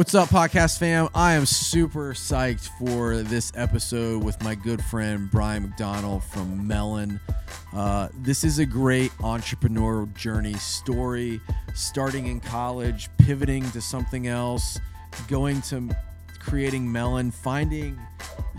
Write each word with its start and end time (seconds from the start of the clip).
What's 0.00 0.14
up, 0.14 0.30
podcast 0.30 0.78
fam? 0.78 1.10
I 1.14 1.34
am 1.34 1.44
super 1.44 2.14
psyched 2.14 2.70
for 2.78 3.16
this 3.16 3.52
episode 3.54 4.24
with 4.24 4.42
my 4.42 4.54
good 4.54 4.82
friend 4.82 5.30
Brian 5.30 5.68
McDonell 5.68 6.22
from 6.22 6.66
Melin. 6.66 7.20
Uh, 7.74 8.08
this 8.14 8.42
is 8.42 8.58
a 8.60 8.64
great 8.64 9.10
entrepreneurial 9.18 10.10
journey 10.16 10.54
story, 10.54 11.38
starting 11.74 12.28
in 12.28 12.40
college, 12.40 13.10
pivoting 13.18 13.70
to 13.72 13.82
something 13.82 14.26
else, 14.26 14.78
going 15.28 15.60
to 15.60 15.94
creating 16.38 16.90
Melin, 16.90 17.30
finding 17.30 18.00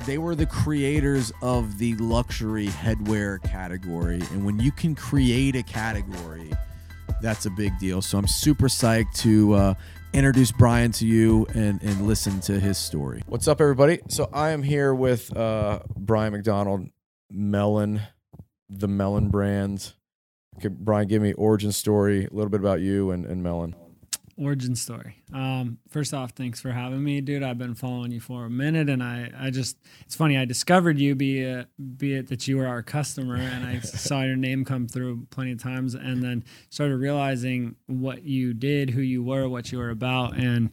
they 0.05 0.19
were 0.19 0.35
the 0.35 0.45
creators 0.45 1.33
of 1.41 1.79
the 1.79 1.95
luxury 1.95 2.67
headwear 2.67 3.41
category. 3.41 4.21
And 4.31 4.45
when 4.45 4.59
you 4.59 4.71
can 4.71 4.93
create 4.93 5.55
a 5.55 5.63
category, 5.63 6.51
that's 7.19 7.47
a 7.47 7.51
big 7.51 7.77
deal. 7.79 8.03
So 8.03 8.19
I'm 8.19 8.27
super 8.27 8.67
psyched 8.67 9.15
to 9.21 9.53
uh, 9.53 9.73
introduce 10.13 10.51
Brian 10.51 10.91
to 10.93 11.07
you 11.07 11.47
and, 11.53 11.81
and 11.81 12.07
listen 12.07 12.41
to 12.41 12.59
his 12.59 12.77
story. 12.77 13.23
What's 13.27 13.47
up, 13.47 13.61
everybody? 13.61 13.99
So 14.09 14.29
I 14.33 14.49
am 14.49 14.63
here 14.63 14.93
with 14.93 15.35
uh, 15.35 15.79
Brian 15.95 16.33
McDonell, 16.33 16.91
Melin, 17.29 18.02
the 18.69 18.88
Melin 18.88 19.29
brand. 19.29 19.93
Okay, 20.57 20.67
Brian, 20.67 21.07
give 21.07 21.21
me 21.21 21.33
origin 21.33 21.71
story, 21.71 22.25
a 22.25 22.33
little 22.33 22.49
bit 22.49 22.59
about 22.59 22.81
you 22.81 23.11
and, 23.11 23.25
and 23.25 23.41
Melin. 23.41 23.75
Origin 24.41 24.76
story. 24.76 25.22
Um, 25.34 25.77
first 25.90 26.16
off, 26.16 26.31
thanks 26.31 26.59
for 26.59 26.72
having 26.72 27.04
me, 27.04 27.22
dude. 27.22 27.44
I've 27.44 27.59
been 27.59 27.76
following 27.76 28.12
you 28.12 28.20
for 28.20 28.45
a 28.45 28.50
minute, 28.50 28.90
and 28.90 29.04
I, 29.04 29.30
I 29.40 29.52
just, 29.52 29.77
it's 30.05 30.16
funny. 30.16 30.36
I 30.36 30.45
discovered 30.45 30.98
you, 30.98 31.14
be 31.14 31.41
it, 31.41 31.67
be 31.98 32.16
it 32.16 32.27
that 32.30 32.48
you 32.48 32.58
were 32.58 32.66
our 32.66 32.81
customer, 32.81 33.36
and 33.36 33.64
I 33.64 33.80
saw 33.81 34.23
your 34.23 34.36
name 34.36 34.66
come 34.66 34.88
through 34.88 35.27
plenty 35.30 35.52
of 35.52 35.62
times, 35.62 35.94
and 35.94 36.23
then 36.23 36.44
started 36.70 36.98
realizing 36.98 37.76
what 37.86 38.23
you 38.23 38.55
did, 38.55 38.90
who 38.90 39.02
you 39.02 39.22
were, 39.22 39.48
what 39.48 39.72
you 39.72 39.77
were 39.77 39.91
about, 39.91 40.36
and 40.36 40.72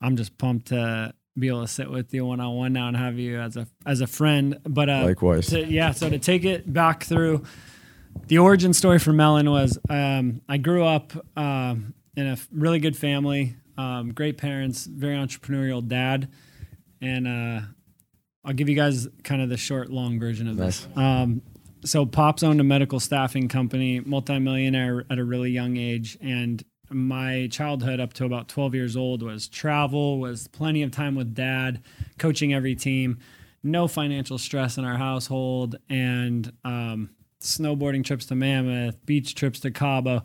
I'm 0.00 0.16
just 0.16 0.38
pumped 0.38 0.68
to 0.68 1.12
be 1.36 1.48
able 1.48 1.62
to 1.62 1.68
sit 1.68 1.90
with 1.90 2.14
you 2.14 2.26
one 2.26 2.40
on 2.40 2.54
one 2.54 2.72
now 2.72 2.88
and 2.88 2.96
have 2.96 3.18
you 3.18 3.40
as 3.40 3.56
a 3.56 3.66
as 3.84 4.00
a 4.00 4.06
friend. 4.06 4.58
But 4.62 4.88
uh, 4.88 5.04
Likewise. 5.06 5.48
to, 5.48 5.66
yeah. 5.66 5.90
So 5.90 6.08
to 6.08 6.18
take 6.18 6.44
it 6.44 6.72
back 6.72 7.02
through, 7.02 7.42
the 8.28 8.38
origin 8.38 8.72
story 8.74 8.98
for 8.98 9.12
Melin 9.12 9.50
was 9.50 9.78
um, 9.88 10.42
I 10.48 10.58
grew 10.58 10.84
up 10.84 11.12
um, 11.36 11.94
in 12.16 12.26
a 12.26 12.36
really 12.52 12.78
good 12.78 12.96
family, 12.96 13.56
um, 13.76 14.12
great 14.12 14.38
parents, 14.38 14.84
very 14.84 15.16
entrepreneurial 15.16 15.86
dad, 15.86 16.28
and 17.00 17.26
uh, 17.26 17.60
I'll 18.44 18.52
give 18.52 18.68
you 18.68 18.76
guys 18.76 19.08
kind 19.24 19.40
of 19.42 19.48
the 19.48 19.56
short, 19.56 19.90
long 19.90 20.18
version 20.20 20.48
of 20.48 20.56
this. 20.56 20.86
Um, 20.96 21.42
so 21.84 22.06
Pops 22.06 22.42
owned 22.42 22.60
a 22.60 22.64
medical 22.64 23.00
staffing 23.00 23.48
company, 23.48 24.00
multimillionaire 24.00 25.04
at 25.10 25.18
a 25.18 25.24
really 25.24 25.50
young 25.50 25.76
age, 25.76 26.16
and 26.20 26.62
my 26.90 27.48
childhood 27.50 28.00
up 28.00 28.12
to 28.14 28.24
about 28.24 28.48
12 28.48 28.74
years 28.74 28.96
old 28.96 29.22
was 29.22 29.48
travel, 29.48 30.18
was 30.18 30.46
plenty 30.48 30.82
of 30.82 30.90
time 30.90 31.14
with 31.14 31.34
dad, 31.34 31.82
coaching 32.18 32.52
every 32.52 32.74
team, 32.74 33.18
no 33.62 33.88
financial 33.88 34.38
stress 34.38 34.76
in 34.76 34.84
our 34.84 34.96
household, 34.96 35.76
and 35.88 36.52
um, 36.64 37.10
snowboarding 37.40 38.04
trips 38.04 38.26
to 38.26 38.34
Mammoth, 38.34 39.04
beach 39.06 39.34
trips 39.34 39.60
to 39.60 39.70
Cabo. 39.70 40.22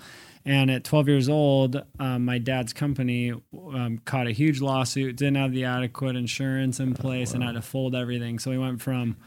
And 0.47 0.71
at 0.71 0.85
12 0.85 1.09
years 1.09 1.27
old, 1.29 1.83
um, 1.99 2.23
my 2.23 2.37
dad's 2.37 2.71
company 2.71 3.33
um, 3.53 3.99
caught 4.05 4.27
a 4.27 4.31
huge 4.31 4.61
lawsuit, 4.61 5.17
didn't 5.17 5.35
have 5.35 5.51
the 5.51 5.65
adequate 5.65 6.15
insurance 6.15 6.79
in 6.79 6.93
place, 6.93 7.33
and 7.33 7.43
had 7.43 7.55
to 7.55 7.61
fold 7.61 7.93
everything. 7.93 8.39
So 8.39 8.51
we 8.51 8.57
went 8.57 8.81
from 8.81 9.17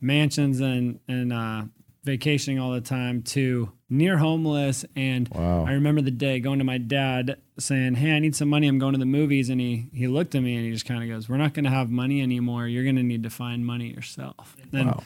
mansions 0.00 0.60
and 0.60 0.98
and 1.06 1.32
uh, 1.32 1.62
vacationing 2.04 2.58
all 2.58 2.72
the 2.72 2.80
time 2.80 3.22
to 3.22 3.70
near 3.88 4.18
homeless. 4.18 4.84
And 4.96 5.28
Wow. 5.28 5.66
I 5.66 5.72
remember 5.72 6.02
the 6.02 6.10
day 6.10 6.40
going 6.40 6.58
to 6.58 6.64
my 6.64 6.78
dad 6.78 7.36
saying, 7.58 7.94
"Hey, 7.94 8.10
I 8.12 8.18
need 8.18 8.34
some 8.34 8.48
money. 8.48 8.66
I'm 8.66 8.78
going 8.80 8.92
to 8.94 8.98
the 8.98 9.06
movies." 9.06 9.48
And 9.50 9.60
he 9.60 9.86
he 9.92 10.08
looked 10.08 10.34
at 10.34 10.42
me 10.42 10.56
and 10.56 10.64
he 10.64 10.72
just 10.72 10.84
kind 10.84 11.00
of 11.02 11.08
goes, 11.08 11.28
"We're 11.28 11.36
not 11.36 11.54
going 11.54 11.64
to 11.64 11.70
have 11.70 11.90
money 11.90 12.20
anymore. 12.22 12.66
You're 12.66 12.82
going 12.84 12.96
to 12.96 13.02
need 13.04 13.22
to 13.22 13.30
find 13.30 13.64
money 13.64 13.92
yourself." 13.92 14.56
And 14.72 14.86
Wow. 14.86 15.02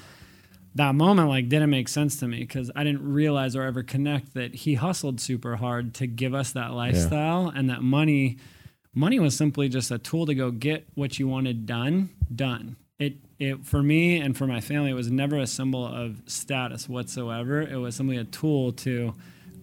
That 0.75 0.95
moment 0.95 1.29
like 1.29 1.49
didn't 1.49 1.71
make 1.71 1.89
sense 1.89 2.17
to 2.21 2.29
me 2.29 2.41
because 2.41 2.71
I 2.77 2.85
didn't 2.85 3.13
realize 3.13 3.57
or 3.57 3.63
ever 3.63 3.83
connect 3.83 4.35
that 4.35 4.55
he 4.55 4.75
hustled 4.75 5.21
super 5.21 5.57
hard 5.57 5.95
to 5.95 6.07
give 6.07 6.35
us 6.35 6.53
that 6.53 6.73
lifestyle 6.73 7.49
and 7.55 7.69
that 7.71 7.83
money 7.83 8.39
money 8.95 9.19
was 9.19 9.37
simply 9.37 9.69
just 9.69 9.91
a 9.91 9.99
tool 9.99 10.27
to 10.27 10.35
go 10.35 10.51
get 10.51 10.87
what 10.95 11.19
you 11.19 11.27
wanted 11.29 11.67
done 11.67 12.11
done. 12.35 12.77
It 12.99 13.15
it 13.39 13.65
for 13.65 13.83
me 13.83 14.21
and 14.21 14.37
for 14.37 14.47
my 14.47 14.61
family 14.61 14.91
it 14.91 14.95
was 14.95 15.11
never 15.11 15.39
a 15.39 15.47
symbol 15.47 15.85
of 15.87 16.23
status 16.27 16.89
whatsoever. 16.89 17.61
It 17.63 17.77
was 17.77 17.97
simply 17.97 18.17
a 18.17 18.25
tool 18.25 18.73
to 18.73 19.15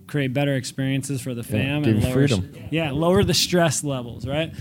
create 0.08 0.34
better 0.34 0.56
experiences 0.56 1.22
for 1.22 1.34
the 1.34 1.44
fam 1.44 1.84
give 1.84 1.96
and 1.96 2.04
lower 2.04 2.14
freedom. 2.14 2.54
yeah 2.72 2.92
lower 2.92 3.24
the 3.26 3.34
stress 3.34 3.84
levels 3.84 4.26
right? 4.26 4.54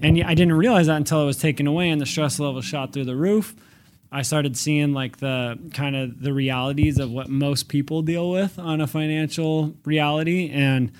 And 0.00 0.16
yeah, 0.16 0.28
i 0.28 0.34
didn't 0.34 0.54
realize 0.54 0.86
that 0.86 0.96
until 0.96 1.22
it 1.22 1.26
was 1.26 1.38
taken 1.38 1.66
away 1.66 1.90
and 1.90 2.00
the 2.00 2.06
stress 2.06 2.38
level 2.38 2.60
shot 2.60 2.92
through 2.92 3.06
the 3.06 3.16
roof 3.16 3.54
I 4.12 4.22
started 4.22 4.56
seeing 4.58 4.92
like 4.92 5.16
the 5.16 5.58
kind 5.72 5.96
of 5.96 6.20
the 6.20 6.34
realities 6.34 6.98
of 6.98 7.10
what 7.10 7.30
most 7.30 7.68
people 7.68 8.02
deal 8.02 8.30
with 8.30 8.58
on 8.58 8.82
a 8.82 8.86
financial 8.86 9.74
reality, 9.84 10.50
and 10.50 10.92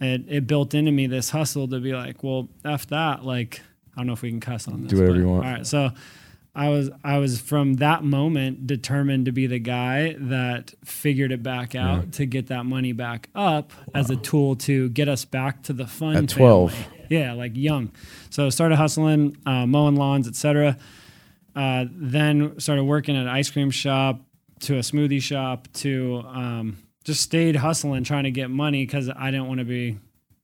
it, 0.00 0.24
it 0.28 0.46
built 0.48 0.74
into 0.74 0.90
me 0.90 1.06
this 1.06 1.30
hustle 1.30 1.68
to 1.68 1.78
be 1.78 1.92
like, 1.92 2.24
well, 2.24 2.48
f 2.64 2.88
that. 2.88 3.24
Like, 3.24 3.60
I 3.94 4.00
don't 4.00 4.08
know 4.08 4.12
if 4.12 4.22
we 4.22 4.30
can 4.30 4.40
cuss 4.40 4.66
on 4.66 4.82
this. 4.82 4.90
Do 4.90 4.96
whatever 4.96 5.14
but- 5.14 5.20
you 5.20 5.28
want. 5.28 5.46
All 5.46 5.52
right, 5.52 5.66
so 5.66 5.90
I 6.58 6.70
was 6.70 6.90
I 7.04 7.18
was 7.18 7.40
from 7.40 7.74
that 7.74 8.02
moment 8.02 8.66
determined 8.66 9.26
to 9.26 9.32
be 9.32 9.46
the 9.46 9.60
guy 9.60 10.16
that 10.18 10.74
figured 10.84 11.30
it 11.30 11.40
back 11.40 11.76
out 11.76 12.10
to 12.14 12.26
get 12.26 12.48
that 12.48 12.66
money 12.66 12.90
back 12.92 13.28
up 13.36 13.72
as 13.94 14.10
a 14.10 14.16
tool 14.16 14.56
to 14.56 14.88
get 14.88 15.08
us 15.08 15.24
back 15.24 15.62
to 15.64 15.72
the 15.72 15.86
fun. 15.86 16.16
At 16.16 16.28
12. 16.28 16.74
Yeah, 17.08 17.34
like 17.34 17.52
young. 17.54 17.92
So 18.30 18.50
started 18.50 18.74
hustling, 18.74 19.36
uh, 19.46 19.66
mowing 19.66 19.94
lawns, 19.94 20.26
etc. 20.26 20.76
Uh, 21.58 21.86
then 21.90 22.58
started 22.60 22.84
working 22.84 23.16
at 23.16 23.22
an 23.22 23.28
ice 23.28 23.50
cream 23.50 23.70
shop 23.70 24.20
to 24.60 24.76
a 24.76 24.80
smoothie 24.80 25.20
shop 25.20 25.66
to 25.72 26.22
um, 26.28 26.78
just 27.02 27.20
stayed 27.20 27.56
hustling 27.56 28.04
trying 28.04 28.24
to 28.24 28.30
get 28.30 28.48
money 28.48 28.86
because 28.86 29.10
I 29.10 29.32
didn't 29.32 29.48
want 29.48 29.58
to 29.58 29.64
be 29.64 29.98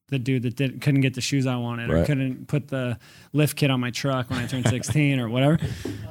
the 0.09 0.19
dude 0.19 0.43
that 0.43 0.57
didn't, 0.57 0.81
couldn't 0.81 1.03
get 1.03 1.15
the 1.15 1.21
shoes 1.21 1.47
I 1.47 1.57
wanted 1.57 1.91
or 1.91 2.05
couldn't 2.05 2.49
put 2.49 2.69
the 2.69 2.99
lift 3.33 3.57
kit 3.57 3.71
on 3.71 3.81
my 3.81 3.91
truck 3.91 4.29
when 4.29 4.39
I 4.41 4.47
turned 4.47 4.69
16 4.69 5.21
or 5.21 5.29
whatever. 5.29 5.59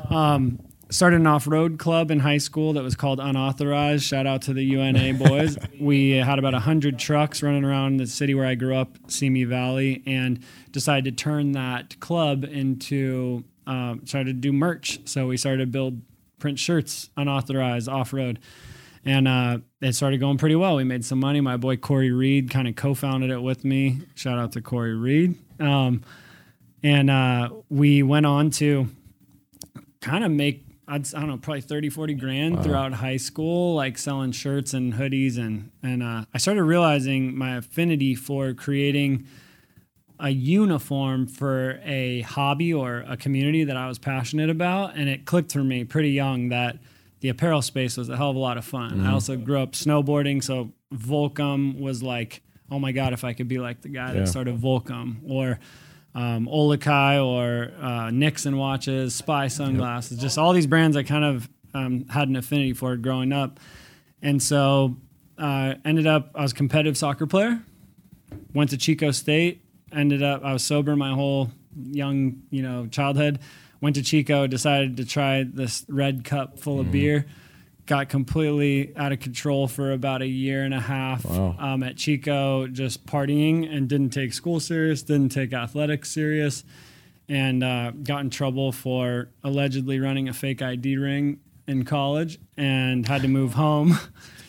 Um, 0.10 0.60
started 0.90 1.20
an 1.20 1.28
off-road 1.28 1.80
club 1.80 2.12
in 2.12 2.20
high 2.20 2.38
school 2.38 2.74
that 2.74 2.84
was 2.84 2.96
called 2.96 3.20
Unauthorized. 3.20 4.04
Shout 4.04 4.28
out 4.28 4.44
to 4.44 4.54
the 4.54 4.64
UNA 4.64 5.16
boys. 5.16 5.58
we 5.80 6.12
had 6.12 6.40
about 6.40 6.54
100 6.54 7.00
trucks 7.00 7.42
running 7.44 7.64
around 7.64 7.98
the 7.98 8.08
city 8.08 8.36
where 8.36 8.46
I 8.46 8.56
grew 8.56 8.76
up, 8.76 8.98
Simi 9.08 9.44
Valley, 9.44 10.04
and 10.06 10.44
decided 10.72 11.18
to 11.18 11.24
turn 11.24 11.54
that 11.54 12.00
club 12.00 12.44
into, 12.44 13.44
um, 13.68 14.02
started 14.06 14.28
to 14.28 14.42
do 14.42 14.54
merch. 14.54 15.00
So 15.06 15.28
we 15.28 15.38
started 15.38 15.60
to 15.60 15.68
build 15.68 16.02
print 16.40 16.60
shirts, 16.60 17.10
unauthorized, 17.16 17.88
off-road. 17.88 18.40
And 19.06 19.28
uh, 19.28 19.58
it 19.82 19.94
started 19.94 20.20
going 20.20 20.38
pretty 20.38 20.56
well. 20.56 20.78
We 20.78 20.84
made 20.84 21.04
some 21.04 21.20
money. 21.20 21.42
My 21.42 21.58
boy 21.58 21.78
Corey 21.78 22.12
Reed 22.12 22.50
kind 22.50 22.68
of 22.68 22.76
co-founded 22.76 23.32
it 23.32 23.42
with 23.42 23.66
me. 23.66 24.02
Shout 24.16 24.40
out 24.40 24.54
to 24.54 24.62
Corey 24.62 24.96
Reed. 24.96 25.36
Um, 25.60 26.04
and 26.82 27.10
uh, 27.10 27.50
we 27.70 28.04
went 28.04 28.26
on 28.26 28.50
to 28.52 28.88
kind 30.02 30.24
of 30.24 30.32
make 30.32 30.66
I'd, 30.86 31.14
I 31.14 31.22
don't 31.22 31.30
know 31.30 31.38
probably 31.38 31.62
30 31.62 31.90
40 31.90 32.14
grand 32.16 32.64
throughout 32.64 32.92
high 32.92 33.16
school 33.16 33.74
like 33.76 33.98
selling 33.98 34.34
shirts 34.34 34.74
and 34.74 34.94
hoodies 34.94 35.38
and 35.38 35.72
and 35.82 36.04
uh, 36.04 36.26
I 36.34 36.38
started 36.38 36.64
realizing 36.64 37.38
my 37.38 37.56
affinity 37.56 38.16
for 38.16 38.54
creating 38.54 39.26
a 40.20 40.30
uniform 40.30 41.28
for 41.28 41.80
a 41.84 42.22
hobby 42.22 42.74
or 42.74 43.04
a 43.08 43.18
community 43.18 43.64
that 43.66 43.76
I 43.78 43.88
was 43.88 44.00
passionate 44.00 44.50
about 44.50 44.96
and 44.96 45.10
it 45.10 45.26
clicked 45.26 45.52
for 45.52 45.64
me 45.64 45.84
pretty 45.84 46.12
young 46.12 46.50
that 46.50 46.78
the 47.20 47.30
apparel 47.30 47.62
space 47.62 47.98
was 47.98 48.10
a 48.10 48.18
hell 48.18 48.30
of 48.30 48.36
a 48.36 48.40
lot 48.40 48.58
of 48.58 48.66
fun. 48.66 49.06
I 49.06 49.12
also 49.12 49.36
grew 49.38 49.60
up 49.60 49.72
snowboarding 49.74 50.44
so 50.44 50.72
Volcom 50.94 51.80
was 51.80 52.02
like 52.04 52.42
oh 52.72 52.80
my 52.80 52.92
god 52.92 53.14
if 53.14 53.24
I 53.24 53.34
could 53.34 53.48
be 53.48 53.60
like 53.60 53.82
the 53.82 53.90
guy 53.90 54.14
Yeah. 54.14 54.20
that 54.22 54.28
started 54.28 54.58
Volcom 54.60 55.18
or 55.30 55.60
um, 56.16 56.46
OluKai 56.48 57.26
or 57.26 57.72
uh, 57.84 58.12
Nixon 58.12 58.56
watches, 58.58 59.16
Spy 59.16 59.48
sunglasses, 59.48 60.20
just 60.20 60.38
all 60.38 60.54
these 60.54 60.68
brands 60.68 60.96
I 60.96 61.02
kind 61.04 61.26
of 61.26 61.50
um, 61.74 62.06
had 62.08 62.28
an 62.30 62.36
affinity 62.36 62.74
for 62.74 62.96
growing 62.98 63.34
up. 63.34 63.60
And 64.22 64.42
so 64.42 64.98
uh, 65.40 65.74
ended 65.84 66.06
up, 66.06 66.30
I 66.36 66.44
was 66.44 66.52
a 66.52 66.56
competitive 66.56 66.98
soccer 67.00 67.26
player, 67.26 67.60
went 68.54 68.70
to 68.70 68.78
Chico 68.78 69.10
State, 69.10 69.63
ended 69.94 70.24
up, 70.24 70.44
I 70.44 70.54
was 70.54 70.64
sober 70.64 70.96
my 70.96 71.14
whole 71.14 71.52
young, 71.76 72.42
you 72.50 72.62
know, 72.62 72.88
childhood, 72.88 73.40
went 73.82 73.96
to 73.96 74.02
Chico, 74.04 74.48
decided 74.48 74.98
to 74.98 75.06
try 75.06 75.44
this 75.44 75.86
red 75.90 76.24
cup 76.24 76.60
full 76.60 76.80
of 76.80 76.92
beer. 76.92 77.26
Got 77.86 78.08
completely 78.08 78.96
out 78.96 79.12
of 79.12 79.20
control 79.20 79.68
for 79.68 79.92
about 79.92 80.22
a 80.22 80.28
year 80.28 80.64
and 80.64 80.74
a 80.74 80.80
half 80.80 81.26
Wow. 81.26 81.56
um, 81.60 81.84
at 81.84 81.98
Chico, 81.98 82.66
just 82.68 83.06
partying 83.06 83.70
and 83.70 83.90
didn't 83.90 84.12
take 84.12 84.32
school 84.32 84.62
serious, 84.62 85.04
didn't 85.04 85.30
take 85.34 85.52
athletics 85.52 86.10
serious, 86.10 86.64
and 87.28 87.62
uh, 87.62 87.92
got 87.92 88.22
in 88.22 88.30
trouble 88.30 88.72
for 88.72 89.30
allegedly 89.44 90.00
running 90.00 90.30
a 90.30 90.34
fake 90.34 90.62
ID 90.62 90.96
ring 90.96 91.40
in 91.68 91.84
college 91.84 92.40
and 92.56 93.06
had 93.06 93.22
to 93.24 93.28
move 93.28 93.54
home. 93.54 93.98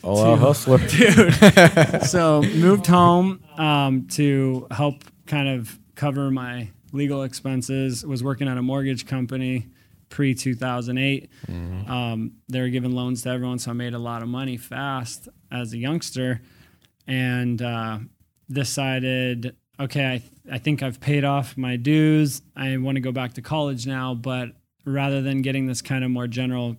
Out 0.05 0.39
hustler. 0.39 0.79
so 2.07 2.43
moved 2.43 2.87
home 2.87 3.43
um, 3.57 4.07
to 4.09 4.67
help 4.71 5.03
kind 5.27 5.49
of 5.49 5.79
cover 5.95 6.31
my 6.31 6.71
legal 6.93 7.23
expenses. 7.23 8.05
Was 8.05 8.23
working 8.23 8.49
at 8.49 8.57
a 8.57 8.63
mortgage 8.63 9.07
company 9.07 9.69
pre 10.09 10.35
2008. 10.35 11.29
Mm-hmm. 11.47 11.91
Um, 11.91 12.33
they 12.49 12.61
were 12.61 12.69
giving 12.69 12.93
loans 12.93 13.23
to 13.23 13.31
everyone, 13.31 13.59
so 13.59 13.71
I 13.71 13.75
made 13.75 13.95
a 13.95 13.99
lot 13.99 14.23
of 14.23 14.29
money 14.29 14.57
fast 14.57 15.29
as 15.51 15.73
a 15.73 15.79
youngster, 15.79 16.41
and 17.07 17.61
uh, 17.61 17.99
decided, 18.51 19.57
okay, 19.81 20.07
I, 20.07 20.19
th- 20.19 20.33
I 20.51 20.59
think 20.59 20.83
I've 20.83 21.01
paid 21.01 21.25
off 21.25 21.57
my 21.57 21.77
dues. 21.77 22.43
I 22.57 22.77
want 22.77 22.97
to 22.97 23.01
go 23.01 23.13
back 23.13 23.35
to 23.35 23.43
college 23.43 23.87
now, 23.87 24.15
but 24.15 24.51
rather 24.85 25.23
than 25.23 25.43
getting 25.43 25.67
this 25.67 25.83
kind 25.83 26.05
of 26.05 26.11
more 26.11 26.27
general 26.27 26.77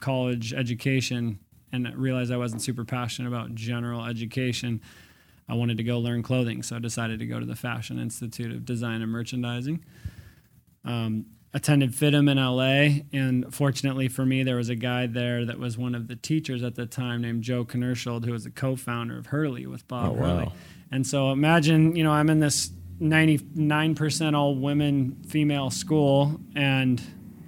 college 0.00 0.52
education 0.52 1.38
and 1.72 1.92
realized 1.96 2.30
I 2.30 2.36
wasn't 2.36 2.62
super 2.62 2.84
passionate 2.84 3.28
about 3.28 3.54
general 3.54 4.04
education, 4.04 4.80
I 5.48 5.54
wanted 5.54 5.76
to 5.78 5.82
go 5.84 5.98
learn 5.98 6.22
clothing. 6.22 6.62
So 6.62 6.76
I 6.76 6.78
decided 6.78 7.18
to 7.18 7.26
go 7.26 7.38
to 7.40 7.46
the 7.46 7.56
Fashion 7.56 7.98
Institute 7.98 8.50
of 8.52 8.64
Design 8.64 9.02
and 9.02 9.10
Merchandising. 9.10 9.84
Um, 10.84 11.26
attended 11.54 11.92
FIDM 11.92 12.30
in 12.30 12.38
LA, 12.38 13.02
and 13.12 13.54
fortunately 13.54 14.08
for 14.08 14.24
me, 14.24 14.42
there 14.42 14.56
was 14.56 14.70
a 14.70 14.74
guy 14.74 15.06
there 15.06 15.44
that 15.44 15.58
was 15.58 15.76
one 15.76 15.94
of 15.94 16.08
the 16.08 16.16
teachers 16.16 16.62
at 16.62 16.74
the 16.76 16.86
time 16.86 17.20
named 17.20 17.42
Joe 17.42 17.64
Knershold, 17.64 18.24
who 18.24 18.32
was 18.32 18.44
the 18.44 18.50
co-founder 18.50 19.18
of 19.18 19.26
Hurley 19.26 19.66
with 19.66 19.86
Bob 19.86 20.12
Oh, 20.12 20.12
wow. 20.12 20.26
Hurley. 20.38 20.52
And 20.90 21.06
so 21.06 21.30
imagine, 21.30 21.94
you 21.94 22.04
know, 22.04 22.10
I'm 22.12 22.30
in 22.30 22.40
this 22.40 22.70
99% 23.00 24.34
all 24.34 24.54
women 24.54 25.16
female 25.28 25.70
school 25.70 26.40
and 26.56 27.02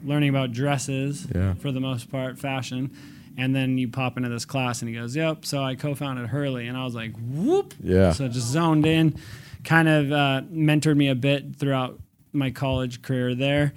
learning 0.04 0.28
about 0.28 0.52
dresses 0.52 1.26
Yeah. 1.34 1.54
for 1.54 1.72
the 1.72 1.80
most 1.80 2.10
part, 2.10 2.38
fashion. 2.38 2.90
And 3.36 3.54
then 3.54 3.78
you 3.78 3.88
pop 3.88 4.16
into 4.16 4.28
this 4.28 4.44
class 4.44 4.80
and 4.80 4.88
he 4.88 4.94
goes, 4.94 5.16
Yep, 5.16 5.44
so 5.44 5.62
I 5.62 5.74
co 5.74 5.94
founded 5.94 6.28
Hurley. 6.28 6.68
And 6.68 6.76
I 6.76 6.84
was 6.84 6.94
like, 6.94 7.12
Whoop. 7.16 7.74
Yeah. 7.82 8.12
So 8.12 8.28
just 8.28 8.46
zoned 8.46 8.86
in, 8.86 9.16
kind 9.64 9.88
of 9.88 10.12
uh, 10.12 10.42
mentored 10.52 10.96
me 10.96 11.08
a 11.08 11.14
bit 11.14 11.56
throughout 11.56 11.98
my 12.32 12.50
college 12.50 13.02
career 13.02 13.34
there. 13.34 13.72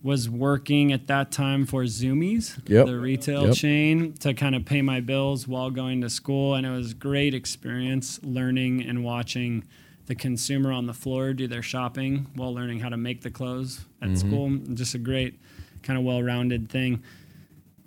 Was 0.00 0.28
working 0.30 0.92
at 0.92 1.08
that 1.08 1.32
time 1.32 1.66
for 1.66 1.82
Zumiez, 1.82 2.56
Yep. 2.68 2.86
the 2.86 2.96
retail 2.98 3.46
Yep. 3.46 3.54
chain, 3.56 4.12
to 4.20 4.32
kind 4.32 4.54
of 4.54 4.64
pay 4.64 4.80
my 4.80 5.00
bills 5.00 5.48
while 5.48 5.70
going 5.70 6.00
to 6.02 6.08
school. 6.10 6.54
And 6.54 6.64
it 6.64 6.70
was 6.70 6.92
a 6.92 6.94
great 6.94 7.34
experience 7.34 8.20
learning 8.22 8.82
and 8.82 9.02
watching 9.02 9.64
the 10.06 10.14
consumer 10.14 10.70
on 10.70 10.86
the 10.86 10.94
floor 10.94 11.32
do 11.32 11.46
their 11.48 11.62
shopping 11.62 12.26
while 12.34 12.54
learning 12.54 12.78
how 12.80 12.88
to 12.90 12.96
make 12.96 13.22
the 13.22 13.30
clothes 13.30 13.80
at 14.00 14.16
school. 14.16 14.50
Just 14.72 14.94
a 14.94 14.98
great, 14.98 15.38
kind 15.82 15.98
of 15.98 16.04
well 16.04 16.22
rounded 16.22 16.68
thing. 16.70 17.02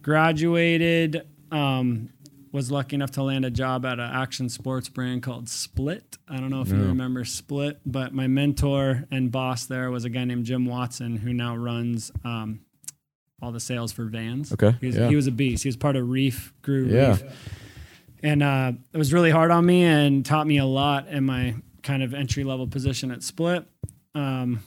Graduated, 0.02 1.28
um, 1.52 2.10
was 2.52 2.70
lucky 2.70 2.96
enough 2.96 3.12
to 3.12 3.24
land 3.24 3.46
a 3.46 3.50
job 3.52 3.86
at 3.86 3.94
an 4.00 4.12
action 4.12 4.50
sports 4.50 4.90
brand 4.90 5.24
called 5.24 5.48
Split. 5.48 6.18
I 6.28 6.38
don't 6.38 6.50
know 6.50 6.62
if 6.62 6.70
you 6.70 6.76
remember 6.76 7.24
Split, 7.24 7.80
but 7.86 8.14
my 8.14 8.28
mentor 8.28 9.06
and 9.10 9.32
boss 9.32 9.66
there 9.68 9.90
was 9.90 10.04
a 10.04 10.10
guy 10.10 10.26
named 10.26 10.46
Jim 10.46 10.66
Watson 10.66 11.16
who 11.16 11.34
now 11.34 11.56
runs 11.56 12.12
um, 12.26 12.60
all 13.42 13.52
the 13.52 13.60
sales 13.60 13.92
for 13.94 14.06
Vans. 14.06 14.52
Okay, 14.52 14.76
He 14.82 14.88
was, 14.88 14.98
yeah. 14.98 15.08
he 15.08 15.16
was 15.16 15.28
a 15.28 15.32
beast. 15.32 15.64
He 15.64 15.70
was 15.70 15.78
part 15.78 15.96
of 15.96 16.10
Reef, 16.10 16.54
grew 16.62 16.88
Yeah. 16.88 17.12
Reef. 17.12 17.24
And 18.24 18.44
uh, 18.44 18.74
it 18.94 18.98
was 18.98 19.14
really 19.14 19.32
hard 19.32 19.50
on 19.50 19.66
me 19.66 19.84
and 19.84 20.26
taught 20.26 20.46
me 20.46 20.58
a 20.58 20.66
lot 20.66 21.08
in 21.08 21.26
my 21.26 21.56
kind 21.84 22.04
of 22.04 22.14
entry 22.14 22.44
level 22.44 22.68
position 22.68 23.12
at 23.12 23.24
Split. 23.24 23.66
Um, 24.14 24.60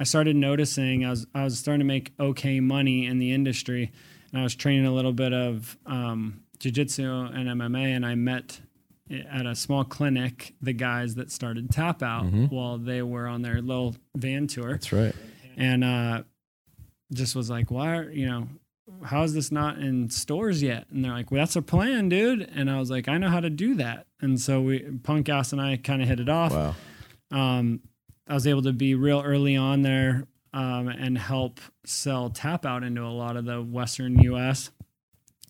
I 0.00 0.04
started 0.04 0.36
noticing 0.36 1.04
I 1.04 1.10
was 1.10 1.26
I 1.34 1.44
was 1.44 1.58
starting 1.58 1.80
to 1.80 1.84
make 1.86 2.12
okay 2.18 2.60
money 2.60 3.06
in 3.06 3.18
the 3.18 3.32
industry, 3.32 3.92
and 4.36 4.42
I 4.42 4.44
was 4.44 4.54
training 4.54 4.84
a 4.84 4.92
little 4.92 5.14
bit 5.14 5.32
of 5.32 5.78
um, 5.86 6.42
jujitsu 6.58 7.34
and 7.34 7.48
MMA, 7.48 7.96
and 7.96 8.04
I 8.04 8.16
met 8.16 8.60
at 9.10 9.46
a 9.46 9.54
small 9.54 9.82
clinic 9.82 10.52
the 10.60 10.74
guys 10.74 11.14
that 11.14 11.32
started 11.32 11.70
Tap 11.70 12.02
Out 12.02 12.26
while 12.50 12.76
they 12.76 13.00
were 13.00 13.28
on 13.28 13.40
their 13.40 13.62
little 13.62 13.96
van 14.14 14.46
tour 14.46 14.72
That's 14.72 14.92
right. 14.92 15.14
and 15.56 15.82
uh, 15.82 16.24
just 17.14 17.34
was 17.34 17.48
like, 17.48 17.70
why, 17.70 17.96
are, 17.96 18.10
you 18.10 18.26
know, 18.26 18.46
how 19.04 19.22
is 19.22 19.32
this 19.32 19.50
not 19.50 19.78
in 19.78 20.10
stores 20.10 20.62
yet? 20.62 20.86
And 20.90 21.02
they're 21.02 21.12
like, 21.12 21.30
well, 21.30 21.40
that's 21.40 21.56
a 21.56 21.62
plan, 21.62 22.10
dude. 22.10 22.46
And 22.54 22.70
I 22.70 22.78
was 22.78 22.90
like, 22.90 23.08
I 23.08 23.16
know 23.16 23.30
how 23.30 23.40
to 23.40 23.48
do 23.48 23.76
that. 23.76 24.06
And 24.20 24.38
so 24.38 24.60
we, 24.60 24.80
Punk 25.02 25.30
Ass 25.30 25.52
and 25.52 25.62
I 25.62 25.78
kind 25.78 26.02
of 26.02 26.08
hit 26.08 26.20
it 26.20 26.28
off. 26.28 26.52
Wow. 26.52 26.74
Um, 27.30 27.80
I 28.28 28.34
was 28.34 28.46
able 28.46 28.62
to 28.64 28.74
be 28.74 28.94
real 28.96 29.22
early 29.24 29.56
on 29.56 29.80
there 29.80 30.26
um, 30.56 30.88
and 30.88 31.18
help 31.18 31.60
sell 31.84 32.30
Tap 32.30 32.64
Out 32.64 32.82
into 32.82 33.02
a 33.02 33.12
lot 33.12 33.36
of 33.36 33.44
the 33.44 33.62
Western 33.62 34.18
U.S. 34.20 34.70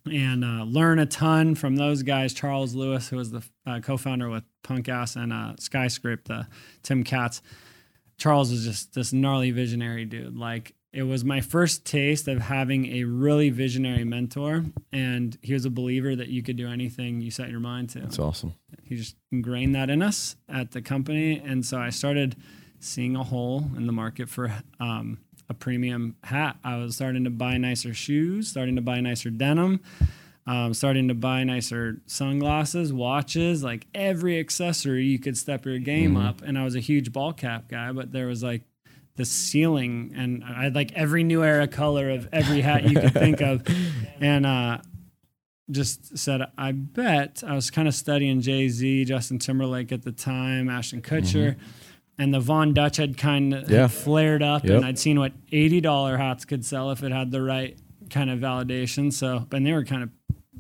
and 0.05 0.45
uh, 0.45 0.65
learn 0.65 0.99
a 0.99 1.07
ton 1.07 1.55
from 1.55 1.77
those 1.77 2.03
guys. 2.03 2.35
Charles 2.35 2.75
Lewis, 2.75 3.09
who 3.09 3.17
was 3.17 3.31
the 3.31 3.43
uh, 3.65 3.79
co-founder 3.79 4.29
with 4.29 4.43
Punk 4.65 4.89
Ass 4.89 5.15
and 5.15 5.33
uh, 5.33 5.55
Skyskrape, 5.61 6.25
the 6.25 6.49
Tim 6.83 7.05
Katz. 7.05 7.41
Charles 8.19 8.51
was 8.51 8.65
just 8.65 8.95
this 8.95 9.13
gnarly 9.13 9.53
visionary 9.53 10.07
dude. 10.07 10.37
Like 10.37 10.75
it 10.93 11.05
was 11.05 11.25
my 11.25 11.41
first 11.41 11.85
taste 11.85 12.27
of 12.27 12.41
having 12.41 12.87
a 12.97 13.05
really 13.05 13.51
visionary 13.51 14.03
mentor, 14.03 14.65
and 14.91 15.39
he 15.41 15.53
was 15.53 15.67
a 15.67 15.71
believer 15.71 16.17
that 16.17 16.29
you 16.29 16.43
could 16.43 16.57
do 16.57 16.67
anything 16.67 17.21
you 17.21 17.31
set 17.31 17.49
your 17.49 17.61
mind 17.61 17.91
to 17.91 18.01
That's 18.01 18.19
awesome. 18.19 18.55
he 18.83 18.97
just 18.97 19.15
ingrained 19.31 19.77
that 19.77 19.89
in 19.89 20.03
us 20.03 20.35
at 20.49 20.73
the 20.73 20.81
company 20.83 21.39
and 21.45 21.65
so 21.67 21.79
i 21.79 21.91
started 21.91 22.35
seeing 22.81 23.17
a 23.17 23.25
hole 23.25 23.65
in 23.77 23.87
the 23.87 23.93
market 23.93 24.29
for 24.29 24.53
um, 24.81 25.19
a 25.49 25.55
premium 25.55 26.17
hat. 26.25 26.57
I 26.65 26.77
was 26.77 26.95
starting 26.97 27.25
to 27.25 27.31
buy 27.31 27.57
nicer 27.59 27.95
shoes 27.95 28.49
starting 28.49 28.77
to 28.77 28.83
buy 28.83 29.01
nicer 29.01 29.31
denim 29.31 29.81
um, 30.47 30.75
starting 30.75 31.09
to 31.09 31.15
buy 31.15 31.43
nicer 31.45 32.01
sunglasses 32.07 32.93
watches 32.93 33.63
like 33.63 33.87
every 33.95 34.39
accessory 34.39 35.05
you 35.05 35.19
could 35.19 35.37
step 35.37 35.65
your 35.65 35.79
game 35.79 36.17
up. 36.17 36.43
And 36.43 36.59
i 36.59 36.65
was 36.65 36.75
a 36.75 36.81
huge 36.81 37.13
ball 37.13 37.33
cap 37.33 37.69
guy 37.69 37.93
but 37.93 38.13
there 38.13 38.27
was 38.27 38.43
like 38.43 38.63
the 39.17 39.25
ceiling 39.25 40.13
and 40.15 40.45
i 40.45 40.65
had 40.65 40.75
like 40.75 40.93
every 40.93 41.25
new 41.25 41.43
era 41.43 41.67
color 41.67 42.11
of 42.11 42.29
every 42.33 42.61
hat 42.61 42.85
you 42.85 43.01
could 43.01 43.15
think 43.15 43.41
of. 43.41 43.63
And 44.21 44.47
uh 44.47 44.79
just 45.71 46.17
said, 46.17 46.43
I 46.57 46.73
bet 46.73 47.43
I 47.47 47.55
was 47.55 47.71
kind 47.71 47.89
of 47.89 47.95
studying 47.95 48.41
Jay 48.41 48.69
Z, 48.69 49.05
Justin 49.07 49.39
Timberlake 49.39 49.93
at 49.93 50.03
the 50.03 50.13
time, 50.13 50.69
Ashton 50.69 51.03
Kutcher, 51.03 51.57
and 52.19 52.33
the 52.33 52.41
Von 52.41 52.73
Dutch 52.75 52.97
had 52.97 53.17
kind 53.19 53.53
of. 53.55 53.71
Yeah. 53.71 53.89
flared 53.89 54.43
up, 54.43 54.65
Yep. 54.65 54.77
and 54.77 54.85
I'd 54.85 54.99
seen 54.99 55.19
what 55.19 55.33
eighty 55.53 55.81
dollar 55.81 56.17
hats 56.17 56.45
could 56.45 56.65
sell 56.65 56.91
if 56.91 57.03
it 57.03 57.13
had 57.13 57.31
the 57.31 57.43
right 57.43 57.79
kind 58.11 58.31
of 58.31 58.39
validation. 58.39 59.13
So, 59.13 59.47
and 59.53 59.67
they 59.67 59.73
were 59.73 59.85
kind 59.85 60.03
of, 60.05 60.11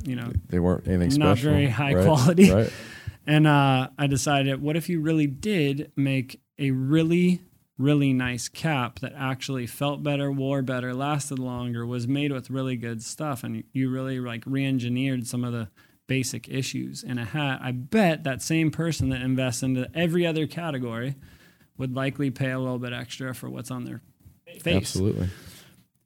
you 0.05 0.17
know, 0.17 0.32
They 0.49 0.58
weren't 0.58 0.87
anything 0.88 1.11
special. 1.11 1.29
Not 1.29 1.38
very 1.38 1.69
high 1.69 1.94
right? 1.94 2.05
quality. 2.05 2.50
Right. 2.50 2.73
and 3.26 3.47
uh, 3.47 3.88
I 3.99 4.06
decided, 4.06 4.61
what 4.61 4.76
if 4.76 4.88
you 4.88 5.00
really 5.00 5.26
did 5.26 5.93
make 5.97 6.41
a 6.58 6.70
really, 6.73 7.43
really 7.79 8.12
nice 8.12 8.49
cap 8.49 8.99
that 9.00 9.12
actually 9.17 9.67
felt 9.67 10.03
better, 10.03 10.31
wore 10.32 10.62
better, 10.62 10.93
lasted 10.94 11.39
longer, 11.39 11.86
was 11.86 12.08
made 12.08 12.32
with 12.32 12.51
really 12.51 12.77
good 12.77 13.03
stuff, 13.03 13.44
and 13.44 13.63
you 13.72 13.91
really 13.91 14.19
like 14.19 14.43
re-engineered 14.46 15.27
some 15.27 15.44
of 15.44 15.53
the 15.53 15.69
basic 16.08 16.48
issues 16.48 17.03
in 17.03 17.19
a 17.19 17.25
hat. 17.25 17.60
I 17.63 17.72
bet 17.72 18.25
that 18.25 18.41
same 18.43 18.70
person 18.70 19.08
that 19.10 19.22
invests 19.22 19.63
into 19.63 19.89
every 19.94 20.27
other 20.27 20.46
category 20.46 21.17
would 21.79 21.95
likely 21.95 22.31
pay 22.31 22.51
a 22.51 22.59
little 22.59 22.79
bit 22.79 22.93
extra 22.93 23.35
for 23.35 23.49
what's 23.49 23.71
on 23.71 23.85
their 23.85 24.01
face 24.61 24.77
Absolutely. 24.77 25.29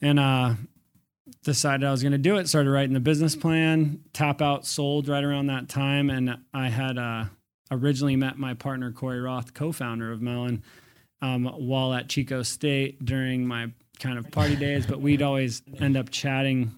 and 0.01 0.19
uh, 0.19 0.55
decided 1.45 1.87
I 1.87 1.91
was 1.91 2.03
going 2.03 2.13
to 2.13 2.19
do 2.19 2.37
it. 2.37 2.49
Started 2.49 2.71
writing 2.71 2.95
the 2.95 3.01
business 3.01 3.37
plan. 3.37 4.01
Tap 4.13 4.43
Out 4.43 4.67
sold 4.67 5.09
right 5.09 5.25
around 5.25 5.47
that 5.47 5.69
time, 5.69 6.11
and 6.11 6.39
I 6.53 6.69
had 6.69 6.99
uh, 6.99 7.25
originally 7.71 8.17
met 8.17 8.39
my 8.39 8.55
partner 8.55 8.93
Corey 8.93 9.21
Roth, 9.21 9.55
co-founder 9.55 10.11
of 10.13 10.21
Melin, 10.21 10.63
um, 11.23 11.45
while 11.45 11.95
at 11.95 12.09
Chico 12.09 12.43
State 12.43 13.05
during 13.05 13.47
my 13.47 13.73
kind 13.99 14.19
of 14.19 14.31
party 14.31 14.57
days. 14.57 14.87
But 14.87 15.01
we'd 15.01 15.23
always 15.23 15.63
end 15.79 15.97
up 15.97 16.11
chatting 16.11 16.75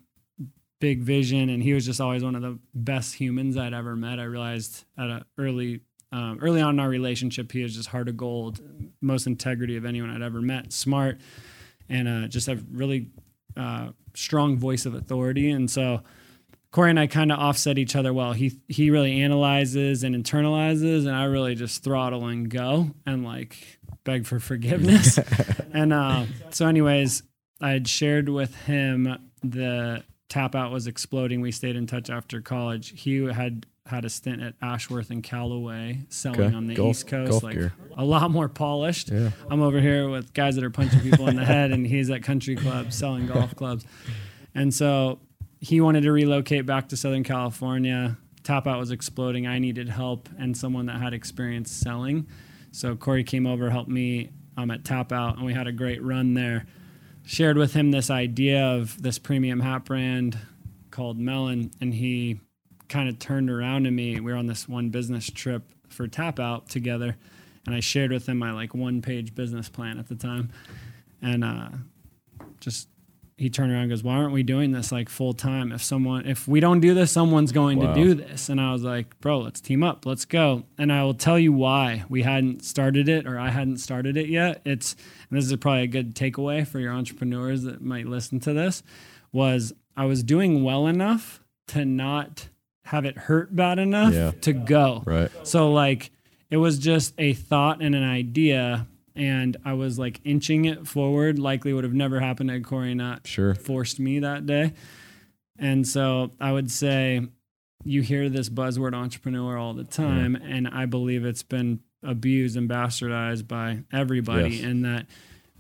big 0.81 1.01
vision, 1.01 1.49
and 1.49 1.63
he 1.63 1.73
was 1.75 1.87
just 1.87 2.01
always 2.01 2.25
one 2.25 2.35
of 2.35 2.43
the 2.43 2.59
best 2.75 3.15
humans 3.15 3.57
I'd 3.57 3.75
ever 3.75 3.95
met. 3.97 4.19
I 4.19 4.25
realized 4.25 4.85
at 4.99 5.09
an 5.09 5.25
early 5.39 5.81
um, 6.13 6.39
early 6.43 6.61
on 6.61 6.75
in 6.75 6.81
our 6.81 6.89
relationship, 6.89 7.51
he 7.51 7.63
was 7.63 7.75
just 7.75 7.89
heart 7.89 8.09
of 8.09 8.17
gold, 8.17 8.61
most 9.01 9.27
integrity 9.27 9.77
of 9.77 9.85
anyone 9.85 10.11
I'd 10.11 10.23
ever 10.23 10.41
met, 10.41 10.73
smart, 10.73 11.19
and 11.89 12.07
uh, 12.07 12.29
just 12.29 12.49
a 12.49 12.57
really 12.71 13.09
uh, 13.57 13.89
strong 14.15 14.59
voice 14.59 14.87
of 14.87 14.95
authority. 14.95 15.51
And 15.51 15.71
so 15.71 16.03
Corey 16.71 16.91
and 16.91 17.01
I 17.01 17.07
kind 17.07 17.31
of 17.31 17.39
offset 17.39 17.79
each 17.79 17.95
other 17.95 18.13
well. 18.13 18.33
He 18.33 18.59
he 18.69 18.91
really 18.91 19.21
analyzes 19.23 20.05
and 20.05 20.15
internalizes, 20.15 21.07
and 21.07 21.15
I 21.15 21.25
really 21.25 21.55
just 21.55 21.85
throttle 21.85 22.27
and 22.27 22.49
go 22.49 22.91
and 23.07 23.25
like 23.25 23.79
beg 24.05 24.27
for 24.27 24.41
forgiveness. 24.41 25.19
and 25.73 25.93
uh, 25.93 26.27
so, 26.51 26.67
anyways, 26.67 27.23
I 27.61 27.71
had 27.71 27.89
shared 27.89 28.29
with 28.29 28.55
him 28.65 29.19
the 29.43 30.03
tap 30.29 30.55
out 30.55 30.73
was 30.73 30.87
exploding. 30.87 31.43
We 31.43 31.53
stayed 31.53 31.77
in 31.77 31.87
touch 31.87 32.09
after 32.09 32.41
college. 32.41 32.99
He 32.99 33.25
had 33.27 33.67
had 33.87 34.05
a 34.05 34.09
stint 34.11 34.41
at 34.43 34.55
Ashworth 34.63 35.11
and 35.11 35.23
Callaway 35.25 36.01
selling 36.09 36.41
Okay. 36.41 36.55
on 36.55 36.67
the 36.69 36.75
Golf- 36.75 36.91
East 36.91 37.07
Coast, 37.09 37.43
like 37.43 37.55
gear. 37.55 37.73
a 37.97 38.05
lot 38.05 38.31
more 38.31 38.49
polished. 38.49 39.11
Yeah. 39.11 39.31
I'm 39.51 39.61
over 39.61 39.81
here 39.81 40.09
with 40.09 40.33
guys 40.35 40.55
that 40.55 40.65
are 40.65 40.71
punching 40.71 41.01
people 41.01 41.29
in 41.29 41.37
the 41.37 41.45
head, 41.45 41.73
and 41.73 41.87
he's 41.87 42.09
at 42.11 42.23
country 42.23 42.55
clubs 42.55 42.95
selling 42.97 43.27
golf 43.27 43.55
clubs. 43.57 43.85
And 44.55 44.73
so 44.73 45.19
he 45.61 45.81
wanted 45.81 46.03
to 46.03 46.13
relocate 46.13 46.65
back 46.65 46.89
to 46.91 46.97
Southern 46.97 47.25
California. 47.25 48.17
Tap 48.45 48.67
Out 48.67 48.79
was 48.79 48.91
exploding. 48.91 49.47
I 49.47 49.59
needed 49.59 49.89
help 49.89 50.29
and 50.39 50.57
someone 50.57 50.87
that 50.87 51.01
had 51.01 51.13
experience 51.13 51.71
selling. 51.71 52.27
So 52.71 52.95
Corey 52.97 53.25
came 53.25 53.47
over, 53.47 53.69
helped 53.71 53.91
me 53.91 54.31
um, 54.57 54.71
at 54.71 54.85
Tap 54.85 55.13
Out, 55.13 55.37
and 55.37 55.45
we 55.47 55.55
had 55.55 55.67
a 55.67 55.73
great 55.73 56.03
run 56.03 56.35
there. 56.35 56.67
Shared 57.25 57.57
with 57.57 57.75
him 57.75 57.91
this 57.91 58.11
idea 58.11 58.65
of 58.65 59.01
this 59.01 59.19
premium 59.19 59.61
hat 59.61 59.85
brand 59.85 60.39
called 60.91 61.19
Melin, 61.19 61.71
and 61.81 61.95
he 61.95 62.41
kind 62.93 63.09
of 63.09 63.19
turned 63.19 63.49
around 63.51 63.85
to 63.85 63.91
me. 63.91 64.21
We 64.21 64.33
were 64.33 64.39
on 64.39 64.47
this 64.47 64.69
one 64.69 64.91
business 64.91 65.31
trip 65.31 65.63
for 65.89 66.07
Tap 66.07 66.39
Out 66.39 66.69
together, 66.69 67.17
and 67.67 67.75
I 67.75 67.81
shared 67.81 68.13
with 68.13 68.29
him 68.29 68.39
my 68.39 68.53
like 68.53 68.75
one 68.75 69.01
page 69.01 69.35
business 69.35 69.69
plan 69.69 69.99
at 69.99 70.09
the 70.09 70.15
time, 70.15 70.51
and 71.23 71.43
uh, 71.43 71.69
just 72.61 72.89
he 73.39 73.49
turned 73.51 73.73
around 73.73 73.83
and 73.85 73.91
goes, 73.91 74.03
"Why 74.05 74.15
aren't 74.17 74.35
we 74.35 74.43
doing 74.43 74.73
this 74.73 74.93
like 74.93 75.09
full 75.09 75.33
time? 75.33 75.73
If 75.73 75.83
someone, 75.83 76.27
if 76.27 76.47
we 76.47 76.61
don't 76.61 76.81
do 76.81 76.93
this, 76.93 77.11
someone's 77.11 77.51
going 77.51 77.79
Wow. 77.79 77.95
to 77.95 78.05
do 78.05 78.15
this." 78.15 78.51
And 78.51 78.61
I 78.61 78.73
was 78.73 78.83
like, 78.83 79.19
"Bro, 79.21 79.41
let's 79.41 79.61
team 79.61 79.83
up. 79.83 80.05
Let's 80.05 80.27
go." 80.27 80.65
And 80.77 80.93
I 80.93 81.03
will 81.03 81.15
tell 81.15 81.39
you 81.39 81.53
why 81.53 82.05
we 82.11 82.23
hadn't 82.23 82.63
started 82.63 83.09
it, 83.09 83.27
or 83.27 83.39
I 83.39 83.49
hadn't 83.51 83.79
started 83.79 84.17
it 84.19 84.29
yet. 84.29 84.61
It's 84.67 84.95
and 85.31 85.39
this 85.39 85.47
is 85.47 85.57
probably 85.57 85.83
a 85.83 85.87
good 85.87 86.15
takeaway 86.15 86.67
for 86.67 86.79
your 86.79 86.93
entrepreneurs 86.93 87.63
that 87.63 87.81
might 87.81 88.07
listen 88.07 88.39
to 88.41 88.53
this. 88.53 88.83
Was 89.33 89.73
I 89.97 90.05
was 90.05 90.23
doing 90.23 90.63
well 90.63 90.87
enough 90.87 91.41
to 91.69 91.85
not 91.87 92.49
have 92.85 93.05
it 93.05 93.17
hurt 93.17 93.55
bad 93.55 93.79
enough 93.79 94.13
Yeah. 94.15 94.31
to 94.43 94.53
go. 94.53 95.03
Right. 95.07 95.31
So 95.45 95.73
like 95.73 96.11
it 96.51 96.57
was 96.59 96.79
just 96.79 97.15
a 97.19 97.33
thought 97.33 97.81
and 97.83 97.95
an 97.95 98.05
idea 98.05 98.87
and 99.15 99.57
I 99.65 99.75
was 99.75 99.99
like 99.99 100.21
inching 100.25 100.65
it 100.65 100.87
forward. 100.87 101.39
Likely 101.39 101.73
would 101.73 101.85
have 101.85 101.93
never 101.95 102.21
happened 102.21 102.51
had 102.51 102.65
Corey 102.65 102.95
not 102.95 103.27
Sure. 103.27 103.55
forced 103.55 104.01
me 104.01 104.19
that 104.21 104.47
day. 104.47 104.73
And 105.59 105.87
so 105.87 106.33
I 106.41 106.51
would 106.53 106.71
say 106.71 107.21
you 107.85 108.01
hear 108.03 108.29
this 108.29 108.49
buzzword 108.49 108.95
entrepreneur 108.95 109.57
all 109.59 109.75
the 109.75 109.85
time, 109.85 110.35
and 110.37 110.67
I 110.69 110.87
believe 110.87 111.25
it's 111.25 111.43
been 111.43 111.81
abused 112.03 112.57
and 112.57 112.69
bastardized 112.71 113.47
by 113.49 113.81
everybody. 113.93 114.57
Yes. 114.57 114.65
And 114.65 114.85
that 114.85 115.07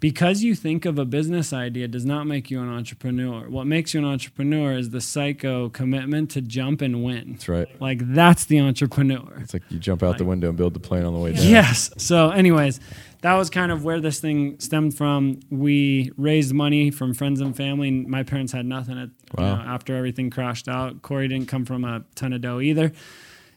because 0.03 0.43
you 0.43 0.57
think 0.57 0.85
of 0.85 0.99
a 0.99 1.05
business 1.05 1.53
idea 1.53 1.87
does 1.87 2.05
not 2.05 2.27
make 2.27 2.51
you 2.51 2.61
an 2.61 2.69
entrepreneur. 2.69 3.49
What 3.49 3.69
makes 3.69 3.95
you 3.95 4.01
an 4.01 4.05
entrepreneur 4.05 4.73
is 4.73 4.91
the 4.91 5.01
psycho 5.01 5.69
commitment 5.69 6.29
to 6.33 6.41
jump 6.41 6.83
and 6.83 7.05
win. 7.05 7.35
That's 7.35 7.49
right. 7.49 7.81
Like 7.81 8.01
that's 8.13 8.47
the 8.47 8.59
entrepreneur. 8.59 9.33
It's 9.39 9.55
like 9.55 9.63
you 9.71 9.79
jump 9.79 10.03
out 10.03 10.19
the 10.19 10.25
window 10.25 10.49
and 10.49 10.59
build 10.59 10.75
the 10.75 10.81
plane 10.81 11.05
on 11.05 11.15
the 11.15 11.21
way 11.21 11.35
down. 11.35 11.47
Yes. 11.47 11.89
So, 11.99 12.31
anyways, 12.31 12.81
that 13.21 13.35
was 13.35 13.49
kind 13.49 13.71
of 13.71 13.85
where 13.85 14.01
this 14.01 14.19
thing 14.19 14.59
stemmed 14.59 14.97
from. 14.97 15.39
We 15.51 16.11
raised 16.17 16.53
money 16.53 16.91
from 16.91 17.15
friends 17.15 17.41
and 17.41 17.57
family. 17.57 17.93
My 17.93 18.25
parents 18.25 18.53
had 18.53 18.67
nothing 18.67 18.99
at, 18.99 19.11
you 19.39 19.45
know, 19.45 19.63
after 19.65 19.97
everything 19.97 20.31
crashed 20.31 20.67
out. 20.67 21.03
Corey 21.03 21.29
didn't 21.29 21.47
come 21.47 21.65
from 21.65 21.85
a 21.85 22.03
ton 22.17 22.33
of 22.33 22.41
dough 22.41 22.59
either. 22.59 22.91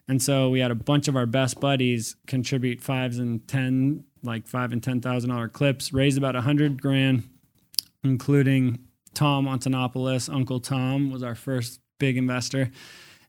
And 0.08 0.22
so 0.22 0.52
we 0.52 0.60
had 0.60 0.70
a 0.70 0.76
bunch 0.76 1.08
of 1.08 1.16
our 1.16 1.26
best 1.26 1.60
buddies 1.60 2.16
contribute 2.28 2.82
fives 2.82 3.18
and 3.18 3.48
ten, 3.48 4.04
like 4.26 4.48
five 4.48 4.72
and 4.72 4.82
ten 4.84 5.02
thousand 5.02 5.30
dollar 5.30 5.48
clips, 5.48 5.94
raised 5.94 6.18
about 6.18 6.36
a 6.36 6.42
hundred 6.42 6.82
grand, 6.82 7.24
including 8.04 8.80
Tom 9.14 9.46
Antonopoulos, 9.46 10.34
Uncle 10.34 10.60
Tom 10.60 11.12
was 11.12 11.24
our 11.24 11.36
first 11.36 11.80
big 12.00 12.18
investor, 12.18 12.70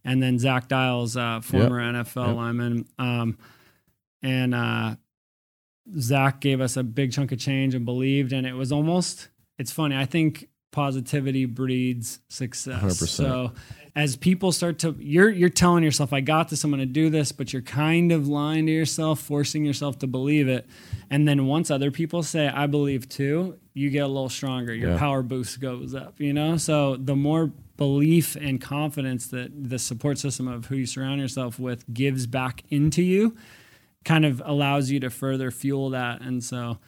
and 0.04 0.22
then 0.22 0.38
Zach 0.38 0.68
Dials, 0.68 1.16
uh, 1.16 1.40
former 1.40 1.80
NFL 1.80 2.26
Yep. 2.28 2.36
lineman, 2.36 2.86
um, 2.98 3.38
and 4.22 4.54
uh, 4.54 4.96
Zach 5.98 6.40
gave 6.40 6.60
us 6.60 6.76
a 6.76 6.82
big 6.82 7.12
chunk 7.12 7.30
of 7.32 7.38
change 7.38 7.74
and 7.74 7.84
believed, 7.84 8.32
and 8.32 8.46
it 8.46 8.54
was 8.54 8.72
almost. 8.72 9.28
It's 9.58 9.70
funny. 9.72 9.96
I 9.96 10.04
think 10.04 10.48
positivity 10.72 11.46
breeds 11.46 12.20
success. 12.28 12.82
100%. 12.82 13.08
So 13.08 13.52
as 13.96 14.14
people 14.14 14.52
start 14.52 14.78
to 14.80 14.94
you're 15.00 15.30
you're 15.30 15.48
telling 15.48 15.82
yourself 15.82 16.12
I 16.12 16.20
got 16.20 16.50
this 16.50 16.62
I'm 16.62 16.70
going 16.70 16.80
to 16.80 16.86
do 16.86 17.08
this 17.10 17.32
but 17.32 17.52
you're 17.52 17.62
kind 17.62 18.12
of 18.12 18.28
lying 18.28 18.66
to 18.66 18.72
yourself 18.72 19.18
forcing 19.20 19.64
yourself 19.64 19.98
to 20.00 20.06
believe 20.06 20.46
it. 20.48 20.66
And 21.10 21.26
then 21.26 21.46
once 21.46 21.70
other 21.70 21.90
people 21.90 22.22
say 22.22 22.46
I 22.46 22.66
believe 22.66 23.08
too 23.08 23.58
you 23.72 23.90
get 23.90 24.04
a 24.04 24.06
little 24.06 24.28
stronger. 24.28 24.74
Your 24.74 24.90
Yeah. 24.90 24.98
power 24.98 25.22
boost 25.22 25.58
goes 25.60 25.94
up 25.94 26.20
you 26.20 26.32
know? 26.32 26.58
So 26.58 26.96
the 26.96 27.16
more 27.16 27.52
belief 27.78 28.36
and 28.36 28.60
confidence 28.60 29.26
that 29.28 29.50
the 29.70 29.78
support 29.78 30.18
system 30.18 30.46
of 30.46 30.66
who 30.66 30.76
you 30.76 30.86
surround 30.86 31.20
yourself 31.20 31.58
with 31.58 31.92
gives 31.92 32.26
back 32.26 32.62
into 32.70 33.02
you 33.02 33.34
kind 34.04 34.24
of 34.24 34.40
allows 34.44 34.90
you 34.90 35.00
to 35.00 35.10
further 35.10 35.50
fuel 35.50 35.90
that. 35.90 36.20
And 36.20 36.44
so 36.44 36.78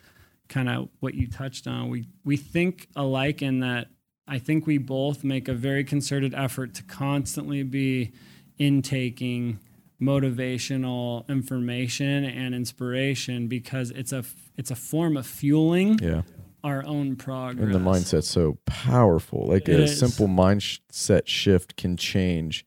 kind 0.49 0.69
of 0.69 0.89
what 1.01 1.15
you 1.15 1.27
touched 1.27 1.67
on 1.67 1.89
we 1.89 2.07
we 2.25 2.37
think 2.37 2.89
alike 2.97 3.43
in 3.43 3.61
that 3.61 3.89
I 4.29 4.39
think 4.39 4.67
we 4.67 4.79
both 4.79 5.25
make 5.25 5.49
a 5.49 5.55
very 5.55 5.85
concerted 5.85 6.35
effort 6.35 6.75
to 6.75 6.83
constantly 6.85 7.63
be 7.63 8.13
intaking 8.59 9.59
motivational 10.01 11.27
information 11.29 12.25
and 12.25 12.55
inspiration 12.55 13.49
because 13.49 13.91
it's 13.93 14.13
a 14.13 14.25
it's 14.57 14.71
a 14.71 14.77
form 14.77 15.17
of 15.17 15.27
fueling 15.27 15.99
Yeah. 16.03 16.23
our 16.63 16.85
own 16.85 17.17
progress. 17.17 17.65
And 17.65 17.75
the 17.75 17.79
mindset's 17.79 18.29
so 18.29 18.59
powerful. 18.67 19.47
Like 19.47 19.69
It 19.69 19.81
a 19.81 19.85
is. 19.85 19.99
simple 19.99 20.27
mindset 20.29 21.27
shift 21.27 21.77
can 21.77 21.97
change 21.97 22.65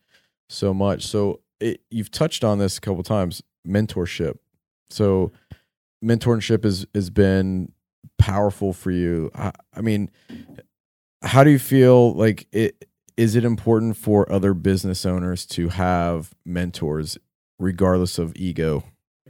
so 0.50 0.74
much. 0.74 1.06
So 1.06 1.42
it, 1.60 1.82
you've 1.90 2.12
touched 2.12 2.44
on 2.44 2.58
this 2.60 2.78
a 2.78 2.82
couple 2.82 3.04
times. 3.04 3.42
Mentorship. 3.68 4.38
So 4.90 5.32
mentorship 6.04 6.64
has 6.64 6.86
has 6.96 7.10
been 7.10 7.72
powerful 8.18 8.74
for 8.74 8.92
you. 8.92 9.30
I, 9.36 9.52
I 9.74 9.82
mean, 9.82 10.10
how 11.22 11.44
do 11.44 11.50
you 11.50 11.60
feel 11.60 12.14
like 12.14 12.48
it? 12.52 12.88
Is 13.18 13.36
it 13.36 13.44
important 13.46 13.98
for 13.98 14.32
other 14.32 14.54
business 14.54 15.06
owners 15.06 15.46
to 15.48 15.70
have 15.70 16.34
mentors, 16.46 17.18
regardless 17.60 18.18
of 18.18 18.34
ego? 18.36 18.84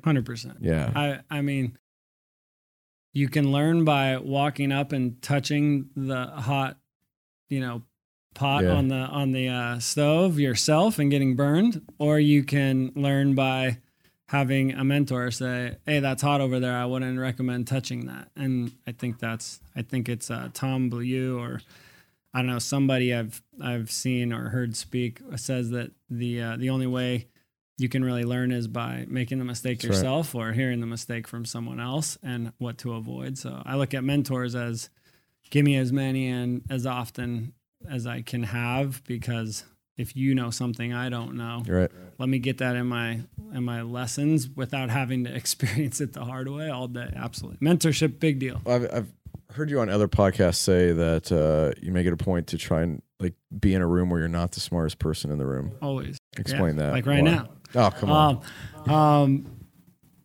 Hundred 0.03 0.25
percent. 0.25 0.57
Yeah. 0.61 0.91
I 0.95 1.19
I 1.29 1.41
mean, 1.41 1.77
you 3.13 3.27
can 3.27 3.51
learn 3.51 3.83
by 3.83 4.17
walking 4.17 4.71
up 4.71 4.91
and 4.93 5.21
touching 5.21 5.89
the 5.95 6.25
hot, 6.27 6.77
you 7.49 7.59
know, 7.59 7.81
pot 8.33 8.63
Yeah. 8.63 8.71
on 8.71 8.87
the 8.87 8.95
on 8.95 9.31
the 9.33 9.49
uh, 9.49 9.79
stove 9.79 10.39
yourself 10.39 10.97
and 10.99 11.11
getting 11.11 11.35
burned, 11.35 11.81
or 11.99 12.19
you 12.19 12.43
can 12.43 12.91
learn 12.95 13.35
by 13.35 13.79
having 14.31 14.71
a 14.71 14.83
mentor 14.83 15.29
say, 15.29 15.75
"Hey, 15.85 15.99
that's 15.99 16.21
hot 16.21 16.39
over 16.39 16.59
there. 16.59 16.75
I 16.75 16.85
wouldn't 16.85 17.19
recommend 17.19 17.67
touching 17.67 18.05
that." 18.05 18.29
And 18.35 18.71
I 18.87 18.93
think 18.93 19.19
that's 19.19 19.59
I 19.75 19.81
think 19.81 20.07
it's 20.07 20.31
uh, 20.31 20.49
Tom 20.53 20.89
Bilyeu 20.89 21.37
or 21.37 21.61
I 22.33 22.39
don't 22.39 22.47
know 22.47 22.59
somebody 22.59 23.13
I've 23.13 23.43
I've 23.61 23.91
seen 23.91 24.31
or 24.31 24.49
heard 24.49 24.77
speak 24.77 25.19
says 25.35 25.71
that 25.71 25.91
the 26.09 26.41
uh, 26.41 26.57
the 26.57 26.69
only 26.69 26.87
way 26.87 27.27
you 27.77 27.89
can 27.89 28.05
really 28.05 28.23
learn 28.23 28.53
is 28.53 28.67
by 28.67 29.05
making 29.09 29.39
the 29.39 29.45
mistake 29.45 29.79
That's 29.79 29.89
right. 29.89 29.95
yourself 29.95 30.33
or 30.33 30.53
hearing 30.53 30.79
the 30.79 30.87
mistake 30.87 31.27
from 31.27 31.43
someone 31.43 31.79
else 31.79 32.17
and 32.23 32.53
what 32.57 32.77
to 32.79 32.93
avoid. 32.93 33.37
So 33.37 33.61
I 33.65 33.75
look 33.75 33.93
at 33.93 34.03
mentors 34.03 34.55
as 34.55 34.89
give 35.49 35.65
me 35.65 35.75
as 35.75 35.91
many 35.91 36.29
and 36.29 36.63
as 36.69 36.85
often 36.85 37.53
as 37.89 38.07
I 38.07 38.21
can 38.21 38.43
have 38.43 39.03
because 39.05 39.65
if 39.97 40.15
you 40.15 40.33
know 40.33 40.49
something 40.49 40.93
I 40.93 41.09
don't 41.09 41.35
know, 41.35 41.63
right. 41.67 41.91
let 42.17 42.29
me 42.29 42.39
get 42.39 42.57
that 42.59 42.75
in 42.75 42.87
my 42.87 43.21
in 43.53 43.63
my 43.63 43.81
lessons 43.81 44.49
without 44.49 44.89
having 44.89 45.23
to 45.25 45.35
experience 45.35 46.01
it 46.01 46.13
the 46.13 46.25
hard 46.25 46.47
way 46.49 46.69
all 46.69 46.87
day. 46.87 47.11
Absolutely. 47.15 47.65
Mentorship 47.65 48.19
big 48.19 48.39
deal. 48.39 48.61
I've, 48.65 48.83
I've 48.93 49.13
heard 49.51 49.69
you 49.69 49.79
on 49.79 49.89
other 49.89 50.07
podcasts 50.07 50.55
say 50.55 50.91
that 50.93 51.31
uh, 51.31 51.77
you 51.81 51.91
make 51.91 52.07
it 52.07 52.13
a 52.13 52.17
point 52.17 52.47
to 52.47 52.57
try 52.57 52.81
and 52.81 53.01
like 53.19 53.33
be 53.59 53.73
in 53.73 53.81
a 53.81 53.87
room 53.87 54.09
where 54.09 54.19
you're 54.19 54.29
not 54.29 54.51
the 54.51 54.59
smartest 54.59 54.99
person 54.99 55.31
in 55.31 55.37
the 55.37 55.45
room. 55.45 55.73
Always. 55.81 56.17
Explain 56.37 56.77
Yeah, 56.77 56.85
that. 56.87 56.93
Like 56.93 57.05
right 57.05 57.23
now. 57.23 57.49
Oh, 57.75 57.91
come 57.91 58.09
on. 58.11 58.41
Um, 58.87 58.93
um, 58.93 59.45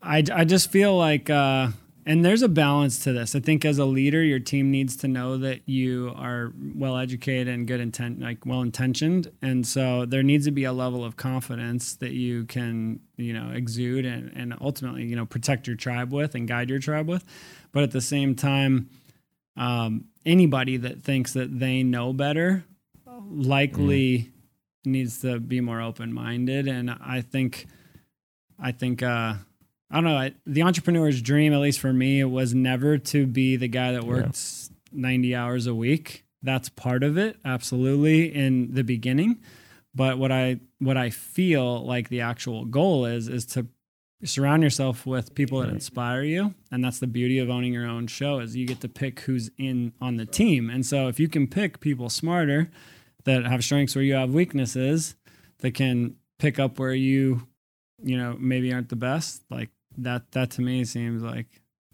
I, 0.03 0.23
I 0.33 0.45
just 0.45 0.71
feel 0.71 0.97
like, 0.97 1.29
uh, 1.31 1.69
and 2.09 2.25
there's 2.25 2.43
a 2.43 2.49
balance 2.49 3.01
to 3.01 3.13
this. 3.13 3.35
I 3.35 3.41
think 3.41 3.65
as 3.65 3.79
a 3.79 3.85
leader, 3.85 4.23
your 4.23 4.39
team 4.39 4.71
needs 4.71 4.97
to 4.99 5.09
know 5.09 5.37
that 5.39 5.69
you 5.69 6.13
are 6.17 6.53
well 6.77 6.97
educated 6.97 7.49
and 7.49 7.67
good 7.67 7.81
intent, 7.81 8.21
like 8.21 8.47
well 8.47 8.63
intentioned, 8.63 9.33
and 9.43 9.67
so 9.67 10.07
there 10.07 10.23
needs 10.23 10.45
to 10.45 10.53
be 10.53 10.63
a 10.63 10.73
level 10.73 11.05
of 11.05 11.17
confidence 11.17 11.97
that 11.97 12.13
you 12.13 12.45
can, 12.45 13.01
you 13.17 13.33
know, 13.33 13.51
exude 13.51 14.07
and, 14.07 14.33
and 14.37 14.55
ultimately, 14.61 15.05
you 15.05 15.17
know, 15.17 15.27
protect 15.27 15.67
your 15.67 15.75
tribe 15.75 16.13
with 16.13 16.37
and 16.37 16.47
guide 16.47 16.71
your 16.71 16.79
tribe 16.79 17.09
with. 17.09 17.25
But 17.73 17.83
at 17.83 17.91
the 17.91 18.01
same 18.01 18.37
time, 18.37 18.89
um, 19.57 20.05
anybody 20.25 20.77
that 20.77 21.03
thinks 21.03 21.33
that 21.33 21.59
they 21.59 21.83
know 21.83 22.13
better 22.13 22.65
likely 23.29 24.31
needs 24.85 25.21
to 25.23 25.41
be 25.41 25.61
more 25.61 25.83
open 25.83 26.13
minded, 26.13 26.69
and 26.69 26.89
I 26.89 27.21
think, 27.21 27.67
I 28.61 28.71
think. 28.71 29.03
Uh, 29.03 29.35
I 29.91 29.97
don't 29.97 30.05
know. 30.05 30.17
I, 30.17 30.35
the 30.45 30.63
entrepreneur's 30.63 31.23
dream, 31.23 31.53
at 31.53 31.61
least 31.61 31.81
for 31.81 31.93
me, 31.93 32.25
was 32.25 32.55
never 32.55 32.99
to 32.99 33.27
be 33.27 33.57
the 33.57 33.69
guy 33.69 33.93
that 33.93 34.05
worked 34.05 34.41
90 34.93 35.35
hours 35.35 35.67
a 35.67 35.75
week. 35.75 36.25
That's 36.43 36.69
part 36.69 37.03
of 37.03 37.17
it, 37.17 37.39
absolutely, 37.45 38.35
in 38.35 38.75
the 38.75 38.83
beginning. 38.83 39.39
But 39.95 40.19
what 40.19 40.31
I 40.31 40.61
what 40.79 40.97
I 40.97 41.11
feel 41.11 41.85
like 41.85 42.09
the 42.09 42.21
actual 42.21 42.67
goal 42.67 43.07
is 43.07 43.29
is 43.29 43.47
to 43.47 43.67
surround 44.25 44.63
yourself 44.63 45.07
with 45.07 45.35
people 45.35 45.61
that 45.61 45.71
inspire 45.71 46.23
you, 46.23 46.55
and 46.71 46.85
that's 46.85 46.99
the 46.99 47.07
beauty 47.07 47.39
of 47.39 47.49
owning 47.49 47.73
your 47.73 47.87
own 47.87 48.07
show 48.07 48.41
is 48.41 48.57
you 48.57 48.67
get 48.67 48.81
to 48.81 48.89
pick 48.89 49.21
who's 49.21 49.51
in 49.57 49.93
on 50.01 50.17
the 50.17 50.27
team. 50.27 50.69
And 50.69 50.85
so 50.85 51.09
if 51.09 51.19
you 51.19 51.29
can 51.29 51.47
pick 51.47 51.81
people 51.81 52.11
smarter 52.11 52.71
that 53.25 53.47
have 53.47 53.65
strengths 53.65 53.95
where 53.95 54.05
you 54.05 54.15
have 54.15 54.35
weaknesses, 54.35 55.15
that 55.59 55.73
can 55.73 56.17
pick 56.39 56.59
up 56.59 56.79
where 56.79 56.95
you 56.95 57.47
you 58.03 58.17
know 58.17 58.37
maybe 58.39 58.73
aren't 58.73 58.91
the 58.91 58.97
best 58.97 59.43
like 59.51 59.71
that 59.99 60.31
that 60.33 60.51
to 60.53 60.63
me 60.63 60.85
seems 60.85 61.23
like 61.23 61.47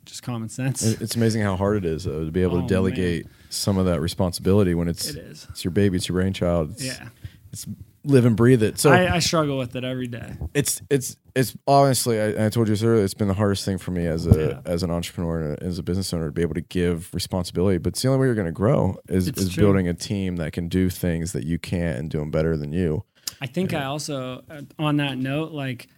just 0.04 0.22
common 0.22 0.48
sense. 0.48 0.82
It's 0.82 1.14
amazing 1.16 1.42
how 1.42 1.56
hard 1.56 1.76
it 1.76 1.84
is 1.84 2.04
though, 2.04 2.24
to 2.24 2.30
be 2.32 2.42
able 2.42 2.58
Oh, 2.58 2.60
to 2.62 2.66
delegate 2.66 3.26
some 3.50 3.78
of 3.78 3.86
that 3.86 4.00
responsibility 4.00 4.74
when 4.74 4.88
it's 4.88 5.08
it 5.10 5.16
is. 5.18 5.46
it's 5.50 5.64
your 5.64 5.70
baby, 5.70 5.96
it's 5.96 6.08
your 6.08 6.14
brainchild. 6.16 6.72
It's, 6.72 6.84
Yeah. 6.84 7.08
it's 7.52 7.66
live 8.04 8.24
and 8.24 8.36
breathe 8.36 8.64
it. 8.64 8.80
So 8.80 8.90
I, 8.90 9.14
I 9.14 9.18
struggle 9.20 9.56
with 9.58 9.76
it 9.76 9.84
every 9.84 10.08
day. 10.08 10.34
it's 10.54 10.82
it's 10.90 11.16
it's 11.36 11.56
honestly 11.68 12.20
I, 12.20 12.46
I 12.46 12.48
told 12.48 12.66
you 12.66 12.72
this 12.74 12.82
earlier 12.82 13.04
it's 13.04 13.14
been 13.14 13.28
the 13.28 13.34
hardest 13.34 13.64
thing 13.64 13.78
for 13.78 13.92
me 13.92 14.06
as 14.06 14.26
a 14.26 14.60
Yeah. 14.64 14.70
as 14.72 14.82
an 14.82 14.90
entrepreneur 14.90 15.52
and 15.52 15.62
as 15.62 15.78
a 15.78 15.82
business 15.84 16.12
owner 16.12 16.26
to 16.26 16.32
be 16.32 16.42
able 16.42 16.54
to 16.54 16.60
give 16.62 17.08
responsibility 17.14 17.78
but 17.78 17.90
it's 17.90 18.02
the 18.02 18.08
only 18.08 18.18
way 18.20 18.26
you're 18.26 18.34
going 18.34 18.46
to 18.46 18.50
grow 18.52 18.96
is, 19.08 19.28
It's 19.28 19.40
is 19.42 19.50
true. 19.54 19.64
building 19.66 19.86
a 19.86 19.94
team 19.94 20.36
that 20.36 20.52
can 20.52 20.68
do 20.68 20.90
things 20.90 21.30
that 21.32 21.44
you 21.44 21.58
can't 21.60 21.96
and 21.98 22.10
do 22.10 22.18
them 22.18 22.30
better 22.32 22.56
than 22.56 22.72
you 22.72 23.04
I 23.40 23.46
think 23.46 23.72
I 23.72 23.84
also, 23.84 24.42
uh, 24.50 24.62
on 24.78 24.98
that 24.98 25.16
note, 25.16 25.52
like, 25.52 25.88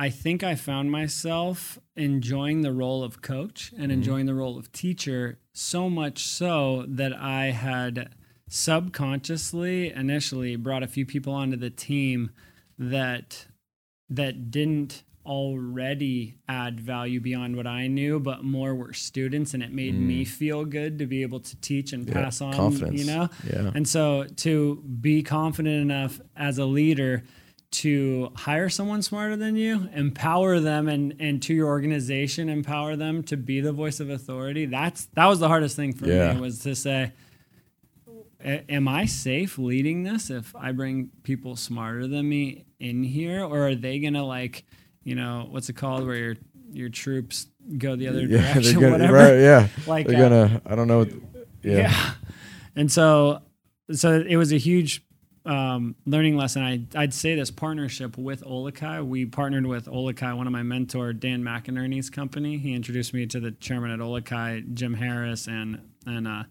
I 0.00 0.10
think 0.10 0.44
I 0.44 0.54
found 0.54 0.92
myself 0.92 1.80
enjoying 1.96 2.62
the 2.62 2.72
role 2.72 3.02
of 3.02 3.20
coach 3.20 3.72
and 3.72 3.82
mm-hmm. 3.82 3.90
enjoying 3.90 4.26
the 4.26 4.34
role 4.34 4.56
of 4.56 4.70
teacher 4.70 5.40
so 5.52 5.90
much 5.90 6.24
so 6.24 6.84
that 6.86 7.12
I 7.12 7.46
had 7.46 8.14
subconsciously 8.48 9.90
initially 9.92 10.54
brought 10.54 10.84
a 10.84 10.86
few 10.86 11.04
people 11.04 11.34
onto 11.34 11.56
the 11.56 11.68
team 11.68 12.30
that 12.78 13.46
that 14.08 14.52
didn't 14.52 15.02
already 15.26 16.36
add 16.48 16.80
value 16.80 17.20
beyond 17.20 17.56
what 17.56 17.66
I 17.66 17.88
knew, 17.88 18.20
but 18.20 18.44
more 18.44 18.74
were 18.74 18.94
students, 18.94 19.52
and 19.52 19.62
it 19.62 19.72
made 19.72 19.98
me 19.98 20.24
mm. 20.24 20.28
feel 20.28 20.64
good 20.64 20.98
to 21.00 21.06
be 21.06 21.22
able 21.22 21.40
to 21.40 21.60
teach 21.60 21.92
and 21.92 22.08
Yeah, 22.08 22.14
pass 22.14 22.40
on. 22.40 22.54
confidence. 22.54 23.00
You 23.00 23.06
know, 23.06 23.28
yeah 23.44 23.72
and 23.74 23.86
so 23.86 24.26
to 24.36 24.76
be 24.76 25.24
confident 25.24 25.82
enough 25.82 26.20
as 26.36 26.58
a 26.58 26.64
leader 26.64 27.24
to 27.70 28.32
hire 28.34 28.68
someone 28.68 29.02
smarter 29.02 29.36
than 29.36 29.54
you, 29.56 29.88
empower 29.94 30.58
them 30.60 30.88
and 30.88 31.14
and 31.20 31.42
to 31.42 31.54
your 31.54 31.68
organization, 31.68 32.48
empower 32.48 32.96
them 32.96 33.22
to 33.24 33.36
be 33.36 33.60
the 33.60 33.72
voice 33.72 34.00
of 34.00 34.08
authority. 34.10 34.66
That's 34.66 35.06
that 35.14 35.26
was 35.26 35.38
the 35.38 35.48
hardest 35.48 35.76
thing 35.76 35.92
for 35.92 36.06
Yeah. 36.06 36.32
me 36.34 36.40
was 36.40 36.60
to 36.60 36.74
say 36.74 37.12
Am 38.40 38.86
I 38.86 39.04
safe 39.06 39.58
leading 39.58 40.04
this 40.04 40.30
if 40.30 40.54
I 40.54 40.70
bring 40.70 41.10
people 41.24 41.56
smarter 41.56 42.06
than 42.06 42.28
me 42.28 42.66
in 42.78 43.02
here, 43.02 43.42
or 43.42 43.66
are 43.66 43.74
they 43.74 43.98
gonna 43.98 44.24
like, 44.24 44.64
you 45.02 45.16
know, 45.16 45.48
what's 45.50 45.68
it 45.68 45.72
called, 45.72 46.06
where 46.06 46.16
your 46.16 46.36
your 46.70 46.88
troops 46.88 47.48
go 47.78 47.96
the 47.96 48.06
other 48.06 48.20
yeah 48.26 48.52
direction, 48.54 48.62
they're 48.62 48.90
gonna, 48.90 48.92
whatever? 48.92 49.12
right 49.14 49.40
yeah 49.40 49.68
Like 49.88 50.06
they're 50.06 50.16
uh, 50.24 50.28
gonna 50.46 50.62
i 50.66 50.74
don't 50.74 50.86
know 50.86 50.98
what- 50.98 51.12
yeah, 51.62 51.76
yeah. 51.78 52.10
And 52.76 52.92
so 52.92 53.40
so 53.90 54.20
it 54.20 54.36
was 54.36 54.52
a 54.52 54.58
huge 54.58 55.02
um, 55.48 55.96
learning 56.04 56.36
lesson. 56.36 56.62
I, 56.62 56.82
I'd 56.94 57.14
say 57.14 57.34
this 57.34 57.50
partnership 57.50 58.18
with 58.18 58.44
OluKai. 58.44 59.04
We 59.04 59.24
partnered 59.24 59.66
with 59.66 59.86
OluKai, 59.86 60.36
one 60.36 60.46
of 60.46 60.52
my 60.52 60.62
mentor, 60.62 61.14
Dan 61.14 61.42
McInerney's 61.42 62.10
company. 62.10 62.58
He 62.58 62.74
introduced 62.74 63.14
me 63.14 63.26
to 63.26 63.40
the 63.40 63.52
chairman 63.52 63.90
at 63.90 63.98
OluKai, 63.98 64.74
Jim 64.74 64.94
Harris, 64.94 65.48
and 65.48 65.80
and 66.06 66.28
uh, 66.28 66.44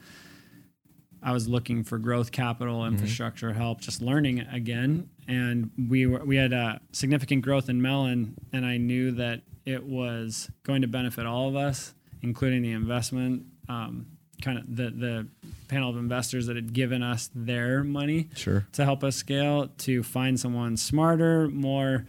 I 1.22 1.32
was 1.32 1.48
looking 1.48 1.84
for 1.84 1.98
growth 2.00 2.32
capital, 2.32 2.86
infrastructure 2.86 3.54
help, 3.54 3.82
just 3.82 4.02
learning 4.02 4.40
again. 4.52 5.10
And 5.28 5.72
we 5.90 6.08
were, 6.08 6.24
we 6.24 6.36
had 6.36 6.54
uh, 6.54 6.80
significant 6.92 7.44
growth 7.44 7.70
in 7.70 7.82
Melin, 7.82 8.36
and 8.52 8.66
I 8.66 8.78
knew 8.78 9.12
that 9.12 9.42
it 9.66 9.84
was 9.84 10.50
going 10.64 10.82
to 10.82 10.88
benefit 10.88 11.26
all 11.26 11.50
of 11.50 11.56
us, 11.56 11.94
including 12.22 12.62
the 12.64 12.72
investment, 12.72 13.46
um, 13.70 14.08
kind 14.42 14.58
of 14.58 14.76
the 14.76 14.90
the 14.90 15.28
panel 15.68 15.90
of 15.90 15.98
investors 15.98 16.48
that 16.48 16.56
had 16.56 16.74
given 16.74 17.04
us 17.04 17.30
their 17.36 17.84
money 17.84 18.30
sure 18.36 18.68
to 18.74 18.84
help 18.84 19.04
us 19.04 19.16
scale 19.16 19.70
to 19.80 20.04
find 20.04 20.40
someone 20.40 20.78
smarter, 20.78 21.48
more 21.50 22.06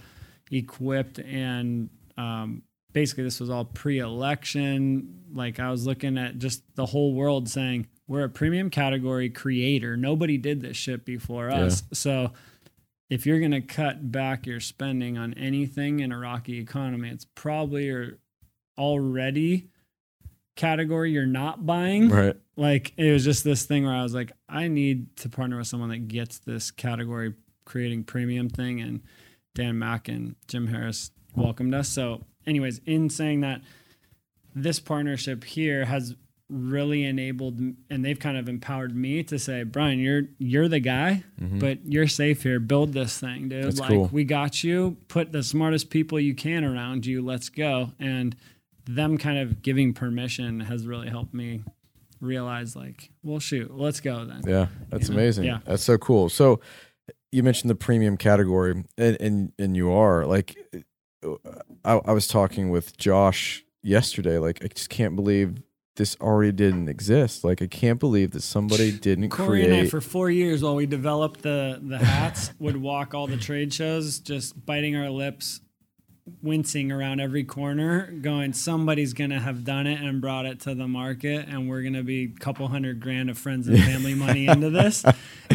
equipped, 0.50 1.18
and 1.18 1.90
um, 2.16 2.62
basically 2.92 3.24
this 3.24 3.40
was 3.40 3.50
all 3.50 3.64
pre-election. 3.64 5.24
Like 5.32 5.60
I 5.60 5.70
was 5.70 5.86
looking 5.86 6.18
at 6.18 6.38
just 6.38 6.62
the 6.74 6.86
whole 6.86 7.14
world 7.14 7.48
saying 7.48 7.86
we're 8.06 8.24
a 8.24 8.28
premium 8.28 8.70
category 8.70 9.28
creator. 9.28 9.96
Nobody 9.96 10.38
did 10.38 10.62
this 10.62 10.76
shit 10.76 11.04
before 11.04 11.50
us. 11.50 11.82
So 11.92 12.32
if 13.10 13.26
you're 13.26 13.40
gonna 13.40 13.60
cut 13.62 14.10
back 14.10 14.46
your 14.46 14.60
spending 14.60 15.18
on 15.18 15.34
anything 15.34 16.00
in 16.00 16.12
a 16.12 16.18
rocky 16.18 16.58
economy, 16.58 17.10
it's 17.10 17.26
probably 17.34 18.12
already 18.78 19.68
category 20.58 21.10
you're 21.10 21.24
not 21.24 21.64
buying 21.64 22.10
right 22.10 22.36
like 22.58 22.92
it 22.96 23.12
was 23.12 23.24
just 23.24 23.44
this 23.44 23.64
thing 23.64 23.84
where 23.84 23.94
I 23.94 24.02
was 24.02 24.12
like, 24.12 24.32
I 24.48 24.66
need 24.66 25.16
to 25.18 25.28
partner 25.28 25.56
with 25.58 25.68
someone 25.68 25.90
that 25.90 26.08
gets 26.08 26.40
this 26.40 26.72
category 26.72 27.34
creating 27.64 28.02
premium 28.02 28.48
thing. 28.48 28.80
And 28.80 29.00
Dan 29.54 29.78
Mack 29.78 30.08
and 30.08 30.34
Jim 30.48 30.66
Harris 30.66 31.12
welcomed 31.36 31.72
us. 31.72 31.88
So, 31.88 32.24
anyways, 32.46 32.80
in 32.84 33.10
saying 33.10 33.42
that, 33.42 33.62
this 34.56 34.80
partnership 34.80 35.44
here 35.44 35.84
has 35.84 36.16
really 36.50 37.04
enabled 37.04 37.60
and 37.60 38.04
they've 38.04 38.18
kind 38.18 38.36
of 38.36 38.48
empowered 38.48 38.96
me 38.96 39.22
to 39.22 39.38
say, 39.38 39.62
Brian, 39.62 40.00
you're 40.00 40.22
you're 40.38 40.66
the 40.66 40.80
guy, 40.80 41.22
but 41.38 41.78
you're 41.84 42.08
safe 42.08 42.42
here. 42.42 42.58
Build 42.58 42.92
this 42.92 43.20
thing, 43.20 43.50
dude. 43.50 43.58
Mm-hmm. 43.58 43.62
That's 43.66 43.78
like 43.80 43.90
cool. 43.90 44.08
we 44.10 44.24
got 44.24 44.64
you. 44.64 44.96
Put 45.06 45.30
the 45.30 45.44
smartest 45.44 45.90
people 45.90 46.18
you 46.18 46.34
can 46.34 46.64
around 46.64 47.06
you. 47.06 47.24
Let's 47.24 47.50
go. 47.50 47.92
And 48.00 48.34
them 48.88 49.18
kind 49.18 49.38
of 49.38 49.62
giving 49.62 49.92
permission 49.92 50.60
has 50.60 50.86
really 50.86 51.08
helped 51.08 51.34
me 51.34 51.62
realize 52.20 52.74
like, 52.74 53.10
well, 53.22 53.38
shoot, 53.38 53.70
let's 53.76 54.00
go 54.00 54.24
then. 54.24 54.42
yeah 54.46 54.66
that's 54.90 55.08
You 55.08 55.14
know? 55.14 55.20
amazing 55.20 55.44
Yeah. 55.44 55.58
that's 55.64 55.84
so 55.84 55.98
cool 55.98 56.28
so 56.28 56.60
you 57.30 57.42
mentioned 57.42 57.68
the 57.70 57.74
premium 57.76 58.16
category 58.16 58.84
and 58.96 59.16
and, 59.20 59.52
and 59.58 59.76
you 59.76 59.92
are 59.92 60.26
like 60.26 60.56
I, 61.84 61.92
I 62.06 62.12
was 62.12 62.26
talking 62.26 62.70
with 62.70 62.96
josh 62.96 63.64
yesterday 63.82 64.38
like 64.38 64.64
i 64.64 64.68
just 64.68 64.88
can't 64.90 65.14
believe 65.16 65.62
this 65.96 66.16
already 66.20 66.52
didn't 66.52 66.88
exist 66.88 67.44
like 67.44 67.60
i 67.60 67.66
can't 67.66 67.98
believe 68.00 68.30
that 68.32 68.42
somebody 68.42 68.90
didn't 68.92 69.28
Corey 69.30 69.64
and 69.64 69.74
I, 69.74 69.86
for 69.86 70.00
four 70.00 70.30
years 70.30 70.62
while 70.62 70.74
we 70.76 70.86
developed 70.86 71.42
the 71.42 71.80
the 71.82 71.98
hats, 71.98 72.52
would 72.58 72.76
walk 72.76 73.14
all 73.14 73.26
the 73.26 73.36
trade 73.36 73.72
shows, 73.74 74.18
just 74.20 74.64
biting 74.64 74.96
our 74.96 75.10
lips, 75.10 75.60
wincing 76.42 76.90
around 76.92 77.20
every 77.20 77.44
corner, 77.44 78.10
going, 78.20 78.52
"Somebody's 78.52 79.12
gonna 79.12 79.40
have 79.40 79.64
done 79.64 79.86
it 79.86 80.00
and 80.00 80.20
brought 80.20 80.46
it 80.46 80.60
to 80.60 80.74
the 80.74 80.88
market, 80.88 81.46
and 81.48 81.68
we're 81.68 81.82
gonna 81.82 82.02
be 82.02 82.24
a 82.24 82.40
couple 82.40 82.66
hundred 82.68 83.00
grand 83.00 83.30
of 83.30 83.38
friends 83.38 83.68
and 83.68 83.78
family 83.78 84.14
money 84.14 84.46
into 84.48 84.70
this, 84.70 85.04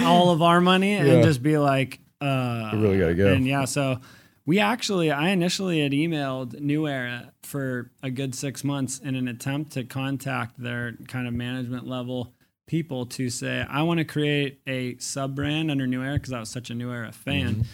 all 0.03 0.31
of 0.31 0.41
our 0.41 0.62
money, 0.62 0.93
Yeah. 0.93 1.05
and 1.05 1.23
just 1.23 1.41
be 1.43 1.57
like, 1.57 1.99
uh, 2.21 2.71
We 2.73 2.79
really 2.79 2.99
gotta 2.99 3.15
go. 3.15 3.33
And 3.33 3.45
yeah, 3.47 3.65
so 3.65 3.99
we 4.45 4.59
actually, 4.59 5.09
I 5.12 5.29
initially 5.29 5.81
had 5.81 5.91
emailed 5.93 6.59
New 6.59 6.88
Era 6.88 7.31
for 7.43 7.91
a 8.01 8.12
good 8.12 8.36
six 8.36 8.63
months 8.63 8.99
in 8.99 9.15
an 9.15 9.27
attempt 9.27 9.71
to 9.73 9.83
contact 9.86 10.62
their 10.62 10.93
kind 11.07 11.27
of 11.27 11.33
management 11.33 11.88
level 11.88 12.33
people 12.67 13.05
to 13.05 13.29
say, 13.29 13.65
I 13.69 13.83
want 13.83 13.99
to 13.99 14.03
create 14.05 14.59
a 14.67 14.97
sub 14.97 15.36
brand 15.36 15.69
under 15.69 15.86
New 15.88 16.01
Era 16.01 16.13
because 16.15 16.33
I 16.33 16.39
was 16.39 16.49
such 16.49 16.69
a 16.69 16.75
New 16.75 16.91
Era 16.91 17.12
fan. 17.12 17.65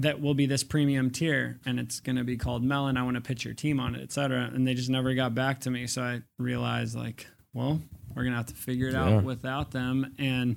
That 0.00 0.20
will 0.20 0.34
be 0.34 0.44
this 0.46 0.62
premium 0.62 1.10
tier, 1.10 1.58
and 1.64 1.80
it's 1.80 2.00
going 2.00 2.16
to 2.16 2.24
be 2.24 2.36
called 2.36 2.62
Melin. 2.62 2.96
I 2.98 3.02
want 3.02 3.14
to 3.16 3.20
pitch 3.22 3.44
your 3.46 3.54
team 3.54 3.80
on 3.80 3.94
it, 3.94 4.02
etc. 4.02 4.50
And 4.52 4.66
they 4.66 4.74
just 4.74 4.90
never 4.90 5.14
got 5.14 5.34
back 5.34 5.60
to 5.60 5.70
me. 5.70 5.86
So 5.86 6.02
I 6.02 6.20
realized, 6.38 6.94
like, 6.94 7.26
well, 7.54 7.80
we're 8.14 8.22
going 8.24 8.32
to 8.32 8.36
have 8.36 8.46
to 8.46 8.54
figure 8.54 8.88
it 8.88 8.92
Yeah. 8.92 9.04
out 9.16 9.24
without 9.24 9.70
them. 9.70 10.14
And 10.18 10.56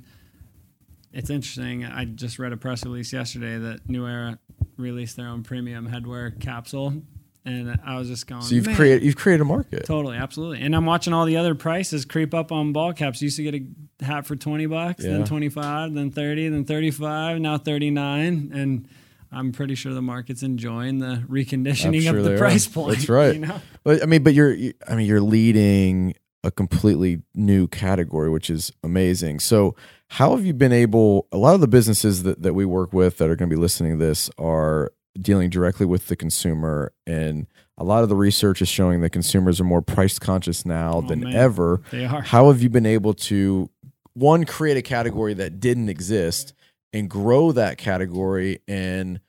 it's 1.14 1.30
interesting. 1.30 1.86
I 1.86 2.04
just 2.06 2.38
read 2.38 2.52
a 2.52 2.58
press 2.58 2.84
release 2.84 3.14
yesterday 3.14 3.58
that 3.58 3.88
New 3.90 4.06
Era 4.06 4.40
released 4.78 5.16
their 5.16 5.28
own 5.28 5.44
premium 5.44 5.88
headwear 5.90 6.38
capsule, 6.40 7.02
and 7.46 7.80
I 7.86 7.98
was 7.98 8.08
just 8.10 8.28
going. 8.28 8.42
so 8.42 8.56
you've 8.56 8.68
created 8.76 9.04
you've 9.04 9.16
created 9.16 9.42
a 9.42 9.46
market 9.46 9.86
Totally, 9.86 10.18
absolutely. 10.18 10.62
And 10.62 10.76
I'm 10.76 10.86
watching 10.86 11.14
all 11.14 11.26
the 11.26 11.38
other 11.38 11.56
prices 11.56 12.04
creep 12.06 12.34
up 12.34 12.52
on 12.52 12.74
ball 12.74 12.92
caps. 12.94 13.22
Used 13.22 13.38
to 13.38 13.44
get 13.44 13.56
a 13.56 14.04
hat 14.06 14.26
for 14.28 14.36
20 14.36 14.66
bucks, 14.68 15.04
Yeah. 15.04 15.12
then 15.14 15.26
25, 15.26 15.94
then 15.94 16.12
30, 16.12 16.50
then 16.50 16.66
35, 16.66 17.40
now 17.40 17.58
39. 17.58 18.52
And 18.54 18.88
I'm 19.32 19.52
pretty 19.52 19.76
sure 19.76 19.94
the 19.94 20.02
market's 20.02 20.42
enjoying 20.44 21.00
the 21.00 21.24
reconditioning 21.30 22.02
sure 22.04 22.18
of 22.18 22.24
the 22.24 22.30
they 22.32 22.36
are. 22.36 22.40
price 22.40 22.68
point. 22.68 22.98
That's 22.98 23.10
right. 23.10 23.34
You 23.36 23.42
know? 23.42 23.62
But 23.84 24.02
I 24.02 24.06
mean, 24.06 24.24
but 24.24 24.34
you're, 24.34 24.54
you- 24.54 24.74
I 24.88 24.96
mean, 24.96 25.06
you're 25.08 25.22
leading 25.22 26.16
a 26.44 26.52
completely 26.52 27.22
new 27.36 27.68
category, 27.68 28.30
which 28.30 28.50
is 28.50 28.72
amazing. 28.84 29.40
So, 29.40 29.76
how 30.08 30.36
have 30.36 30.46
you 30.46 30.54
been 30.54 30.72
able? 30.74 31.28
A 31.32 31.38
lot 31.38 31.54
of 31.54 31.62
the 31.62 31.68
businesses 31.68 32.24
that 32.24 32.42
that 32.42 32.54
we 32.54 32.66
work 32.66 32.94
with 32.94 33.18
that 33.18 33.30
are 33.30 33.36
going 33.36 33.50
to 33.50 33.56
be 33.56 33.60
listening 33.62 34.00
to 34.00 34.06
this 34.06 34.30
are 34.40 34.92
dealing 35.20 35.50
directly 35.50 35.86
with 35.86 36.08
the 36.08 36.16
consumer, 36.16 36.92
and 37.06 37.46
a 37.78 37.84
lot 37.84 38.04
of 38.04 38.10
the 38.10 38.16
research 38.16 38.62
is 38.62 38.68
showing 38.70 39.02
that 39.02 39.10
consumers 39.12 39.60
are 39.62 39.66
more 39.66 39.82
price 39.82 40.18
conscious 40.18 40.66
now 40.66 40.96
Oh, 40.96 41.02
than 41.02 41.20
man. 41.22 41.36
ever. 41.36 41.82
They 41.92 42.06
are. 42.06 42.22
How 42.22 42.48
have 42.48 42.62
you 42.64 42.70
been 42.70 42.86
able 42.86 43.14
to 43.16 43.70
one 44.14 44.46
create 44.46 44.78
a 44.78 44.82
category 44.82 45.34
that 45.36 45.60
didn't 45.60 45.90
exist 45.90 46.54
and 46.94 47.10
grow 47.10 47.52
that 47.52 47.78
category? 47.78 48.60
And 48.68 49.20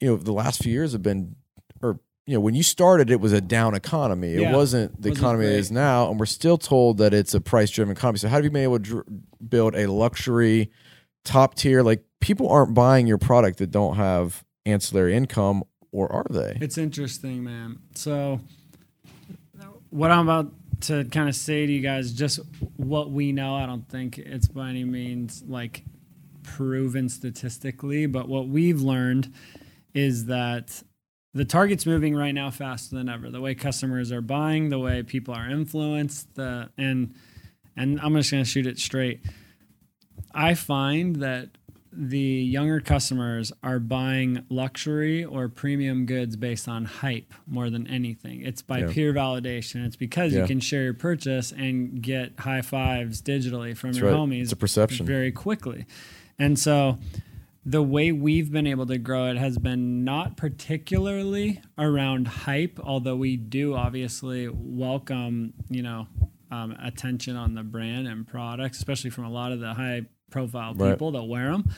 you 0.00 0.08
know, 0.08 0.16
the 0.16 0.32
last 0.32 0.62
few 0.62 0.72
years 0.72 0.92
have 0.92 1.02
been, 1.02 1.36
or 1.82 1.98
you 2.26 2.34
know, 2.34 2.40
when 2.40 2.54
you 2.54 2.62
started, 2.62 3.10
it 3.10 3.20
was 3.20 3.32
a 3.32 3.40
down 3.40 3.74
economy. 3.74 4.34
It 4.34 4.52
wasn't 4.52 5.00
the 5.00 5.08
Wasn't 5.10 5.18
economy 5.24 5.44
it 5.46 5.48
great. 5.50 5.58
is 5.58 5.72
now, 5.72 6.10
and 6.10 6.20
we're 6.20 6.26
still 6.26 6.58
told 6.58 6.98
that 6.98 7.14
it's 7.14 7.34
a 7.34 7.40
price 7.40 7.70
driven 7.70 7.92
economy. 7.96 8.18
So 8.18 8.28
how 8.28 8.36
have 8.36 8.44
you 8.44 8.50
been 8.50 8.62
able 8.64 8.78
to 8.78 8.84
dr- 8.84 9.04
build 9.48 9.74
a 9.74 9.90
luxury, 9.90 10.70
top 11.24 11.54
tier? 11.54 11.82
Like 11.82 12.04
people 12.20 12.48
aren't 12.48 12.74
buying 12.74 13.06
your 13.06 13.18
product 13.18 13.58
that 13.58 13.70
don't 13.70 13.96
have 13.96 14.44
ancillary 14.66 15.16
income, 15.16 15.64
or 15.90 16.12
are 16.12 16.26
they? 16.28 16.58
It's 16.60 16.76
interesting, 16.78 17.42
man. 17.42 17.78
So 17.94 18.40
what 19.90 20.10
I'm 20.10 20.28
about 20.28 20.52
to 20.82 21.04
kind 21.06 21.28
of 21.28 21.34
say 21.34 21.66
to 21.66 21.72
you 21.72 21.80
guys, 21.80 22.12
just 22.12 22.40
what 22.76 23.10
we 23.10 23.32
know. 23.32 23.54
I 23.56 23.66
don't 23.66 23.88
think 23.88 24.18
it's 24.18 24.46
by 24.48 24.68
any 24.70 24.84
means 24.84 25.42
like 25.48 25.82
proven 26.56 27.08
statistically, 27.08 28.06
but 28.06 28.28
what 28.28 28.48
we've 28.48 28.80
learned 28.80 29.32
is 29.94 30.26
that 30.26 30.82
the 31.34 31.44
target's 31.44 31.86
moving 31.86 32.14
right 32.16 32.32
now 32.32 32.50
faster 32.50 32.96
than 32.96 33.08
ever. 33.08 33.30
The 33.30 33.40
way 33.40 33.54
customers 33.54 34.10
are 34.12 34.20
buying, 34.22 34.70
the 34.70 34.78
way 34.78 35.02
people 35.02 35.34
are 35.34 35.48
influenced, 35.48 36.34
the 36.34 36.70
and 36.78 37.14
and 37.76 38.00
I'm 38.00 38.14
just 38.16 38.30
gonna 38.30 38.44
shoot 38.44 38.66
it 38.66 38.78
straight. 38.78 39.20
I 40.34 40.54
find 40.54 41.16
that 41.16 41.50
the 41.90 42.18
younger 42.18 42.80
customers 42.80 43.50
are 43.62 43.78
buying 43.80 44.44
luxury 44.50 45.24
or 45.24 45.48
premium 45.48 46.06
goods 46.06 46.36
based 46.36 46.68
on 46.68 46.84
hype 46.84 47.32
more 47.46 47.70
than 47.70 47.86
anything. 47.88 48.42
It's 48.42 48.62
by 48.62 48.80
Yeah. 48.80 48.92
peer 48.92 49.12
validation. 49.12 49.84
It's 49.86 49.96
because 49.96 50.32
you 50.32 50.44
can 50.46 50.60
share 50.60 50.84
your 50.84 50.94
purchase 50.94 51.50
and 51.50 52.00
get 52.00 52.38
high 52.40 52.60
fives 52.62 53.20
digitally 53.22 53.76
from 53.76 53.90
That's 53.90 54.00
your 54.00 54.10
right. 54.10 54.18
homies 54.18 54.42
It's 54.44 54.52
a 54.52 54.56
perception. 54.56 55.06
very 55.06 55.32
quickly. 55.32 55.86
And 56.38 56.58
so 56.58 56.98
the 57.64 57.82
way 57.82 58.12
we've 58.12 58.50
been 58.50 58.66
able 58.66 58.86
to 58.86 58.98
grow 58.98 59.26
it 59.26 59.36
has 59.36 59.58
been 59.58 60.04
not 60.04 60.36
particularly 60.36 61.60
around 61.76 62.28
hype, 62.28 62.78
although 62.82 63.16
we 63.16 63.36
do 63.36 63.74
obviously 63.74 64.48
welcome, 64.48 65.52
you 65.68 65.82
know, 65.82 66.06
um, 66.50 66.74
attention 66.82 67.36
on 67.36 67.54
the 67.54 67.62
brand 67.62 68.08
and 68.08 68.26
products, 68.26 68.78
especially 68.78 69.10
from 69.10 69.24
a 69.24 69.30
lot 69.30 69.52
of 69.52 69.60
the 69.60 69.74
high 69.74 70.02
profile 70.30 70.74
Right. 70.74 70.92
people 70.92 71.12
that 71.12 71.24
wear 71.24 71.52
them. 71.52 71.68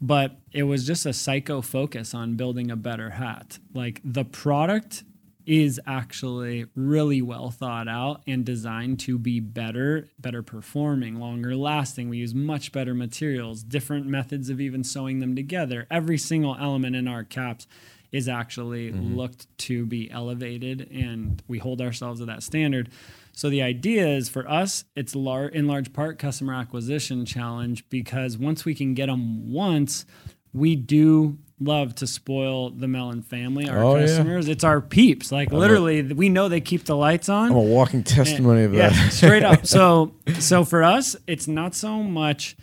But 0.00 0.40
it 0.52 0.62
was 0.62 0.86
just 0.86 1.04
a 1.04 1.12
psycho 1.12 1.60
focus 1.60 2.14
on 2.14 2.34
building 2.36 2.70
a 2.70 2.76
better 2.76 3.10
hat. 3.10 3.58
Like 3.74 4.00
the 4.02 4.24
product 4.24 5.04
is 5.46 5.80
actually 5.86 6.66
really 6.74 7.22
well 7.22 7.50
thought 7.50 7.88
out 7.88 8.22
and 8.26 8.44
designed 8.44 9.00
to 9.00 9.18
be 9.18 9.40
better, 9.40 10.08
better 10.18 10.42
performing, 10.42 11.16
longer 11.16 11.56
lasting. 11.56 12.08
We 12.08 12.18
use 12.18 12.34
much 12.34 12.72
better 12.72 12.94
materials, 12.94 13.62
different 13.62 14.06
methods 14.06 14.50
of 14.50 14.60
even 14.60 14.84
sewing 14.84 15.18
them 15.18 15.34
together. 15.34 15.86
Every 15.90 16.18
single 16.18 16.56
element 16.58 16.96
in 16.96 17.08
our 17.08 17.24
caps 17.24 17.66
is 18.12 18.28
actually 18.28 18.90
mm-hmm. 18.90 19.16
looked 19.16 19.46
to 19.58 19.86
be 19.86 20.10
elevated 20.10 20.88
and 20.90 21.42
we 21.48 21.58
hold 21.58 21.80
ourselves 21.80 22.20
to 22.20 22.26
that 22.26 22.42
standard. 22.42 22.90
So 23.32 23.48
the 23.48 23.62
idea 23.62 24.06
is 24.06 24.28
for 24.28 24.48
us, 24.50 24.84
it's 24.96 25.14
lar- 25.14 25.48
in 25.48 25.66
large 25.66 25.92
part 25.92 26.18
customer 26.18 26.54
acquisition 26.54 27.24
challenge 27.24 27.88
because 27.88 28.36
once 28.36 28.64
we 28.64 28.74
can 28.74 28.94
get 28.94 29.06
them 29.06 29.52
once, 29.52 30.04
we 30.52 30.76
do 30.76 31.38
love 31.60 31.94
to 31.96 32.06
spoil 32.06 32.70
the 32.70 32.88
Melin 32.88 33.22
family, 33.22 33.68
our 33.68 33.84
Oh, 33.84 33.96
yeah. 33.96 34.06
customers. 34.06 34.48
It's 34.48 34.64
our 34.64 34.80
peeps. 34.80 35.30
Like 35.30 35.52
literally, 35.52 36.02
we 36.02 36.28
know 36.28 36.48
they 36.48 36.60
keep 36.60 36.84
the 36.84 36.96
lights 36.96 37.28
on. 37.28 37.50
I'm 37.50 37.56
a 37.56 37.60
walking 37.60 38.02
testimony 38.02 38.64
of 38.64 38.74
Yeah, 38.74 38.88
that. 38.90 39.12
straight 39.12 39.42
up. 39.42 39.66
So, 39.66 40.14
so 40.38 40.64
for 40.64 40.82
us, 40.82 41.16
it's 41.26 41.46
not 41.46 41.74
so 41.74 42.02
much 42.02 42.56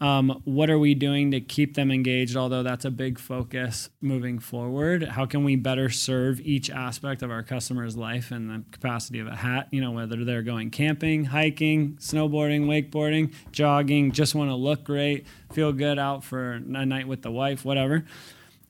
um, 0.00 0.40
what 0.44 0.68
are 0.68 0.80
we 0.80 0.94
doing 0.96 1.30
to 1.30 1.40
keep 1.40 1.74
them 1.76 1.92
engaged, 1.92 2.34
although 2.36 2.64
that's 2.64 2.84
a 2.84 2.90
big 2.90 3.20
focus 3.20 3.88
moving 4.00 4.40
forward. 4.40 5.04
How 5.04 5.26
can 5.26 5.44
we 5.44 5.54
better 5.54 5.90
serve 5.90 6.40
each 6.40 6.70
aspect 6.70 7.22
of 7.22 7.30
our 7.30 7.44
customer's 7.44 7.96
life 7.96 8.32
in 8.32 8.48
the 8.48 8.64
capacity 8.72 9.20
of 9.20 9.28
a 9.28 9.36
hat? 9.36 9.68
You 9.70 9.80
know, 9.80 9.92
whether 9.92 10.24
they're 10.24 10.42
going 10.42 10.70
camping, 10.70 11.26
hiking, 11.26 11.92
snowboarding, 12.00 12.64
wakeboarding, 12.66 13.32
jogging, 13.52 14.10
just 14.10 14.34
want 14.34 14.50
to 14.50 14.56
look 14.56 14.82
great, 14.82 15.24
feel 15.52 15.72
good 15.72 16.00
out 16.00 16.24
for 16.24 16.54
a 16.54 16.60
night 16.84 17.06
with 17.06 17.22
the 17.22 17.30
wife, 17.30 17.64
whatever. 17.64 18.04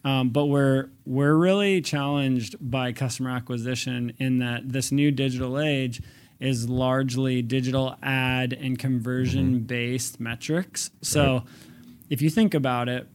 Um, 0.04 0.30
but 0.30 0.46
we're 0.46 0.88
we're 1.06 1.34
really 1.34 1.80
challenged 1.80 2.56
by 2.60 2.92
customer 2.92 3.30
acquisition 3.30 4.14
in 4.18 4.38
that 4.38 4.72
this 4.72 4.90
new 4.90 5.10
digital 5.12 5.60
age 5.60 6.02
is 6.40 6.68
largely 6.68 7.40
digital 7.40 7.96
ad 8.02 8.52
and 8.52 8.78
conversion 8.78 9.60
based 9.60 10.18
metrics. 10.18 10.90
So 11.02 11.44
if 12.10 12.20
you 12.20 12.30
think 12.30 12.52
about 12.52 12.88
it, 12.88 13.06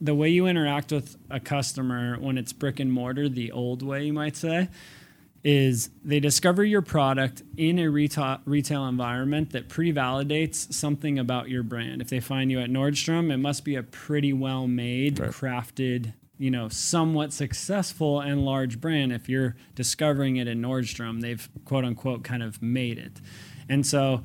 the 0.00 0.14
way 0.14 0.30
you 0.30 0.46
interact 0.46 0.90
with 0.92 1.18
a 1.28 1.40
customer 1.40 2.16
when 2.18 2.38
it's 2.38 2.54
brick 2.54 2.80
and 2.80 2.90
mortar, 2.90 3.28
the 3.28 3.52
old 3.52 3.82
way 3.82 4.04
you 4.06 4.14
might 4.14 4.34
say, 4.34 4.68
is 5.44 5.90
they 6.02 6.20
discover 6.20 6.64
your 6.64 6.80
product 6.82 7.42
in 7.58 7.78
a 7.78 7.88
retail 7.88 8.38
retail 8.46 8.86
environment 8.86 9.50
that 9.52 9.68
pre-validates 9.68 10.72
something 10.72 11.18
about 11.18 11.50
your 11.50 11.62
brand. 11.62 12.00
If 12.00 12.08
they 12.08 12.20
find 12.20 12.50
you 12.50 12.60
at 12.60 12.70
Nordstrom, 12.70 13.30
it 13.30 13.36
must 13.38 13.62
be 13.64 13.74
a 13.76 13.82
pretty 13.82 14.32
well 14.32 14.66
made, 14.66 15.18
Right. 15.18 15.30
crafted, 15.30 16.14
you 16.40 16.50
know, 16.50 16.70
somewhat 16.70 17.34
successful 17.34 18.18
and 18.18 18.46
large 18.46 18.80
brand. 18.80 19.12
If 19.12 19.28
you're 19.28 19.56
discovering 19.74 20.36
it 20.36 20.48
in 20.48 20.62
Nordstrom, 20.62 21.20
they've 21.20 21.46
quote 21.66 21.84
unquote 21.84 22.24
kind 22.24 22.42
of 22.42 22.62
made 22.62 22.96
it. 22.96 23.20
And 23.68 23.86
so 23.86 24.22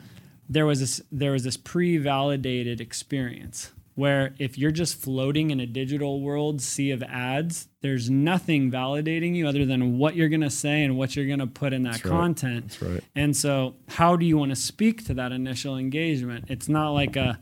there 0.47 0.65
was 0.65 0.80
this 0.80 1.01
there 1.12 1.34
was 1.34 1.43
this 1.43 1.58
pre-validated 1.58 2.80
experience 2.80 3.73
where 3.95 4.34
if 4.39 4.58
you're 4.58 4.71
just 4.71 5.01
floating 5.01 5.51
in 5.51 5.60
a 5.60 5.65
digital 5.65 6.21
world 6.21 6.62
sea 6.62 6.91
of 6.91 7.04
ads, 7.04 7.67
there's 7.82 8.10
nothing 8.10 8.71
validating 8.71 9.36
you 9.36 9.45
other 9.45 9.65
than 9.65 9.97
what 9.97 10.15
you're 10.15 10.30
going 10.30 10.39
to 10.41 10.49
say 10.49 10.84
and 10.84 10.97
what 10.97 11.17
you're 11.17 11.28
going 11.28 11.39
to 11.39 11.47
put 11.47 11.73
in 11.73 11.84
that 11.84 11.93
That's 11.93 12.06
right. 12.06 12.12
content. 12.12 12.69
That's 12.69 12.82
right. 12.82 13.04
And 13.13 13.36
so, 13.36 13.75
how 13.89 14.15
do 14.15 14.25
you 14.25 14.38
want 14.38 14.51
to 14.51 14.56
speak 14.56 15.06
to 15.08 15.13
that 15.15 15.34
initial 15.34 15.78
engagement? 15.78 16.45
It's 16.47 16.69
not 16.69 16.91
like 16.91 17.17
a 17.17 17.39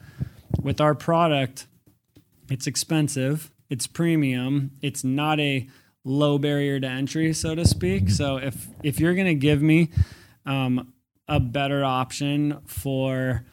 with 0.63 0.81
our 0.81 0.95
product, 0.95 1.67
it's 2.49 2.65
expensive, 2.65 3.51
it's 3.73 3.87
premium, 3.87 4.69
it's 4.83 5.03
not 5.03 5.39
a 5.39 5.67
low 6.03 6.37
barrier 6.37 6.79
to 6.79 6.87
entry, 6.87 7.33
so 7.33 7.55
to 7.55 7.65
speak. 7.65 8.11
So 8.11 8.37
if 8.37 8.67
if 8.83 8.99
you're 8.99 9.15
going 9.15 9.25
to 9.25 9.35
give 9.35 9.63
me 9.63 9.89
um, 10.45 10.93
a 11.27 11.39
better 11.39 11.83
option 11.83 12.59
for 12.67 13.45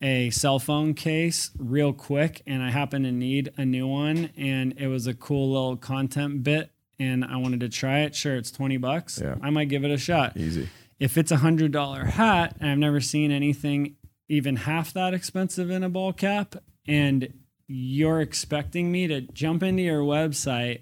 a 0.00 0.30
cell 0.30 0.58
phone 0.58 0.94
case 0.94 1.50
real 1.58 1.92
quick 1.92 2.42
and 2.46 2.62
I 2.62 2.70
happen 2.70 3.02
to 3.02 3.12
need 3.12 3.52
a 3.58 3.66
new 3.66 3.86
one 3.86 4.30
and 4.36 4.74
it 4.78 4.88
was 4.88 5.06
a 5.06 5.14
cool 5.14 5.52
little 5.52 5.76
content 5.76 6.42
bit 6.42 6.70
and 6.98 7.22
I 7.22 7.36
wanted 7.36 7.60
to 7.60 7.68
try 7.68 8.00
it, 8.00 8.14
sure 8.14 8.36
it's 8.36 8.50
20 8.50 8.78
bucks. 8.78 9.20
Yeah. 9.22 9.36
I 9.42 9.50
might 9.50 9.68
give 9.68 9.84
it 9.84 9.90
a 9.90 9.98
shot. 9.98 10.36
Easy. 10.36 10.70
If 10.98 11.18
it's 11.18 11.30
a 11.30 11.36
hundred 11.36 11.72
dollar 11.72 12.04
hat 12.04 12.56
and 12.60 12.70
I've 12.70 12.78
never 12.78 13.00
seen 13.02 13.30
anything 13.30 13.96
even 14.28 14.56
half 14.56 14.94
that 14.94 15.12
expensive 15.12 15.70
in 15.70 15.82
a 15.82 15.90
ball 15.90 16.14
cap, 16.14 16.56
and 16.88 17.32
you're 17.68 18.20
expecting 18.20 18.92
me 18.92 19.06
to 19.08 19.20
jump 19.20 19.62
into 19.62 19.82
your 19.82 20.02
website 20.02 20.80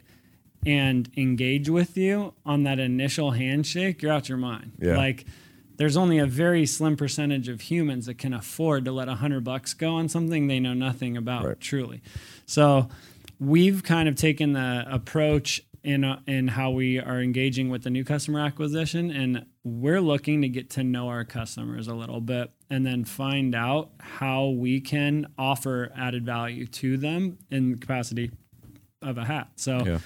and 0.66 1.10
engage 1.16 1.68
with 1.68 1.96
you 1.96 2.34
on 2.44 2.62
that 2.64 2.78
initial 2.78 3.32
handshake, 3.32 4.02
you're 4.02 4.12
out 4.12 4.28
your 4.28 4.38
mind. 4.38 4.72
Yeah. 4.78 4.96
Like 4.96 5.24
there's 5.76 5.96
only 5.96 6.18
a 6.18 6.26
very 6.26 6.66
slim 6.66 6.96
percentage 6.96 7.48
of 7.48 7.62
humans 7.62 8.06
that 8.06 8.16
can 8.18 8.32
afford 8.32 8.84
to 8.86 8.92
let 8.92 9.08
a 9.08 9.16
hundred 9.16 9.44
bucks 9.44 9.74
go 9.74 9.94
on 9.94 10.08
something 10.08 10.46
they 10.46 10.60
know 10.60 10.74
nothing 10.74 11.16
about 11.16 11.44
Right. 11.44 11.60
truly. 11.60 12.00
So 12.46 12.88
we've 13.40 13.82
kind 13.82 14.08
of 14.08 14.14
taken 14.14 14.52
the 14.52 14.84
approach 14.88 15.62
in 15.84 16.02
uh, 16.02 16.20
in 16.26 16.48
how 16.48 16.70
we 16.70 16.98
are 16.98 17.20
engaging 17.20 17.68
with 17.68 17.82
the 17.82 17.90
new 17.90 18.04
customer 18.04 18.40
acquisition, 18.40 19.10
and 19.10 19.44
we're 19.62 20.00
looking 20.00 20.42
to 20.42 20.48
get 20.48 20.70
to 20.70 20.82
know 20.82 21.08
our 21.08 21.24
customers 21.24 21.86
a 21.86 21.94
little 21.94 22.20
bit, 22.20 22.50
and 22.70 22.84
then 22.84 23.04
find 23.04 23.54
out 23.54 23.90
how 24.00 24.48
we 24.48 24.80
can 24.80 25.26
offer 25.38 25.92
added 25.96 26.24
value 26.24 26.66
to 26.66 26.96
them 26.96 27.38
in 27.50 27.72
the 27.72 27.78
capacity 27.78 28.30
of 29.02 29.18
a 29.18 29.24
hat. 29.26 29.48
So 29.56 29.84
Yeah. 29.84 29.98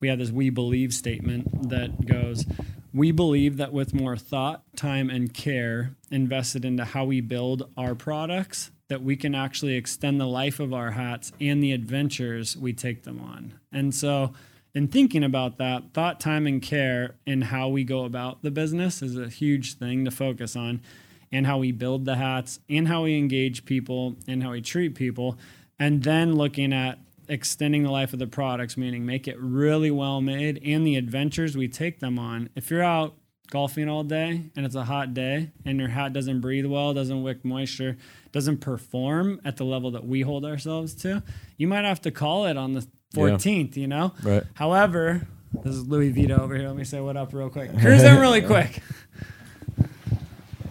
we 0.00 0.08
have 0.08 0.18
this 0.18 0.30
we 0.32 0.48
believe 0.50 0.92
statement 0.94 1.68
that 1.68 2.06
goes 2.06 2.46
we 2.94 3.10
believe 3.10 3.56
that 3.56 3.72
with 3.72 3.94
more 3.94 4.16
thought 4.18 4.64
time 4.76 5.08
and 5.08 5.32
care 5.32 5.94
invested 6.10 6.64
into 6.64 6.84
how 6.84 7.04
we 7.04 7.20
build 7.22 7.70
our 7.76 7.94
products 7.94 8.70
that 8.88 9.02
we 9.02 9.16
can 9.16 9.34
actually 9.34 9.74
extend 9.76 10.20
the 10.20 10.26
life 10.26 10.60
of 10.60 10.74
our 10.74 10.90
hats 10.90 11.32
and 11.40 11.62
the 11.62 11.72
adventures 11.72 12.54
we 12.56 12.72
take 12.72 13.04
them 13.04 13.20
on 13.20 13.54
and 13.70 13.94
so 13.94 14.32
in 14.74 14.88
thinking 14.88 15.22
about 15.22 15.58
that 15.58 15.92
thought 15.92 16.20
time 16.20 16.46
and 16.46 16.62
care 16.62 17.16
in 17.26 17.42
how 17.42 17.68
we 17.68 17.84
go 17.84 18.04
about 18.04 18.42
the 18.42 18.50
business 18.50 19.02
is 19.02 19.16
a 19.16 19.28
huge 19.28 19.74
thing 19.74 20.04
to 20.04 20.10
focus 20.10 20.56
on 20.56 20.80
and 21.30 21.46
how 21.46 21.58
we 21.58 21.72
build 21.72 22.04
the 22.04 22.16
hats 22.16 22.60
and 22.68 22.88
how 22.88 23.04
we 23.04 23.16
engage 23.16 23.64
people 23.64 24.16
and 24.26 24.42
how 24.42 24.52
we 24.52 24.60
treat 24.60 24.94
people 24.94 25.38
and 25.78 26.02
then 26.02 26.34
looking 26.34 26.72
at 26.72 26.98
extending 27.28 27.82
the 27.82 27.90
life 27.90 28.12
of 28.12 28.18
the 28.18 28.26
products, 28.26 28.76
meaning 28.76 29.06
make 29.06 29.26
it 29.26 29.38
really 29.40 29.90
well 29.90 30.20
made 30.20 30.60
and 30.64 30.86
the 30.86 30.96
adventures 30.96 31.56
we 31.56 31.68
take 31.68 32.00
them 32.00 32.18
on. 32.18 32.48
If 32.54 32.70
you're 32.70 32.82
out 32.82 33.14
golfing 33.50 33.88
all 33.88 34.02
day 34.02 34.50
and 34.56 34.64
it's 34.64 34.74
a 34.74 34.84
hot 34.84 35.12
day 35.12 35.50
and 35.64 35.78
your 35.78 35.88
hat 35.88 36.12
doesn't 36.12 36.40
breathe 36.40 36.66
well, 36.66 36.94
doesn't 36.94 37.22
wick 37.22 37.44
moisture, 37.44 37.96
doesn't 38.32 38.58
perform 38.58 39.40
at 39.44 39.56
the 39.56 39.64
level 39.64 39.90
that 39.90 40.06
we 40.06 40.22
hold 40.22 40.44
ourselves 40.44 40.94
to, 40.94 41.22
you 41.56 41.68
might 41.68 41.84
have 41.84 42.00
to 42.00 42.10
call 42.10 42.46
it 42.46 42.56
on 42.56 42.74
the 42.74 42.86
14th, 43.14 43.76
you 43.76 43.86
know? 43.86 44.12
Right. 44.22 44.42
However, 44.54 45.26
this 45.64 45.74
is 45.74 45.86
Louie 45.86 46.10
Vito 46.10 46.40
over 46.40 46.54
here. 46.56 46.66
Let 46.68 46.76
me 46.76 46.84
say 46.84 47.00
what 47.00 47.16
up 47.16 47.32
real 47.32 47.50
quick. 47.50 47.70
Cruise 47.78 48.02
in 48.02 48.18
really 48.18 48.42
quick. 48.52 48.80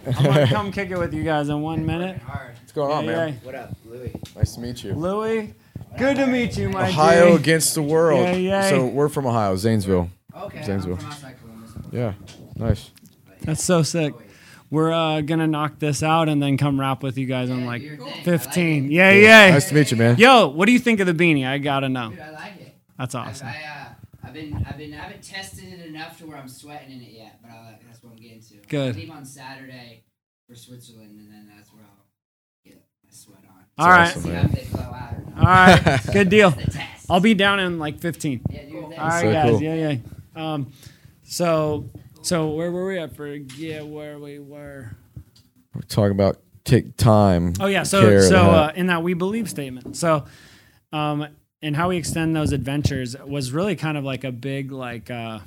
I'm 0.06 0.24
gonna 0.24 0.46
come 0.48 0.72
kick 0.72 0.90
it 0.90 0.98
with 0.98 1.14
you 1.14 1.22
guys 1.22 1.48
in 1.48 1.60
one 1.62 1.86
minute. 1.86 2.18
Hard. 2.18 2.54
What's 2.60 2.72
going 2.72 2.90
on, 2.92 3.04
Yeah, 3.04 3.10
man? 3.12 3.28
yeah. 3.28 3.34
What 3.46 3.54
up, 3.54 3.76
Louis? 3.86 4.12
Nice 4.34 4.54
to 4.56 4.60
meet 4.60 4.82
you. 4.82 4.94
Louis, 4.94 5.54
good 5.96 6.16
to 6.16 6.26
meet 6.26 6.56
you, 6.58 6.68
my 6.70 6.88
Ohio 6.88 7.30
G. 7.30 7.34
against 7.36 7.74
the 7.76 7.82
world. 7.82 8.20
Yeah, 8.26 8.32
yeah. 8.34 8.68
So 8.70 8.86
we're 8.86 9.08
from 9.08 9.26
Ohio, 9.26 9.54
Zanesville. 9.56 10.10
Okay, 10.36 10.62
Zanesville. 10.64 10.94
I'm 10.94 10.98
from 10.98 11.08
outside 11.62 11.84
Yeah, 11.92 12.14
nice. 12.56 12.90
That's 13.42 13.62
so 13.62 13.82
sick. 13.84 14.14
We're 14.70 14.90
uh, 14.90 15.20
gonna 15.20 15.46
knock 15.46 15.78
this 15.78 16.02
out 16.02 16.28
and 16.28 16.42
then 16.42 16.56
come 16.56 16.80
rap 16.80 17.02
with 17.02 17.16
you 17.18 17.26
guys 17.26 17.50
on 17.50 17.60
Yeah, 17.60 17.66
like 17.66 17.82
do 17.82 17.86
your 17.88 17.96
thing. 17.98 18.06
I 18.08 18.10
like 18.14 18.24
15. 18.24 18.84
it. 18.86 18.90
Yeah, 18.90 19.12
yeah. 19.12 19.50
Nice 19.50 19.68
to 19.68 19.74
meet 19.74 19.90
you, 19.90 19.96
man. 19.98 20.16
Yo, 20.16 20.48
what 20.48 20.64
do 20.66 20.72
you 20.72 20.78
think 20.78 20.98
of 21.00 21.06
the 21.06 21.12
beanie? 21.14 21.46
I 21.46 21.58
gotta 21.58 21.88
know. 21.90 22.08
Dude, 22.10 22.18
I 22.20 22.24
like 22.30 22.31
it. 22.31 22.31
That's 23.02 23.16
awesome. 23.16 23.48
I, 23.48 23.50
uh, 23.64 23.86
I've 24.28 24.32
been, 24.32 24.64
I've 24.64 24.78
been, 24.78 24.94
I 24.94 24.98
haven't 24.98 25.24
tested 25.24 25.72
it 25.72 25.84
enough 25.86 26.18
to 26.18 26.26
where 26.26 26.36
I'm 26.36 26.46
sweating 26.46 26.92
in 26.92 27.00
it 27.00 27.10
yet, 27.10 27.40
but 27.42 27.50
I'll, 27.50 27.74
that's 27.84 28.00
what 28.00 28.10
I'm 28.12 28.16
getting 28.16 28.40
to. 28.40 28.54
Good. 28.68 28.94
I 28.94 28.98
leave 28.98 29.10
on 29.10 29.24
Saturday 29.24 30.04
for 30.48 30.54
Switzerland, 30.54 31.18
and 31.18 31.28
then 31.32 31.50
that's 31.52 31.72
where 31.72 31.82
I'll 31.82 32.06
get 32.64 32.80
my 33.04 33.10
sweat 33.10 33.40
on. 33.48 33.64
All 33.76 33.88
right. 33.90 34.08
awesome, 34.08 34.22
See 34.22 34.28
man. 34.28 34.44
if 34.44 34.52
they 34.52 34.64
blow 34.76 34.82
out 34.82 35.14
or 35.14 35.24
not. 35.34 35.38
All 35.38 35.44
right. 35.94 36.00
Good 36.12 36.28
deal. 36.28 36.50
That's 36.50 36.66
the 36.66 36.70
test. 36.78 37.06
I'll 37.10 37.18
be 37.18 37.34
down 37.34 37.58
in 37.58 37.80
like 37.80 37.98
15. 37.98 38.42
Yeah, 38.50 38.60
cool. 38.70 38.84
All 38.84 38.90
right, 39.08 39.20
So 39.22 39.32
guys. 39.32 39.50
cool. 39.50 39.62
Yeah, 39.62 39.74
yeah. 39.74 39.96
Um, 40.52 40.72
so, 41.24 41.90
so 42.22 42.50
where 42.50 42.70
were 42.70 42.86
we? 42.86 43.02
I 43.02 43.08
forget 43.08 43.84
where 43.84 44.20
we 44.20 44.38
were. 44.38 44.92
We're 45.74 45.80
talking 45.88 46.12
about 46.12 46.40
take 46.64 46.96
time. 46.96 47.54
Oh 47.58 47.66
yeah, 47.66 47.82
so 47.82 48.20
so 48.20 48.36
uh, 48.36 48.72
in 48.76 48.86
that 48.86 49.02
we 49.02 49.14
believe 49.14 49.50
statement. 49.50 49.96
So, 49.96 50.26
um, 50.92 51.26
and 51.62 51.76
how 51.76 51.88
we 51.90 51.96
extend 51.96 52.34
those 52.34 52.52
adventures 52.52 53.16
was 53.24 53.52
really 53.52 53.76
kind 53.76 53.96
of 53.96 54.04
like 54.04 54.24
a 54.24 54.32
big 54.32 54.72
like 54.72 55.10
uh, 55.10 55.38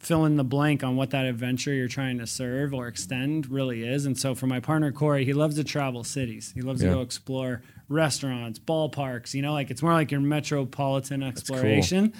fill 0.00 0.24
in 0.24 0.36
the 0.36 0.44
blank 0.44 0.82
on 0.84 0.96
what 0.96 1.10
that 1.10 1.24
adventure 1.24 1.72
you're 1.72 1.88
trying 1.88 2.18
to 2.18 2.26
serve 2.26 2.74
or 2.74 2.88
extend 2.88 3.48
really 3.50 3.86
is. 3.86 4.04
And 4.04 4.18
so 4.18 4.34
for 4.34 4.46
my 4.46 4.60
partner 4.60 4.92
Corey, 4.92 5.24
he 5.24 5.32
loves 5.32 5.56
to 5.56 5.64
travel 5.64 6.04
cities. 6.04 6.52
He 6.54 6.60
loves 6.62 6.82
Yeah. 6.82 6.90
to 6.90 6.94
go 6.96 7.00
explore 7.02 7.62
restaurants, 7.88 8.58
ballparks. 8.58 9.32
You 9.34 9.42
know, 9.42 9.52
like 9.52 9.70
it's 9.70 9.82
more 9.82 9.92
like 9.92 10.10
your 10.10 10.20
metropolitan 10.20 11.22
exploration. 11.22 12.12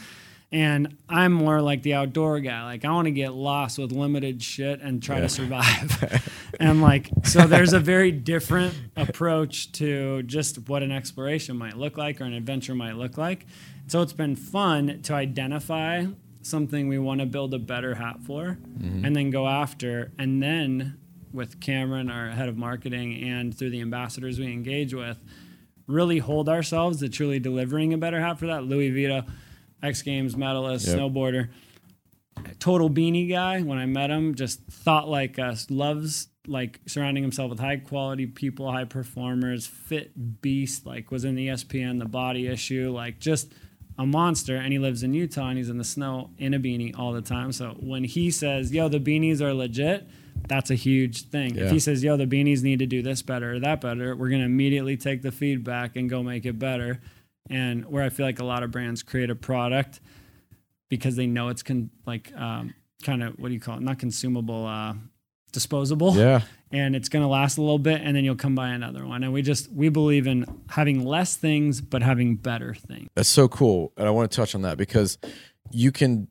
And 0.53 0.99
I'm 1.09 1.33
more 1.33 1.63
like 1.63 1.83
the 1.83 1.95
outdoor 1.95 2.41
guy. 2.41 2.63
Like 2.65 2.85
I 2.85 2.91
want 2.91 3.07
to 3.07 3.11
get 3.13 3.33
lost 3.33 3.79
with 3.79 3.91
limited 3.91 4.43
shit 4.43 4.81
and 4.83 5.03
try 5.03 5.17
Yeah. 5.17 5.23
to 5.23 5.29
survive. 5.31 6.31
and 6.61 6.83
like 6.83 7.11
so 7.25 7.47
there's 7.47 7.73
a 7.73 7.81
very 7.81 8.13
different 8.13 8.75
approach 8.97 9.73
to 9.73 10.23
just 10.25 10.69
what 10.69 10.83
an 10.83 10.93
exploration 10.93 11.57
might 11.57 11.77
look 11.79 11.97
like 11.97 12.21
or 12.21 12.25
an 12.25 12.35
adventure 12.35 12.75
might 12.75 12.97
look 12.97 13.17
like. 13.17 13.47
So 13.87 14.03
it's 14.03 14.13
been 14.13 14.37
fun 14.37 15.01
to 15.05 15.15
identify 15.15 16.05
something 16.43 16.89
we 16.89 16.99
want 16.99 17.21
to 17.21 17.27
build 17.27 17.55
a 17.55 17.59
better 17.59 17.95
hat 17.95 18.17
for 18.27 18.59
mm-hmm. 18.79 19.05
and 19.05 19.15
then 19.17 19.31
go 19.31 19.47
after 19.49 20.13
and 20.19 20.43
then 20.43 20.99
with 21.33 21.61
Cameron, 21.61 22.11
our 22.11 22.31
head 22.31 22.49
of 22.49 22.57
marketing, 22.57 23.23
and 23.25 23.57
through 23.57 23.71
the 23.71 23.81
ambassadors 23.81 24.39
we 24.39 24.53
engage 24.53 24.93
with, 24.93 25.19
really 25.87 26.19
hold 26.19 26.49
ourselves 26.49 27.01
to 27.01 27.09
truly 27.09 27.39
delivering 27.39 27.93
a 27.93 27.99
better 27.99 28.21
hat 28.21 28.39
for 28.39 28.47
that. 28.47 28.65
Louie 28.65 28.91
Vito, 28.91 29.25
X 29.83 30.03
Games 30.03 30.37
medalist, 30.37 30.87
Yep. 30.87 30.97
snowboarder, 30.99 31.49
total 32.59 32.91
beanie 32.91 33.29
guy. 33.29 33.63
When 33.63 33.79
I 33.79 33.87
met 33.87 34.11
him, 34.11 34.35
just 34.35 34.61
thought 34.67 35.09
like 35.09 35.39
us, 35.39 35.71
loves 35.71 36.29
like 36.47 36.81
surrounding 36.87 37.23
himself 37.23 37.51
with 37.51 37.61
high 37.61 37.77
quality 37.77 38.27
people, 38.27 38.71
high 38.71 38.85
performers, 38.85 39.67
fit 39.67 40.43
beast. 40.43 40.87
Like 40.87 41.11
was 41.11 41.25
in 41.25 41.35
the 41.35 41.49
ESPN, 41.49 41.99
the 41.99 42.05
body 42.05 42.47
issue, 42.49 42.91
like 42.93 43.21
just 43.21 43.53
a 43.99 44.07
monster. 44.07 44.57
And 44.57 44.73
he 44.73 44.79
lives 44.79 45.03
in 45.03 45.15
Utah 45.15 45.49
and 45.49 45.59
he's 45.59 45.69
in 45.69 45.79
the 45.79 45.85
snow 45.85 46.31
in 46.39 46.55
a 46.55 46.59
beanie 46.59 46.99
all 46.99 47.13
the 47.13 47.23
time. 47.23 47.53
So 47.53 47.77
when 47.81 48.05
he 48.05 48.31
says, 48.31 48.73
"Yo, 48.73 48.89
the 48.89 48.99
beanies 48.99 49.41
are 49.41 49.55
legit," 49.55 50.09
that's 50.49 50.71
a 50.71 50.75
huge 50.75 51.23
thing. 51.27 51.55
Yeah. 51.55 51.65
If 51.67 51.71
he 51.71 51.79
says, 51.79 52.03
"Yo, 52.03 52.17
the 52.17 52.27
beanies 52.27 52.63
need 52.63 52.81
to 52.81 52.87
do 52.87 53.03
this 53.03 53.23
better 53.23 53.55
or 53.55 53.61
that 53.61 53.81
better," 53.81 54.17
we're 54.17 54.31
gonna 54.31 54.45
immediately 54.47 54.97
take 54.97 55.23
the 55.23 55.31
feedback 55.31 55.95
and 55.95 56.09
go 56.11 56.23
make 56.23 56.45
it 56.47 56.59
better. 56.59 57.01
And 57.51 57.87
where 57.87 58.03
I 58.05 58.09
feel 58.09 58.25
like 58.27 58.39
a 58.41 58.45
lot 58.45 58.63
of 58.63 58.71
brands 58.71 59.03
create 59.03 59.31
a 59.31 59.35
product 59.35 60.01
because 60.89 61.17
they 61.17 61.27
know 61.27 61.49
it's 61.49 61.63
con- 61.63 61.91
like 62.07 62.33
um, 62.37 62.75
kind 63.03 63.23
of 63.23 63.39
what 63.39 63.49
do 63.49 63.55
you 63.55 63.61
call 63.61 63.77
it? 63.77 63.83
Not 63.83 63.99
consumable, 63.99 64.67
uh, 64.67 64.95
disposable. 65.53 66.15
yeah, 66.17 66.43
And 66.71 66.95
it's 66.97 67.09
gonna 67.09 67.29
last 67.29 67.59
a 67.59 67.61
little 67.61 67.79
bit, 67.79 68.01
and 68.03 68.17
then 68.17 68.25
you'll 68.25 68.37
come 68.37 68.55
buy 68.55 68.69
another 68.71 69.07
one. 69.07 69.23
And 69.23 69.33
we 69.33 69.43
just 69.43 69.71
we 69.73 69.89
believe 69.89 70.27
in 70.27 70.47
having 70.71 71.05
less 71.05 71.37
things 71.37 71.81
but 71.81 72.03
having 72.03 72.37
better 72.37 72.75
things. 72.75 73.09
that's 73.15 73.29
so 73.29 73.49
cool, 73.49 73.93
and 73.97 74.07
I 74.07 74.11
want 74.11 74.31
to 74.31 74.37
touch 74.37 74.55
on 74.55 74.63
that 74.63 74.79
because 74.79 75.19
you 75.71 75.93
can 75.93 76.29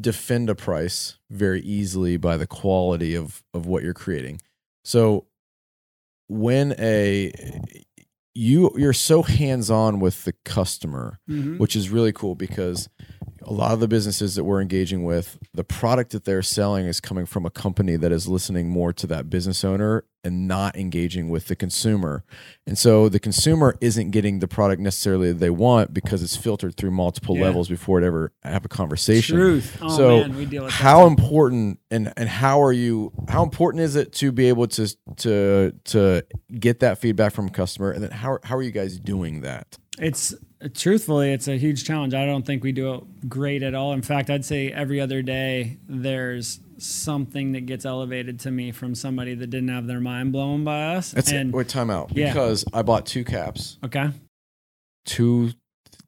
defend 0.00 0.48
a 0.48 0.54
price 0.54 1.18
very 1.30 1.60
easily 1.62 2.16
by 2.16 2.36
the 2.36 2.46
quality 2.46 3.14
of 3.14 3.42
of 3.54 3.66
what 3.66 3.82
you're 3.82 3.94
creating. 3.94 4.40
So 4.84 5.26
when 6.28 6.74
a 6.78 7.32
you 8.34 8.70
you're 8.76 8.92
so 8.92 9.22
hands 9.22 9.70
on 9.70 10.00
with 10.00 10.24
the 10.24 10.32
customer 10.44 11.18
mm-hmm. 11.28 11.58
which 11.58 11.76
is 11.76 11.90
really 11.90 12.12
cool 12.12 12.34
because 12.34 12.88
a 13.46 13.52
lot 13.52 13.72
of 13.72 13.80
the 13.80 13.88
businesses 13.88 14.34
that 14.34 14.44
we're 14.44 14.60
engaging 14.60 15.04
with, 15.04 15.38
the 15.52 15.64
product 15.64 16.12
that 16.12 16.24
they're 16.24 16.42
selling 16.42 16.86
is 16.86 17.00
coming 17.00 17.26
from 17.26 17.44
a 17.46 17.50
company 17.50 17.96
that 17.96 18.12
is 18.12 18.28
listening 18.28 18.68
more 18.68 18.92
to 18.92 19.06
that 19.08 19.28
business 19.30 19.64
owner 19.64 20.04
and 20.24 20.46
not 20.46 20.76
engaging 20.76 21.28
with 21.28 21.48
the 21.48 21.56
consumer. 21.56 22.22
And 22.66 22.78
so 22.78 23.08
the 23.08 23.18
consumer 23.18 23.74
isn't 23.80 24.12
getting 24.12 24.38
the 24.38 24.46
product 24.46 24.80
necessarily 24.80 25.32
that 25.32 25.38
they 25.40 25.50
want 25.50 25.92
because 25.92 26.22
it's 26.22 26.36
filtered 26.36 26.76
through 26.76 26.92
multiple 26.92 27.36
Yeah. 27.36 27.46
levels 27.46 27.68
before 27.68 28.00
it 28.00 28.04
ever 28.04 28.32
have 28.44 28.64
a 28.64 28.68
conversation. 28.68 29.36
Truth. 29.36 29.78
Oh 29.82 29.96
so 29.96 30.18
man, 30.20 30.36
we 30.36 30.46
deal 30.46 30.62
with 30.64 30.72
that 30.72 30.76
how 30.82 31.06
important 31.08 31.80
and 31.90 32.12
and 32.16 32.28
how 32.28 32.62
are 32.62 32.72
you 32.72 33.12
how 33.28 33.42
important 33.42 33.82
is 33.82 33.96
it 33.96 34.12
to 34.14 34.30
be 34.30 34.48
able 34.48 34.68
to 34.68 34.94
to 35.16 35.72
to 35.86 36.22
get 36.60 36.78
that 36.80 36.98
feedback 36.98 37.32
from 37.32 37.46
a 37.48 37.50
customer 37.50 37.90
and 37.90 38.04
then 38.04 38.12
how 38.12 38.38
how 38.44 38.56
are 38.56 38.62
you 38.62 38.70
guys 38.70 39.00
doing 39.00 39.40
that? 39.40 39.76
It's 39.98 40.34
truthfully, 40.74 41.32
it's 41.32 41.48
a 41.48 41.56
huge 41.56 41.84
challenge. 41.84 42.14
I 42.14 42.26
don't 42.26 42.44
think 42.44 42.62
we 42.62 42.72
do 42.72 42.94
it 42.94 43.28
great 43.28 43.62
at 43.62 43.74
all. 43.74 43.92
In 43.92 44.02
fact, 44.02 44.30
I'd 44.30 44.44
say 44.44 44.70
every 44.70 45.00
other 45.00 45.22
day 45.22 45.78
there's 45.88 46.60
something 46.78 47.52
that 47.52 47.66
gets 47.66 47.84
elevated 47.84 48.40
to 48.40 48.50
me 48.50 48.72
from 48.72 48.94
somebody 48.94 49.34
that 49.34 49.48
didn't 49.48 49.68
have 49.68 49.86
their 49.86 50.00
mind 50.00 50.32
blown 50.32 50.64
by 50.64 50.96
us. 50.96 51.12
That's 51.12 51.30
and 51.30 51.50
it. 51.50 51.56
Wait, 51.56 51.68
time 51.68 51.90
out. 51.90 52.16
Yeah. 52.16 52.32
Because 52.32 52.64
I 52.72 52.82
bought 52.82 53.06
two 53.06 53.24
caps 53.24 53.78
okay, 53.84 54.10
two, 55.04 55.52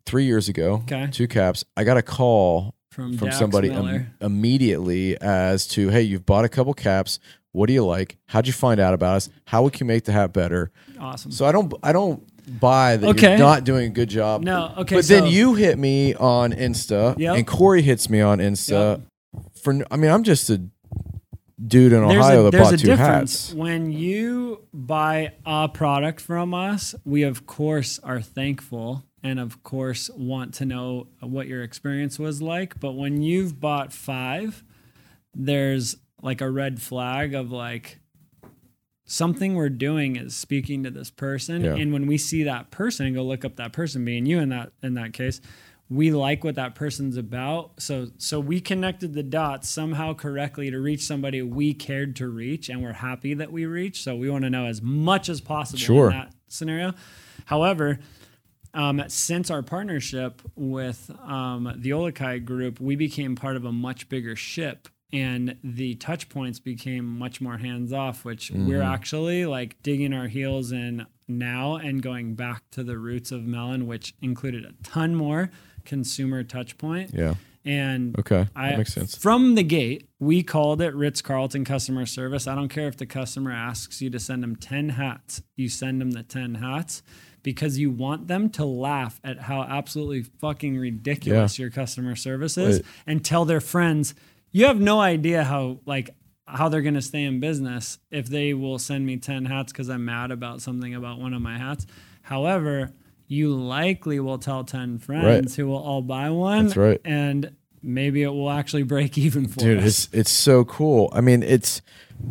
three 0.06 0.24
years 0.24 0.48
ago. 0.48 0.82
Okay. 0.84 1.08
Two 1.10 1.28
caps. 1.28 1.64
I 1.76 1.84
got 1.84 1.96
a 1.96 2.02
call 2.02 2.74
from, 2.90 3.16
from 3.18 3.28
Dax 3.28 3.38
somebody 3.38 3.70
im- 3.70 4.14
immediately 4.20 5.20
as 5.20 5.66
to, 5.68 5.88
hey, 5.88 6.02
you've 6.02 6.26
bought 6.26 6.44
a 6.44 6.48
couple 6.48 6.74
caps. 6.74 7.18
What 7.52 7.66
do 7.66 7.72
you 7.72 7.84
like? 7.84 8.18
How'd 8.26 8.46
you 8.48 8.52
find 8.52 8.80
out 8.80 8.94
about 8.94 9.16
us? 9.16 9.28
How 9.46 9.62
we 9.62 9.70
can 9.70 9.86
make 9.86 10.04
the 10.04 10.12
hat 10.12 10.32
better? 10.32 10.72
awesome. 10.98 11.30
So 11.30 11.44
I 11.44 11.52
don't, 11.52 11.72
I 11.82 11.92
don't 11.92 12.26
buy 12.48 12.96
that 12.96 13.08
Okay. 13.10 13.30
you're 13.30 13.38
not 13.38 13.64
doing 13.64 13.86
a 13.86 13.90
good 13.90 14.08
job. 14.10 14.42
no, 14.42 14.72
okay. 14.78 14.96
but 14.96 15.04
so, 15.04 15.14
then 15.20 15.26
you 15.30 15.54
hit 15.54 15.78
me 15.78 16.14
on 16.14 16.52
Insta, 16.52 17.18
Yep. 17.18 17.36
and 17.36 17.46
Corey 17.46 17.82
hits 17.82 18.08
me 18.10 18.20
on 18.20 18.38
Insta. 18.38 19.02
For 19.62 19.84
I 19.90 19.96
mean, 19.96 20.10
I'm 20.10 20.22
just 20.22 20.48
a 20.50 20.62
dude 21.66 21.92
in 21.92 22.06
there's 22.06 22.18
Ohio 22.24 22.46
a, 22.46 22.50
that 22.50 22.58
bought 22.62 22.74
a 22.74 22.76
two 22.76 22.86
difference 22.88 23.46
hats. 23.48 23.54
when 23.54 23.90
you 23.90 24.66
buy 24.72 25.32
a 25.46 25.68
product 25.68 26.20
from 26.20 26.52
us. 26.52 26.94
We 27.04 27.22
of 27.22 27.46
course 27.46 27.98
are 28.00 28.20
thankful 28.20 29.04
and 29.22 29.40
of 29.40 29.62
course 29.62 30.10
want 30.14 30.52
to 30.54 30.66
know 30.66 31.06
what 31.20 31.46
your 31.46 31.62
experience 31.62 32.18
was 32.18 32.42
like. 32.42 32.78
But 32.80 32.92
when 32.92 33.22
you've 33.22 33.58
bought 33.60 33.92
five, 33.92 34.62
there's 35.34 35.96
like 36.22 36.40
a 36.40 36.50
red 36.50 36.82
flag 36.82 37.34
of 37.34 37.50
like 37.50 37.98
something 39.06 39.54
we're 39.54 39.68
doing 39.68 40.16
is 40.16 40.34
speaking 40.34 40.82
to 40.84 40.90
this 40.90 41.10
person 41.10 41.62
Yeah. 41.64 41.74
and 41.74 41.92
when 41.92 42.06
we 42.06 42.16
see 42.18 42.44
that 42.44 42.70
person 42.70 43.06
and 43.06 43.14
go 43.14 43.22
look 43.22 43.44
up 43.44 43.56
that 43.56 43.72
person 43.72 44.04
being 44.04 44.24
you 44.26 44.38
in 44.40 44.48
that 44.50 44.72
in 44.82 44.94
that 44.94 45.12
case 45.12 45.40
we 45.90 46.10
like 46.10 46.42
what 46.42 46.54
that 46.54 46.74
person's 46.74 47.18
about 47.18 47.72
so 47.78 48.08
so 48.16 48.40
we 48.40 48.60
connected 48.60 49.12
the 49.12 49.22
dots 49.22 49.68
somehow 49.68 50.14
correctly 50.14 50.70
to 50.70 50.78
reach 50.80 51.02
somebody 51.02 51.42
we 51.42 51.74
cared 51.74 52.16
to 52.16 52.28
reach 52.28 52.70
and 52.70 52.82
we're 52.82 52.94
happy 52.94 53.34
that 53.34 53.52
we 53.52 53.66
reach 53.66 54.02
so 54.02 54.16
we 54.16 54.30
want 54.30 54.42
to 54.44 54.48
know 54.50 54.64
as 54.64 54.80
much 54.80 55.28
as 55.28 55.40
possible 55.42 55.78
Sure. 55.78 56.06
in 56.10 56.16
that 56.16 56.32
scenario 56.48 56.94
however 57.44 57.98
um, 58.72 59.02
since 59.06 59.50
our 59.52 59.62
partnership 59.62 60.42
with 60.56 61.08
um, 61.22 61.72
the 61.76 61.90
OluKai 61.90 62.44
group, 62.44 62.80
we 62.80 62.96
became 62.96 63.36
part 63.36 63.54
of 63.54 63.64
a 63.64 63.70
much 63.70 64.08
bigger 64.08 64.34
ship, 64.34 64.88
and 65.14 65.56
the 65.62 65.94
touch 65.94 66.28
points 66.28 66.58
became 66.58 67.06
much 67.18 67.40
more 67.40 67.58
hands 67.58 67.92
off. 67.92 68.24
Which 68.24 68.50
we're 68.50 68.80
mm-hmm. 68.80 68.82
actually 68.82 69.46
like 69.46 69.82
digging 69.82 70.12
our 70.12 70.26
heels 70.26 70.72
in 70.72 71.06
now 71.28 71.76
and 71.76 72.02
going 72.02 72.34
back 72.34 72.62
to 72.72 72.82
the 72.82 72.98
roots 72.98 73.32
of 73.32 73.44
Melin, 73.44 73.86
which 73.86 74.14
included 74.20 74.64
a 74.64 74.72
ton 74.82 75.14
more 75.14 75.50
consumer 75.84 76.42
touch 76.42 76.76
point. 76.78 77.10
Yeah. 77.14 77.34
And 77.64 78.18
Okay. 78.18 78.46
I, 78.54 78.70
that 78.70 78.78
makes 78.78 78.92
sense. 78.92 79.16
From 79.16 79.54
the 79.54 79.62
gate, 79.62 80.08
we 80.18 80.42
called 80.42 80.82
it 80.82 80.94
Ritz 80.94 81.22
Carlton 81.22 81.64
customer 81.64 82.04
service. 82.04 82.46
I 82.46 82.54
don't 82.54 82.68
care 82.68 82.88
if 82.88 82.98
the 82.98 83.06
customer 83.06 83.52
asks 83.52 84.02
you 84.02 84.10
to 84.10 84.20
send 84.20 84.42
them 84.42 84.56
10 84.56 84.90
hats, 84.90 85.42
you 85.56 85.70
send 85.70 86.00
them 86.00 86.10
the 86.10 86.22
10 86.22 86.56
hats 86.56 87.02
because 87.42 87.78
you 87.78 87.90
want 87.90 88.26
them 88.26 88.50
to 88.50 88.64
laugh 88.64 89.20
at 89.22 89.38
how 89.38 89.62
absolutely 89.62 90.22
fucking 90.22 90.78
ridiculous 90.78 91.58
your 91.58 91.70
customer 91.70 92.16
service 92.16 92.58
is 92.58 92.78
Wait. 92.78 92.86
and 93.06 93.24
tell 93.24 93.44
their 93.44 93.60
friends, 93.60 94.14
you 94.54 94.66
have 94.66 94.80
no 94.80 95.00
idea 95.00 95.42
how, 95.42 95.80
like, 95.84 96.14
how 96.46 96.68
they're 96.68 96.80
going 96.80 96.94
to 96.94 97.02
stay 97.02 97.24
in 97.24 97.40
business 97.40 97.98
if 98.12 98.26
they 98.28 98.54
will 98.54 98.78
send 98.78 99.04
me 99.04 99.16
10 99.16 99.46
hats 99.46 99.72
because 99.72 99.90
I'm 99.90 100.04
mad 100.04 100.30
about 100.30 100.62
something 100.62 100.94
about 100.94 101.18
one 101.18 101.34
of 101.34 101.42
my 101.42 101.58
hats. 101.58 101.86
However, 102.22 102.92
you 103.26 103.52
likely 103.52 104.20
will 104.20 104.38
tell 104.38 104.62
10 104.62 104.98
friends 104.98 105.56
who 105.56 105.66
will 105.66 105.82
all 105.82 106.02
buy 106.02 106.30
one 106.30 106.66
That's 106.66 106.76
right. 106.76 107.00
and 107.04 107.56
maybe 107.84 108.22
it 108.22 108.28
will 108.28 108.50
actually 108.50 108.82
break 108.82 109.16
even 109.26 109.46
for 109.46 109.60
you. 109.60 109.74
dude 109.74 109.78
us. 109.84 110.04
it's 110.06 110.08
it's 110.14 110.30
so 110.30 110.64
cool 110.64 111.10
i 111.12 111.20
mean 111.20 111.42
it's 111.42 111.82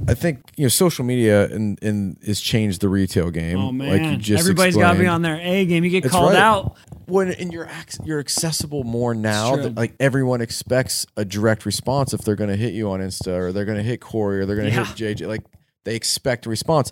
i 0.07 0.13
think 0.13 0.39
you 0.55 0.63
know 0.65 0.69
social 0.69 1.05
media 1.05 1.45
and 1.51 1.77
and 1.83 2.17
has 2.25 2.39
changed 2.41 2.81
the 2.81 2.89
retail 2.89 3.29
game 3.29 3.57
Oh 3.57 3.67
like 3.69 3.73
you 4.01 4.07
man, 4.07 4.19
just 4.19 4.41
everybody's 4.41 4.75
got 4.77 4.93
to 4.93 4.99
be 4.99 5.07
on 5.07 5.21
their 5.21 5.39
A 5.41 5.65
game. 5.65 5.83
You 5.83 5.89
get 5.89 6.09
called 6.09 6.31
right. 6.33 6.39
out. 6.41 6.75
when 7.05 7.29
and 7.31 7.51
you're 7.53 7.65
ac- 7.67 7.99
you're 8.05 8.19
accessible 8.19 8.83
more 8.83 9.13
now 9.13 9.55
that 9.57 9.75
like 9.75 9.93
everyone 9.99 10.41
expects 10.41 11.05
a 11.17 11.25
direct 11.25 11.65
response 11.65 12.13
if 12.13 12.21
they're 12.21 12.35
going 12.37 12.49
to 12.49 12.55
hit 12.55 12.73
you 12.73 12.89
on 12.91 13.01
insta 13.01 13.27
or 13.37 13.51
they're 13.51 13.65
going 13.65 13.77
to 13.77 13.83
hit 13.83 13.99
corey 14.01 14.39
or 14.39 14.45
they're 14.45 14.55
going 14.55 14.69
to 14.69 14.73
Yeah. 14.75 14.85
hit 14.85 15.17
jj 15.19 15.27
like 15.27 15.41
they 15.83 15.95
expect 15.95 16.45
a 16.45 16.49
response 16.49 16.91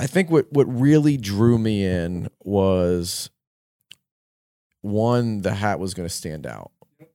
i 0.00 0.06
think 0.08 0.28
what 0.28 0.52
what 0.52 0.64
really 0.64 1.16
drew 1.16 1.56
me 1.56 1.84
in 1.86 2.28
was 2.42 3.30
one 4.80 5.42
the 5.42 5.54
hat 5.54 5.78
was 5.78 5.94
going 5.94 6.08
to 6.08 6.14
stand 6.14 6.46
out 6.46 6.72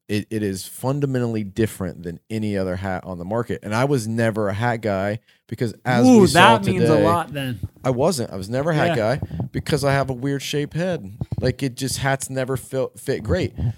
it, 0.08 0.26
it 0.30 0.42
is 0.44 0.66
fundamentally 0.66 1.44
different 1.44 2.04
than 2.04 2.20
any 2.30 2.58
other 2.58 2.78
hat 2.78 3.04
on 3.04 3.18
the 3.18 3.26
market 3.26 3.60
and 3.64 3.76
i 3.76 3.84
was 3.86 4.08
never 4.08 4.48
a 4.50 4.54
hat 4.54 4.78
guy 4.82 5.20
because 5.48 5.74
as 5.86 6.06
Ooh, 6.08 6.22
we 6.22 6.28
saw 6.28 6.58
that 6.58 6.66
means 6.66 6.84
a 6.84 6.88
today- 6.88 7.04
lot 7.04 7.32
then. 7.34 7.60
I 7.84 7.90
wasn't. 7.92 8.32
I 8.32 8.36
was 8.36 8.50
never 8.50 8.72
a 8.72 8.76
hat 8.76 8.98
Yeah. 8.98 9.16
guy 9.18 9.22
because 9.54 9.86
I 9.86 9.94
have 9.94 10.10
a 10.10 10.14
weird 10.14 10.42
shaped 10.42 10.74
head. 10.74 11.10
Like 11.40 11.64
it 11.64 11.76
just 11.76 12.00
hats 12.00 12.30
never 12.30 12.58
fit 12.58 13.00
fit 13.00 13.24
great. 13.24 13.54
And 13.58 13.74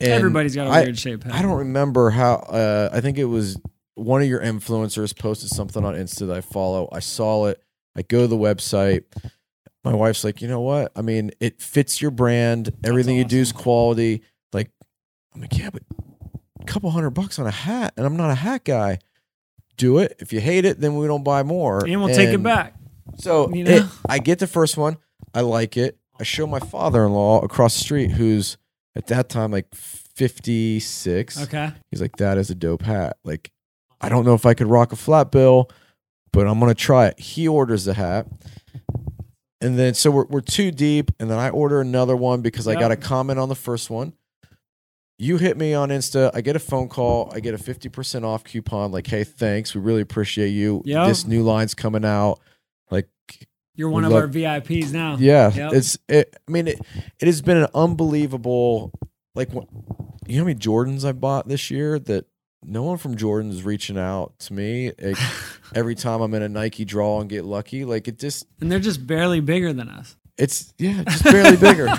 Everybody's 0.00 0.54
got 0.54 0.66
a 0.66 0.70
I- 0.70 0.82
weird 0.82 0.98
shape 0.98 1.24
head. 1.24 1.32
I 1.32 1.40
don't 1.40 1.56
remember 1.58 2.10
how. 2.10 2.34
Uh, 2.34 2.90
I 2.92 3.00
think 3.00 3.16
it 3.16 3.24
was 3.24 3.58
one 3.94 4.20
of 4.20 4.28
your 4.28 4.40
influencers 4.40 5.18
posted 5.18 5.48
something 5.48 5.82
on 5.82 5.94
Insta 5.94 6.26
that 6.26 6.36
I 6.36 6.40
follow. 6.42 6.90
I 6.92 6.98
saw 7.00 7.46
it. 7.46 7.62
I 7.96 8.02
go 8.02 8.20
to 8.22 8.26
the 8.26 8.36
website. 8.36 9.04
My 9.82 9.94
wife's 9.94 10.24
like, 10.24 10.42
you 10.42 10.48
know 10.48 10.60
what? 10.60 10.92
I 10.94 11.00
mean, 11.00 11.30
it 11.40 11.62
fits 11.62 12.02
your 12.02 12.10
brand. 12.10 12.70
Everything 12.84 13.16
you 13.16 13.24
do 13.24 13.38
is 13.40 13.52
quality. 13.52 14.20
I'm 15.36 15.42
like, 15.42 15.56
yeah, 15.58 15.68
but 15.70 15.82
a 16.60 16.64
couple 16.64 16.90
hundred 16.90 17.10
bucks 17.10 17.38
on 17.38 17.46
a 17.46 17.50
hat, 17.50 17.92
and 17.96 18.04
I'm 18.06 18.16
not 18.16 18.30
a 18.30 18.34
hat 18.34 18.64
guy. 18.64 18.98
Do 19.76 19.98
it. 19.98 20.16
If 20.18 20.32
you 20.32 20.40
hate 20.40 20.64
it, 20.64 20.80
then 20.80 20.96
we 20.96 21.06
don't 21.06 21.22
buy 21.22 21.42
more. 21.42 21.84
and 21.84 22.00
we'll 22.02 22.14
take 22.14 22.30
it 22.34 22.42
back. 22.42 22.74
so 23.18 23.52
You 23.52 23.64
it- 23.66 23.84
I 24.08 24.18
get 24.18 24.38
the 24.38 24.46
first 24.46 24.76
one. 24.78 24.96
I 25.34 25.42
like 25.42 25.76
it. 25.76 25.98
I 26.18 26.22
show 26.24 26.46
my 26.46 26.58
father-in-law 26.60 27.42
across 27.42 27.74
the 27.76 27.80
street, 27.84 28.12
who's 28.12 28.56
at 28.96 29.06
that 29.08 29.28
time 29.28 29.50
like 29.52 29.66
56. 29.74 31.42
Okay. 31.42 31.70
He's 31.90 32.00
like, 32.00 32.16
"That 32.16 32.38
is 32.38 32.48
a 32.50 32.54
dope 32.54 32.82
hat." 32.82 33.18
Like, 33.22 33.52
I 34.00 34.08
don't 34.08 34.24
know 34.24 34.32
if 34.34 34.46
I 34.46 34.54
could 34.54 34.66
rock 34.68 34.92
a 34.92 34.96
flat 34.96 35.30
bill, 35.30 35.70
but 36.32 36.46
I'm 36.46 36.58
gonna 36.58 36.74
try 36.74 37.08
it. 37.08 37.20
He 37.20 37.46
orders 37.46 37.84
the 37.84 37.92
hat, 37.94 38.26
and 39.60 39.78
then 39.78 39.92
so 39.92 40.10
we're 40.10 40.24
we're 40.26 40.40
too 40.40 40.70
deep, 40.70 41.10
and 41.20 41.30
then 41.30 41.38
I 41.38 41.50
order 41.50 41.80
another 41.82 42.16
one 42.16 42.40
because 42.40 42.66
I 42.66 42.72
got 42.80 42.92
a 42.92 42.96
comment 42.96 43.38
on 43.38 43.50
the 43.50 43.54
first 43.54 43.90
one. 43.90 44.14
You 45.18 45.38
hit 45.38 45.56
me 45.56 45.72
on 45.72 45.88
Insta. 45.88 46.30
I 46.34 46.42
get 46.42 46.56
a 46.56 46.58
phone 46.58 46.88
call. 46.88 47.32
I 47.34 47.40
get 47.40 47.54
a 47.54 47.58
50% 47.58 48.24
off 48.24 48.44
coupon. 48.44 48.92
Like, 48.92 49.06
hey, 49.06 49.24
thanks. 49.24 49.74
We 49.74 49.80
really 49.80 50.02
appreciate 50.02 50.48
you. 50.50 50.82
Yep. 50.84 51.08
This 51.08 51.26
new 51.26 51.42
line's 51.42 51.74
coming 51.74 52.04
out. 52.04 52.38
Like, 52.90 53.08
You're 53.74 53.88
one 53.88 54.04
of 54.04 54.12
love- 54.12 54.22
our 54.22 54.28
VIPs 54.28 54.92
now. 54.92 55.16
yeah, 55.18 55.50
Yep. 55.52 55.72
it's. 55.72 55.98
It, 56.08 56.36
I 56.46 56.50
mean, 56.50 56.68
it, 56.68 56.80
it 57.18 57.26
has 57.26 57.40
been 57.40 57.56
an 57.56 57.68
unbelievable. 57.74 58.92
Like, 59.34 59.52
what, 59.52 59.68
you 60.26 60.36
know 60.36 60.42
how 60.42 60.46
many 60.46 60.58
Jordans 60.58 61.04
I 61.06 61.12
bought 61.12 61.48
this 61.48 61.70
year? 61.70 61.98
That 61.98 62.26
no 62.62 62.82
one 62.82 62.98
from 62.98 63.16
Jordan 63.16 63.50
is 63.50 63.62
reaching 63.64 63.96
out 63.98 64.38
to 64.40 64.52
me. 64.52 64.92
Like, 65.00 65.16
every 65.74 65.94
time 65.94 66.20
I'm 66.20 66.34
in 66.34 66.42
a 66.42 66.48
Nike 66.48 66.84
draw 66.84 67.20
and 67.20 67.30
get 67.30 67.44
lucky, 67.44 67.84
like 67.86 68.06
it 68.08 68.18
just, 68.18 68.46
And 68.60 68.70
they're 68.70 68.78
just 68.80 69.06
barely 69.06 69.40
bigger 69.40 69.72
than 69.72 69.88
us. 69.88 70.16
it's 70.36 70.74
yeah, 70.78 71.04
just 71.04 71.24
barely 71.24 71.56
bigger. 71.56 71.88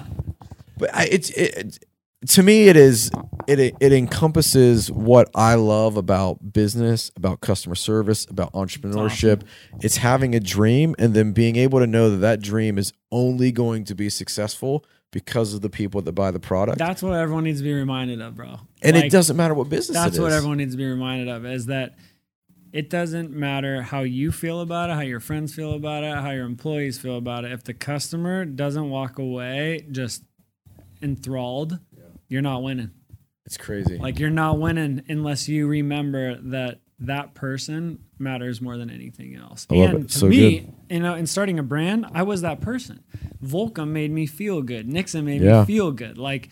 But 0.80 0.93
I, 0.93 1.06
it's 1.06 1.32
it, 1.32 1.84
to 2.30 2.43
me, 2.43 2.67
it 2.67 2.75
is 2.75 3.12
it 3.47 3.60
it 3.60 3.93
encompasses 3.93 4.91
what 4.91 5.30
I 5.36 5.56
love 5.56 5.97
about 5.97 6.51
business, 6.51 7.12
about 7.15 7.41
customer 7.41 7.75
service, 7.75 8.25
about 8.25 8.51
entrepreneurship. 8.53 9.43
It's 9.82 9.97
having 9.97 10.34
a 10.36 10.39
dream 10.39 10.95
and 10.97 11.13
then 11.13 11.32
being 11.32 11.56
able 11.56 11.80
to 11.80 11.88
know 11.88 12.10
that 12.10 12.17
that 12.17 12.41
dream 12.41 12.77
is 12.77 12.91
only 13.12 13.51
going 13.51 13.84
to 13.86 13.95
be 13.95 14.10
successful 14.10 14.84
because 15.12 15.53
of 15.53 15.62
the 15.62 15.69
people 15.69 16.01
that 16.01 16.12
buy 16.13 16.32
the 16.32 16.39
product. 16.39 16.77
That's 16.77 17.01
what 17.01 17.13
everyone 17.13 17.45
needs 17.45 17.60
to 17.60 17.63
be 17.63 17.73
reminded 17.73 18.21
of, 18.21 18.36
bro. 18.36 18.60
and 18.82 18.97
it 18.97 19.12
doesn't 19.12 19.38
matter 19.38 19.53
what 19.53 19.69
business 19.69 19.95
That's 19.95 20.19
what 20.19 20.32
everyone 20.32 20.58
needs 20.58 20.73
to 20.73 20.77
be 20.77 20.86
reminded 20.86 21.30
of 21.30 21.45
is 21.45 21.67
that 21.67 21.95
it 22.73 22.89
doesn't 22.89 23.32
matter 23.32 23.82
how 23.82 24.01
you 24.01 24.32
feel 24.32 24.60
about 24.60 24.89
it, 24.89 24.93
how 24.93 25.01
your 25.01 25.21
friends 25.21 25.56
feel 25.56 25.73
about 25.73 26.03
it, 26.03 26.13
how 26.13 26.32
your 26.32 26.45
employees 26.45 26.99
feel 26.99 27.17
about 27.17 27.45
it. 27.45 27.51
If 27.53 27.63
the 27.63 27.73
customer 27.73 28.43
doesn't 28.43 28.89
walk 28.89 29.17
away 29.17 29.86
just 29.91 30.23
enthralled, 31.01 31.80
you're 32.28 32.42
not 32.42 32.63
winning. 32.63 32.92
It's 33.46 33.58
crazy. 33.58 33.98
Like 33.98 34.20
you're 34.20 34.30
not 34.30 34.60
winning 34.60 35.04
unless 35.08 35.48
you 35.48 35.68
remember 35.68 36.36
that 36.52 36.82
that 37.00 37.34
person 37.36 38.00
matters 38.20 38.60
more 38.60 38.76
than 38.78 38.90
anything 38.90 39.36
else. 39.36 39.68
I 39.70 39.76
love 39.76 39.90
and 39.92 40.04
it. 40.06 40.10
to 40.10 40.18
So 40.18 40.28
me, 40.28 40.60
good. 40.60 40.74
you 40.90 41.00
know, 41.00 41.13
in 41.16 41.28
starting 41.28 41.60
a 41.60 41.63
brand, 41.63 42.06
I 42.13 42.24
was 42.24 42.42
that 42.42 42.60
person. 42.60 43.04
Volcom 43.44 43.90
made 43.90 44.12
me 44.12 44.26
feel 44.26 44.62
good. 44.62 44.88
Nixon 44.88 45.24
made 45.26 45.42
Yeah. 45.42 45.60
me 45.62 45.66
feel 45.66 45.92
good. 45.92 46.18
Like 46.18 46.50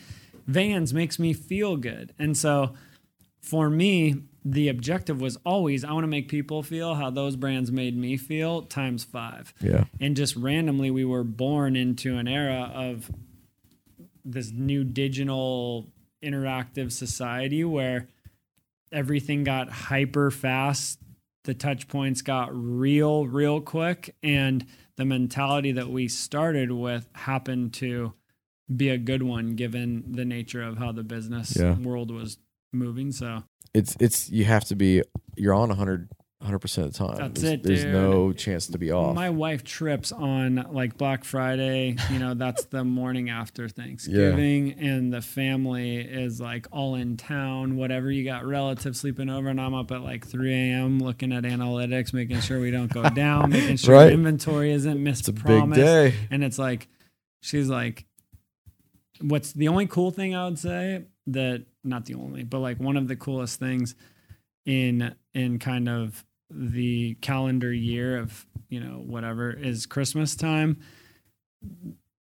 Vans 0.47 0.93
makes 0.93 1.17
me 1.19 1.33
feel 1.33 1.75
good. 1.75 2.13
And 2.19 2.37
so 2.37 2.73
for 3.41 3.69
me, 3.69 4.15
the 4.47 4.69
objective 4.69 5.19
was 5.19 5.37
always 5.43 5.83
I 5.83 5.91
want 5.91 6.03
to 6.03 6.07
make 6.07 6.29
people 6.29 6.61
feel 6.61 6.93
how 6.93 7.09
those 7.09 7.35
brands 7.35 7.71
made 7.71 7.97
me 7.97 8.15
feel 8.15 8.61
times 8.61 9.03
5 9.03 9.55
yeah. 9.59 9.85
and 9.99 10.15
just 10.15 10.35
randomly 10.35 10.91
we 10.91 11.03
were 11.03 11.23
born 11.23 11.75
into 11.75 12.15
an 12.17 12.27
era 12.27 12.71
of 12.75 13.09
this 14.25 14.51
new 14.51 14.83
digital 14.83 15.87
interactive 16.23 16.91
society 16.91 17.63
where 17.63 18.09
everything 18.91 19.43
got 19.43 19.69
hyper 19.69 20.31
fast 20.31 20.99
the 21.43 21.53
touch 21.53 21.87
points 21.87 22.21
got 22.23 22.49
real 22.51 23.27
real 23.27 23.61
quick 23.61 24.15
and 24.23 24.65
the 24.97 25.05
mentality 25.05 25.71
that 25.73 25.89
we 25.89 26.07
started 26.07 26.71
with 26.71 27.07
happened 27.13 27.73
to 27.73 28.13
be 28.75 28.89
a 28.89 28.97
good 28.97 29.21
one 29.21 29.55
given 29.55 30.03
the 30.13 30.25
nature 30.25 30.63
of 30.63 30.77
how 30.77 30.91
the 30.91 31.03
business 31.03 31.55
Yeah. 31.55 31.77
world 31.77 32.09
was 32.11 32.37
moving 32.73 33.11
so 33.11 33.43
It's 33.73 33.95
it's 33.99 34.29
you 34.31 34.45
have 34.45 34.63
to 34.65 34.75
be 34.75 35.03
you're 35.35 35.53
on 35.53 35.69
100 35.69 36.09
100% 36.43 36.77
of 36.83 36.91
the 36.91 36.97
time. 36.97 37.15
That's 37.17 37.41
there's, 37.41 37.53
it, 37.53 37.63
There's 37.63 37.83
dude. 37.83 37.93
no 37.93 38.33
chance 38.33 38.67
to 38.67 38.77
be 38.77 38.91
off. 38.91 39.15
My 39.15 39.29
wife 39.29 39.63
trips 39.63 40.11
on 40.11 40.67
like 40.71 40.97
Black 40.97 41.23
Friday, 41.23 41.95
you 42.11 42.19
know, 42.19 42.33
that's 42.33 42.65
the 42.65 42.83
morning 42.83 43.29
after 43.29 43.69
Thanksgiving, 43.69 44.73
and 44.73 45.11
the 45.13 45.21
family 45.21 45.97
is 45.97 46.41
like 46.41 46.67
all 46.71 46.95
in 46.95 47.15
town, 47.17 47.77
whatever. 47.77 48.11
You 48.11 48.25
got 48.25 48.45
relatives 48.45 48.99
sleeping 48.99 49.29
over, 49.29 49.47
and 49.47 49.59
I'm 49.61 49.73
up 49.73 49.91
at 49.91 50.01
like 50.01 50.27
3 50.27 50.53
a.m. 50.53 50.99
looking 50.99 51.31
at 51.31 51.43
analytics, 51.45 52.13
making 52.13 52.41
sure 52.41 52.59
we 52.59 52.69
don't 52.69 52.91
go 52.93 53.09
down, 53.09 53.49
making 53.49 53.77
sure 53.77 53.95
Right. 53.95 54.11
inventory 54.11 54.71
isn't 54.71 55.07
it's 55.07 55.27
a 55.27 55.31
mispromised. 55.33 55.75
day. 55.75 56.13
And 56.29 56.43
it's 56.43 56.59
like, 56.59 56.89
she's 57.41 57.69
like, 57.69 58.05
what's 59.21 59.53
the 59.53 59.69
only 59.69 59.87
cool 59.87 60.11
thing 60.11 60.35
I 60.35 60.45
would 60.45 60.59
say 60.59 61.05
that, 61.27 61.63
not 61.83 62.05
the 62.05 62.15
only, 62.15 62.43
but 62.43 62.59
like 62.59 62.79
one 62.79 62.97
of 62.97 63.07
the 63.07 63.15
coolest 63.15 63.57
things 63.59 63.95
in 64.65 65.15
in 65.33 65.59
kind 65.59 65.87
of 65.89 66.25
the 66.49 67.15
calendar 67.21 67.73
year 67.73 68.17
of 68.17 68.45
you 68.69 68.79
know 68.79 69.03
whatever 69.05 69.51
is 69.51 69.85
Christmas 69.85 70.35
time. 70.35 70.77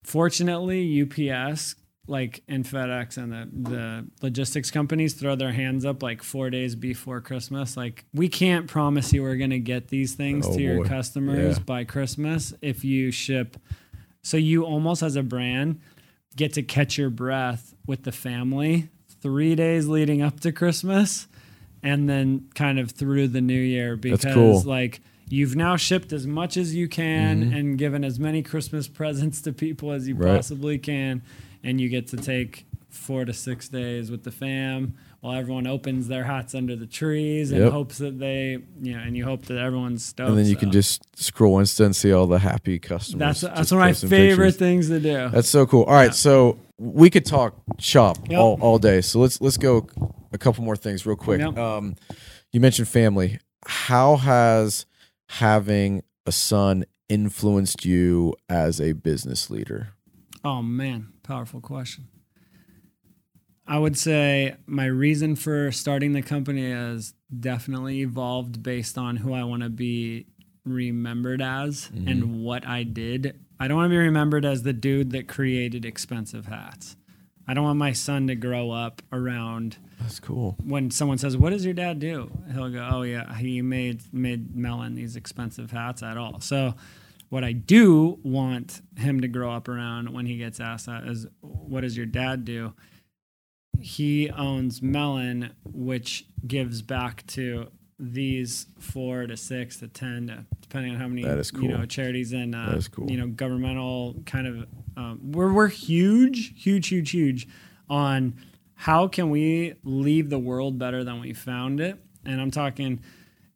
Fortunately, 0.03 1.01
UPS 1.01 1.75
like 2.05 2.43
and 2.49 2.65
FedEx 2.65 3.15
and 3.17 3.31
the 3.31 3.69
the 3.69 4.05
logistics 4.21 4.69
companies 4.69 5.13
throw 5.13 5.35
their 5.35 5.53
hands 5.53 5.85
up 5.85 6.03
like 6.03 6.21
four 6.21 6.49
days 6.49 6.75
before 6.75 7.21
Christmas. 7.21 7.77
Like 7.77 8.03
we 8.13 8.27
can't 8.27 8.67
promise 8.67 9.13
you 9.13 9.23
we're 9.23 9.37
gonna 9.37 9.59
get 9.59 9.87
these 9.87 10.13
things 10.13 10.45
Oh, 10.45 10.55
to 10.55 10.61
your 10.61 10.77
boy. 10.83 10.89
customers 10.89 11.57
Yeah. 11.57 11.63
by 11.63 11.83
Christmas 11.85 12.53
if 12.61 12.83
you 12.83 13.11
ship. 13.11 13.55
So 14.21 14.35
you 14.35 14.65
almost 14.65 15.01
as 15.01 15.15
a 15.15 15.23
brand 15.23 15.79
get 16.35 16.51
to 16.53 16.63
catch 16.63 16.97
your 16.97 17.09
breath 17.09 17.73
with 17.87 18.03
the 18.03 18.11
family 18.11 18.89
three 19.21 19.55
days 19.55 19.87
leading 19.87 20.21
up 20.21 20.41
to 20.41 20.51
Christmas 20.51 21.27
and 21.83 22.09
then 22.09 22.47
kind 22.55 22.79
of 22.79 22.91
through 22.91 23.27
the 23.27 23.41
new 23.41 23.59
year 23.59 23.95
because 23.97 24.33
cool. 24.33 24.61
like 24.63 25.01
you've 25.29 25.55
now 25.55 25.75
shipped 25.75 26.11
as 26.13 26.25
much 26.25 26.57
as 26.57 26.73
you 26.75 26.87
can 26.87 27.51
Mhm. 27.51 27.55
and 27.59 27.77
given 27.77 28.03
as 28.03 28.19
many 28.19 28.41
Christmas 28.41 28.87
presents 28.99 29.41
to 29.41 29.53
people 29.53 29.91
as 29.91 30.07
you 30.07 30.15
Right. 30.15 30.35
possibly 30.35 30.77
can 30.77 31.21
and 31.63 31.79
you 31.81 31.89
get 31.89 32.07
to 32.07 32.17
take 32.17 32.65
four 32.89 33.25
to 33.25 33.33
six 33.33 33.67
days 33.69 34.11
with 34.11 34.23
the 34.23 34.31
fam 34.31 34.93
while 35.21 35.35
everyone 35.39 35.65
opens 35.65 36.07
their 36.09 36.25
hats 36.25 36.53
under 36.53 36.75
the 36.75 36.85
trees 36.85 37.51
and 37.51 37.61
Yep. 37.61 37.71
hopes 37.71 37.97
that 37.97 38.19
they 38.19 38.59
you 38.81 38.93
know 38.93 38.99
and 38.99 39.17
you 39.17 39.23
hope 39.23 39.45
that 39.45 39.57
everyone's 39.57 40.05
stoked 40.05 40.29
and 40.29 40.37
then 40.37 40.45
you 40.45 40.55
can 40.55 40.71
just 40.71 41.01
scroll 41.15 41.57
Insta 41.57 41.85
and 41.85 41.95
see 41.95 42.11
all 42.11 42.27
the 42.27 42.39
happy 42.39 42.77
customers. 42.79 43.41
that's 43.41 43.55
that's 43.55 43.71
one 43.71 43.81
of 43.81 43.87
my 43.87 43.93
favorite 43.93 44.45
pictures. 44.45 44.55
things 44.57 44.87
to 44.89 44.99
do 44.99 45.29
That's 45.33 45.49
so 45.49 45.65
cool. 45.65 45.83
All 45.83 45.93
right, 45.93 46.13
so 46.13 46.59
we 46.77 47.09
could 47.09 47.25
talk 47.25 47.55
shop 47.79 48.19
Yep. 48.29 48.39
all, 48.39 48.57
all 48.61 48.77
day. 48.77 49.01
So 49.01 49.19
let's 49.19 49.41
let's 49.41 49.57
go 49.57 49.87
a 50.33 50.37
couple 50.37 50.63
more 50.63 50.75
things 50.75 51.05
real 51.05 51.15
quick. 51.15 51.41
Um, 51.41 51.95
you 52.51 52.59
mentioned 52.59 52.87
family. 52.87 53.39
How 53.65 54.17
has 54.17 54.85
having 55.29 56.03
a 56.25 56.31
son 56.31 56.85
influenced 57.09 57.85
you 57.85 58.33
as 58.49 58.81
a 58.81 58.93
business 58.93 59.49
leader? 59.49 59.89
Oh 60.43 60.61
man, 60.61 61.13
powerful 61.23 61.61
question. 61.61 62.07
I 63.65 63.79
would 63.79 63.97
say 63.97 64.55
my 64.65 64.85
reason 64.85 65.35
for 65.37 65.71
starting 65.71 66.11
the 66.11 66.21
company 66.21 66.69
has 66.71 67.13
definitely 67.39 68.01
evolved 68.01 68.61
based 68.61 68.97
on 68.97 69.17
who 69.17 69.33
I 69.33 69.43
want 69.45 69.63
to 69.63 69.69
be 69.69 70.25
remembered 70.65 71.41
as 71.41 71.89
Mm-hmm. 71.93 72.07
and 72.07 72.43
what 72.43 72.67
I 72.67 72.83
did. 72.83 73.39
I 73.59 73.67
don't 73.69 73.77
want 73.77 73.85
to 73.85 73.93
be 73.93 73.97
remembered 73.97 74.43
as 74.43 74.63
the 74.63 74.73
dude 74.73 75.11
that 75.11 75.27
created 75.29 75.85
expensive 75.85 76.47
hats. 76.47 76.97
I 77.47 77.53
don't 77.53 77.63
want 77.63 77.77
my 77.77 77.93
son 77.93 78.27
to 78.27 78.35
grow 78.35 78.71
up 78.71 79.01
around 79.11 79.77
That's 79.99 80.19
cool. 80.19 80.55
when 80.63 80.91
someone 80.91 81.17
says, 81.17 81.35
"What 81.35 81.49
does 81.49 81.65
your 81.65 81.73
dad 81.73 81.99
do?" 81.99 82.31
He'll 82.53 82.69
go, 82.69 82.87
"Oh 82.91 83.01
yeah, 83.01 83.35
he 83.35 83.61
made 83.61 84.01
made 84.13 84.55
Melin 84.55 84.95
these 84.95 85.15
expensive 85.15 85.71
hats 85.71 86.01
at 86.03 86.17
all." 86.17 86.39
So, 86.39 86.75
what 87.29 87.43
I 87.43 87.51
do 87.51 88.19
want 88.23 88.81
him 88.97 89.21
to 89.21 89.27
grow 89.27 89.51
up 89.51 89.67
around 89.67 90.13
when 90.13 90.25
he 90.25 90.37
gets 90.37 90.59
asked 90.59 90.85
that 90.85 91.05
is, 91.05 91.27
"What 91.41 91.81
does 91.81 91.97
your 91.97 92.05
dad 92.05 92.45
do?" 92.45 92.73
He 93.79 94.29
owns 94.29 94.81
Melin, 94.81 95.51
which 95.65 96.25
gives 96.47 96.81
back 96.81 97.25
to 97.27 97.67
these 97.99 98.67
four 98.79 99.27
to 99.27 99.35
six 99.35 99.79
to 99.79 99.87
ten, 99.87 100.27
to, 100.27 100.45
depending 100.61 100.93
on 100.93 100.99
how 100.99 101.07
many 101.07 101.23
is 101.23 101.51
you 101.53 101.67
know 101.67 101.85
charities 101.85 102.31
and 102.33 102.55
uh, 102.55 102.79
cool. 102.91 103.09
you 103.09 103.17
know 103.17 103.27
governmental 103.27 104.15
kind 104.25 104.47
of. 104.47 104.67
Um, 104.95 105.19
we're 105.31 105.51
we're 105.51 105.67
huge, 105.67 106.53
huge, 106.61 106.87
huge, 106.87 107.11
huge 107.11 107.47
on 107.89 108.35
how 108.75 109.07
can 109.07 109.29
we 109.29 109.73
leave 109.83 110.29
the 110.29 110.39
world 110.39 110.77
better 110.77 111.03
than 111.03 111.19
we 111.19 111.33
found 111.33 111.79
it? 111.79 111.97
And 112.25 112.41
I'm 112.41 112.51
talking 112.51 113.01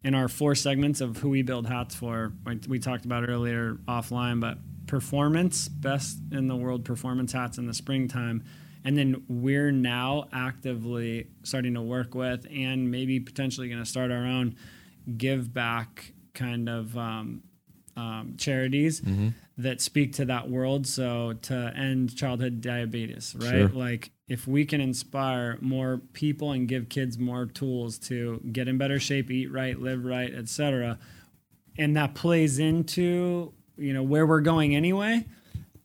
in 0.03 0.15
our 0.15 0.27
four 0.27 0.55
segments 0.55 1.01
of 1.01 1.17
who 1.17 1.29
we 1.29 1.41
build 1.41 1.67
hats 1.67 1.95
for. 1.95 2.33
We 2.67 2.79
talked 2.79 3.05
about 3.05 3.27
earlier 3.27 3.77
offline, 3.88 4.39
but 4.39 4.59
performance, 4.88 5.67
best 5.67 6.19
in 6.31 6.47
the 6.47 6.55
world 6.55 6.85
performance 6.85 7.33
hats 7.33 7.57
in 7.57 7.67
the 7.67 7.73
springtime. 7.73 8.43
And 8.83 8.97
then 8.97 9.25
we're 9.27 9.71
now 9.71 10.29
actively 10.31 11.27
starting 11.43 11.73
to 11.73 11.81
work 11.81 12.15
with 12.15 12.47
and 12.49 12.89
maybe 12.89 13.19
potentially 13.19 13.67
going 13.67 13.83
to 13.83 13.89
start 13.89 14.11
our 14.11 14.25
own 14.25 14.55
give 15.17 15.53
back 15.53 16.13
kind 16.33 16.69
of 16.69 16.97
um, 16.97 17.43
um, 17.97 18.35
charities 18.37 19.01
Mm-hmm. 19.01 19.29
that 19.57 19.81
speak 19.81 20.13
to 20.13 20.25
that 20.25 20.49
world. 20.49 20.85
So 20.87 21.33
to 21.43 21.73
end 21.75 22.15
childhood 22.15 22.61
diabetes, 22.61 23.35
right? 23.37 23.49
Sure. 23.49 23.67
Like 23.69 24.11
if 24.27 24.47
we 24.47 24.63
can 24.65 24.79
inspire 24.81 25.57
more 25.61 26.01
people 26.13 26.51
and 26.51 26.67
give 26.67 26.89
kids 26.89 27.17
more 27.17 27.45
tools 27.47 27.97
to 28.09 28.39
get 28.51 28.67
in 28.67 28.77
better 28.77 28.99
shape, 28.99 29.31
eat 29.31 29.51
right, 29.51 29.77
live 29.79 30.05
right, 30.05 30.33
etc., 30.33 30.99
and 31.77 31.95
that 31.97 32.13
plays 32.15 32.59
into 32.59 33.53
you 33.77 33.93
know 33.93 34.03
where 34.03 34.25
we're 34.25 34.41
going 34.41 34.75
anyway. 34.75 35.25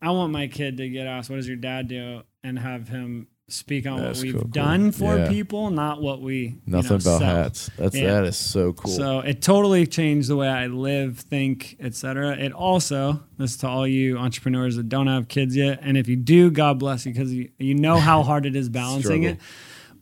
I 0.00 0.10
want 0.10 0.32
my 0.32 0.48
kid 0.48 0.76
to 0.78 0.88
get 0.88 1.06
asked, 1.06 1.30
"What 1.30 1.36
does 1.36 1.48
your 1.48 1.56
dad 1.56 1.88
do?" 1.88 2.22
and 2.44 2.58
have 2.58 2.88
him 2.88 3.28
speak 3.53 3.86
on 3.86 3.98
That's 4.00 4.18
what 4.18 4.22
we've 4.24 4.32
cool, 4.34 4.42
cool. 4.42 4.50
done 4.50 4.92
for 4.92 5.18
Yeah. 5.18 5.28
people, 5.28 5.70
not 5.70 6.00
what 6.00 6.20
we 6.22 6.36
you 6.36 6.55
Nothing 6.66 6.88
know, 6.90 6.94
about 6.96 7.03
sell. 7.03 7.20
hats. 7.20 7.70
That's 7.76 7.96
Yeah. 7.96 8.14
that 8.14 8.24
is 8.24 8.36
so 8.36 8.72
cool. 8.72 8.90
So 8.90 9.20
it 9.20 9.42
totally 9.42 9.86
changed 9.86 10.28
the 10.28 10.36
way 10.36 10.48
I 10.48 10.66
live, 10.68 11.18
think, 11.18 11.76
etc. 11.80 12.36
It 12.36 12.53
also, 12.53 13.22
this 13.38 13.53
is 13.53 13.57
to 13.59 13.68
all 13.68 13.86
you 13.86 14.18
entrepreneurs 14.18 14.76
that 14.76 14.88
don't 14.88 15.07
have 15.07 15.28
kids 15.28 15.55
yet, 15.57 15.80
and 15.82 15.96
if 15.96 16.09
you 16.09 16.16
do, 16.16 16.50
God 16.50 16.78
bless 16.78 17.07
you 17.07 17.12
because 17.12 17.32
you, 17.32 17.50
you 17.59 17.74
know 17.74 17.96
how 17.98 18.22
hard 18.30 18.46
it 18.46 18.57
is 18.57 18.68
balancing 18.68 19.22
it. 19.24 19.38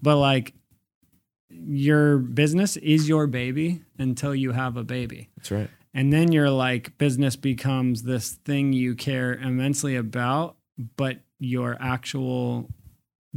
But 0.02 0.16
like, 0.16 0.54
your 1.50 2.18
business 2.18 2.76
is 2.76 3.08
your 3.08 3.26
baby 3.26 3.82
until 3.98 4.34
you 4.34 4.52
have 4.52 4.76
a 4.76 4.84
baby. 4.84 5.28
That's 5.36 5.50
right. 5.50 5.68
And 5.92 6.12
then 6.12 6.30
your 6.30 6.50
like 6.50 6.96
business 6.98 7.34
becomes 7.36 8.04
this 8.04 8.30
thing 8.44 8.72
you 8.72 8.94
care 8.94 9.34
immensely 9.34 9.96
about, 9.96 10.56
but 10.96 11.18
your 11.40 11.76
actual 11.80 12.68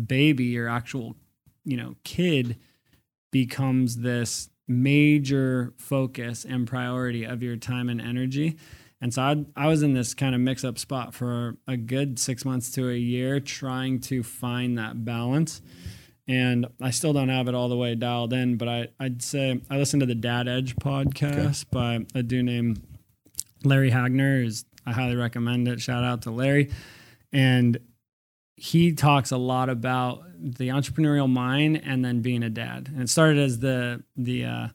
baby, 0.01 0.45
your 0.45 0.67
actual, 0.69 1.15
you 1.63 1.77
know, 1.77 1.95
kid 2.03 2.57
becomes 3.31 3.97
this 3.97 4.49
major 4.67 5.73
focus 5.77 6.45
and 6.45 6.67
priority 6.67 7.23
of 7.23 7.43
your 7.43 7.57
time 7.57 7.89
and 7.89 8.01
energy. 8.01 8.57
And 9.01 9.13
so 9.13 9.21
I, 9.21 9.45
I 9.57 9.67
was 9.67 9.83
in 9.83 9.93
this 9.93 10.13
kind 10.13 10.33
of 10.33 10.39
mix 10.39 10.63
up 10.63 10.77
spot 10.77 11.13
for 11.13 11.57
a 11.67 11.75
good 11.75 12.17
six 12.17 12.45
months 12.45 12.71
to 12.71 12.89
a 12.89 12.95
year 12.95 13.41
trying 13.41 13.99
to 14.01 14.23
find 14.23 14.77
that 14.77 15.03
balance. 15.03 15.61
And 16.25 16.67
I 16.81 16.91
still 16.91 17.11
don't 17.11 17.27
have 17.27 17.49
it 17.49 17.55
all 17.55 17.67
the 17.67 17.75
way 17.75 17.95
dialed 17.95 18.31
in, 18.31 18.55
but 18.55 18.69
I, 18.69 18.87
I'd 18.97 19.21
say 19.21 19.59
I 19.69 19.75
listened 19.75 19.99
to 19.99 20.05
the 20.05 20.15
Dad 20.15 20.47
Edge 20.47 20.77
podcast 20.77 21.69
by 21.69 22.05
a 22.15 22.23
dude 22.23 22.45
named 22.45 22.81
Larry 23.65 23.89
Hagner. 23.89 24.43
Who's, 24.43 24.63
I 24.85 24.93
highly 24.93 25.17
recommend 25.17 25.67
it. 25.67 25.81
Shout 25.81 26.05
out 26.05 26.21
to 26.21 26.31
Larry. 26.31 26.71
And 27.33 27.77
he 28.63 28.93
talks 28.93 29.31
a 29.31 29.37
lot 29.37 29.67
about 29.67 30.23
the 30.39 30.69
entrepreneurial 30.69 31.29
mind 31.29 31.81
and 31.83 32.03
then 32.03 32.21
being 32.21 32.43
a 32.43 32.49
dad. 32.49 32.87
And 32.87 33.01
it 33.01 33.09
started 33.09 33.39
as 33.39 33.59
the 33.59 34.01
the 34.15 34.45
uh, 34.45 34.67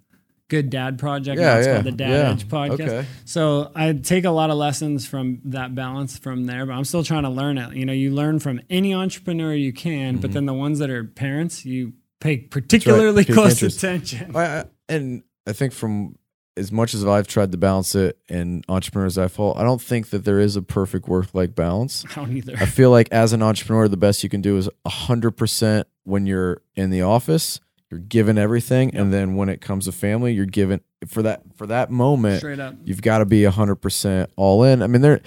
Good 0.49 0.69
Dad 0.69 0.99
Project. 0.99 1.41
Yeah, 1.41 1.57
it's 1.57 1.67
yeah, 1.67 1.73
called 1.75 1.87
the 1.87 1.93
Dad 1.93 2.11
yeah. 2.11 2.31
Edge 2.33 2.49
podcast. 2.49 2.81
Okay. 2.81 3.07
So 3.25 3.73
I 3.75 3.95
take 3.95 4.27
a 4.27 4.31
lot 4.31 4.51
of 4.51 4.59
lessons 4.59 5.07
from 5.07 5.41
that 5.47 5.75
balance 5.75 6.19
from 6.19 6.45
there, 6.45 6.67
but 6.67 6.75
I'm 6.75 6.85
still 6.85 7.03
trying 7.03 7.23
to 7.23 7.31
learn 7.31 7.57
it. 7.57 7.75
You 7.75 7.87
know, 7.87 7.95
you 7.95 8.11
learn 8.11 8.41
from 8.41 8.61
any 8.69 8.93
entrepreneur 8.93 9.55
you 9.55 9.73
can, 9.73 10.15
Mm-hmm. 10.15 10.21
but 10.21 10.33
then 10.33 10.45
the 10.45 10.53
ones 10.55 10.81
that 10.81 10.91
are 10.91 11.05
parents, 11.05 11.65
you 11.65 11.95
pay 12.21 12.37
particularly 12.37 13.25
Pay 13.25 13.33
close 13.33 13.53
interest. 13.53 13.79
attention. 13.79 14.37
I, 14.37 14.43
I, 14.61 14.65
and 14.91 15.23
I 15.47 15.55
think 15.55 15.73
from 15.73 16.18
as 16.59 16.73
much 16.73 16.93
as 16.93 17.05
I've 17.05 17.27
tried 17.27 17.53
to 17.53 17.59
balance 17.59 17.95
it 17.95 18.19
and 18.29 18.65
entrepreneurs 18.69 19.17
I 19.17 19.29
follow, 19.29 19.55
I 19.55 19.63
don't 19.63 19.81
think 19.81 20.11
that 20.11 20.25
there 20.25 20.41
is 20.41 20.57
a 20.57 20.63
perfect 20.63 21.09
work 21.09 21.35
life 21.35 21.55
balance. 21.55 22.05
I 22.11 22.15
don't 22.15 22.37
either. 22.37 22.55
I 22.59 22.67
feel 22.67 22.91
like 22.91 23.09
as 23.11 23.33
an 23.33 23.43
entrepreneur, 23.43 23.89
the 23.89 23.97
best 23.97 24.23
you 24.23 24.29
can 24.29 24.43
do 24.43 24.57
is 24.57 24.69
hundred 24.87 25.33
percent 25.33 25.87
when 26.05 26.27
you're 26.27 26.61
in 26.75 26.91
the 26.91 27.03
office, 27.03 27.61
you're 27.91 28.01
given 28.01 28.37
everything, 28.37 28.95
and 28.95 29.13
then 29.13 29.37
when 29.37 29.49
it 29.49 29.61
comes 29.61 29.87
to 29.87 29.93
family, 29.93 30.35
you're 30.35 30.47
given 30.47 30.81
for 31.07 31.23
that 31.23 31.43
for 31.57 31.67
that 31.69 31.91
moment. 31.91 32.39
Straight 32.39 32.61
up. 32.61 32.75
You've 32.85 33.03
got 33.03 33.19
to 33.19 33.25
be 33.25 33.45
hundred 33.45 33.77
percent 33.77 34.31
all 34.37 34.65
in. 34.65 34.83
I 34.83 34.89
mean, 34.89 35.01
there 35.01 35.21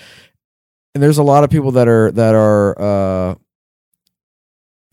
and 0.93 1.01
there's 1.01 1.17
a 1.17 1.23
lot 1.23 1.43
of 1.43 1.49
people 1.49 1.71
that 1.71 1.87
are 1.87 2.11
that 2.11 2.35
are 2.35 2.81
uh, 3.31 3.35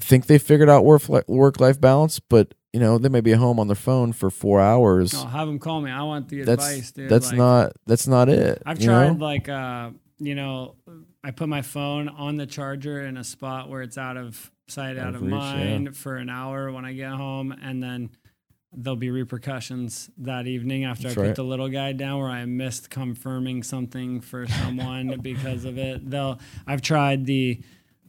think 0.01 0.27
they 0.27 0.39
figured 0.39 0.69
out 0.69 0.85
work 0.85 1.03
work 1.29 1.61
life 1.61 1.81
balance, 1.81 2.21
but 2.21 2.55
you 2.73 2.81
know 2.81 2.99
they 2.99 3.09
may 3.09 3.21
be 3.21 3.33
home 3.33 3.59
on 3.59 3.67
their 3.67 3.75
phone 3.77 4.13
for 4.13 4.31
four 4.31 4.61
hours. 4.61 5.15
No, 5.15 5.27
have 5.27 5.47
them 5.47 5.59
call 5.59 5.81
me. 5.81 5.91
I 5.91 6.03
want 6.03 6.29
the 6.29 6.43
that's 6.43 6.65
advice, 6.67 6.91
dude. 6.93 7.09
that's 7.09 7.29
Like, 7.29 7.39
not 7.39 7.73
that's 7.87 8.07
not 8.07 8.29
it. 8.29 8.63
I've 8.67 8.79
tried 8.79 9.19
know? 9.19 9.25
like 9.25 9.49
uh, 9.49 9.91
you 10.19 10.35
know, 10.35 10.75
I 11.23 11.31
put 11.31 11.49
my 11.49 11.63
phone 11.63 12.09
on 12.09 12.37
the 12.37 12.47
charger 12.47 13.05
in 13.05 13.17
a 13.17 13.25
spot 13.25 13.69
where 13.69 13.83
it's 13.83 13.97
out 13.99 14.17
of 14.17 14.51
sight, 14.67 14.99
out, 14.99 15.09
Out 15.09 15.15
of, 15.15 15.23
reach, 15.23 15.31
mind 15.31 15.97
for 15.97 16.17
an 16.17 16.29
hour 16.29 16.71
when 16.73 16.85
I 16.85 16.93
get 16.93 17.13
home, 17.13 17.53
and 17.53 17.83
then 17.83 18.11
there'll 18.73 18.97
be 18.97 19.11
repercussions 19.11 20.11
that 20.19 20.47
evening 20.47 20.85
after 20.85 21.05
That's 21.05 21.15
I 21.17 21.21
put 21.21 21.27
right. 21.29 21.37
the 21.37 21.43
little 21.45 21.71
guy 21.71 21.93
down 21.93 22.19
where 22.21 22.29
I 22.29 22.45
missed 22.45 22.91
confirming 22.91 23.63
something 23.63 24.21
for 24.21 24.47
someone 24.63 25.21
because 25.23 25.65
of 25.65 25.79
it. 25.79 26.09
They'll 26.09 26.39
I've 26.67 26.83
tried 26.83 27.25
the 27.25 27.63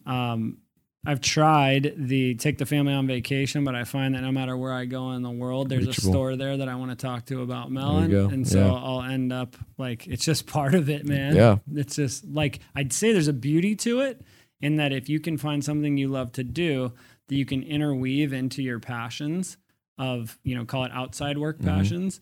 um 0.06 0.58
I've 1.06 1.22
tried 1.22 1.94
the 1.98 2.36
take 2.36 2.58
the 2.58 2.66
family 2.66 2.94
on 2.94 3.08
vacation, 3.08 3.64
but 3.64 3.74
I 3.74 3.86
find 3.86 4.16
that 4.16 4.22
no 4.22 4.32
matter 4.34 4.58
where 4.58 4.74
I 4.74 4.84
go 4.86 5.12
in 5.14 5.22
the 5.22 5.32
world, 5.32 5.70
there's 5.70 5.88
Reachable. 5.88 6.10
a 6.10 6.12
store 6.14 6.36
there 6.36 6.58
that 6.58 6.68
I 6.68 6.76
want 6.76 6.92
to 6.92 6.96
talk 6.98 7.26
to 7.28 7.42
about 7.42 7.72
Melin. 7.72 8.14
And 8.14 8.46
so 8.48 8.60
Yeah. 8.66 8.74
I'll 8.74 9.02
end 9.04 9.32
up 9.32 9.56
like 9.78 10.08
it's 10.08 10.26
just 10.26 10.46
part 10.46 10.76
of 10.76 10.90
it, 10.90 11.06
man. 11.08 11.36
Yeah. 11.36 11.58
It's 11.74 11.96
just 11.96 12.26
like 12.28 12.60
I'd 12.76 12.92
say 12.92 13.14
there's 13.14 13.30
a 13.30 13.34
beauty 13.34 13.76
to 13.78 14.02
it 14.02 14.22
in 14.62 14.76
that 14.76 14.92
if 14.92 15.08
you 15.08 15.22
can 15.22 15.38
find 15.38 15.64
something 15.64 15.96
you 15.98 16.10
love 16.10 16.34
to 16.34 16.44
do 16.44 16.92
that 17.28 17.36
you 17.36 17.46
can 17.46 17.64
interweave 17.64 18.34
into 18.34 18.62
your 18.62 18.80
passions 18.80 19.58
of, 19.98 20.38
you 20.44 20.54
know, 20.56 20.66
call 20.66 20.84
it 20.84 20.92
outside 20.92 21.38
work 21.38 21.60
Mhm. 21.60 21.66
passions 21.66 22.20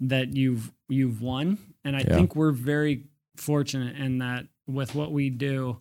that 0.00 0.36
you've 0.36 0.72
you've 0.88 1.20
won. 1.20 1.58
And 1.84 1.96
I 1.96 2.00
Yeah. 2.00 2.14
think 2.14 2.36
we're 2.36 2.52
very 2.52 3.06
fortunate 3.36 3.96
in 3.96 4.18
that 4.18 4.46
with 4.68 4.94
what 4.94 5.10
we 5.12 5.30
do, 5.30 5.80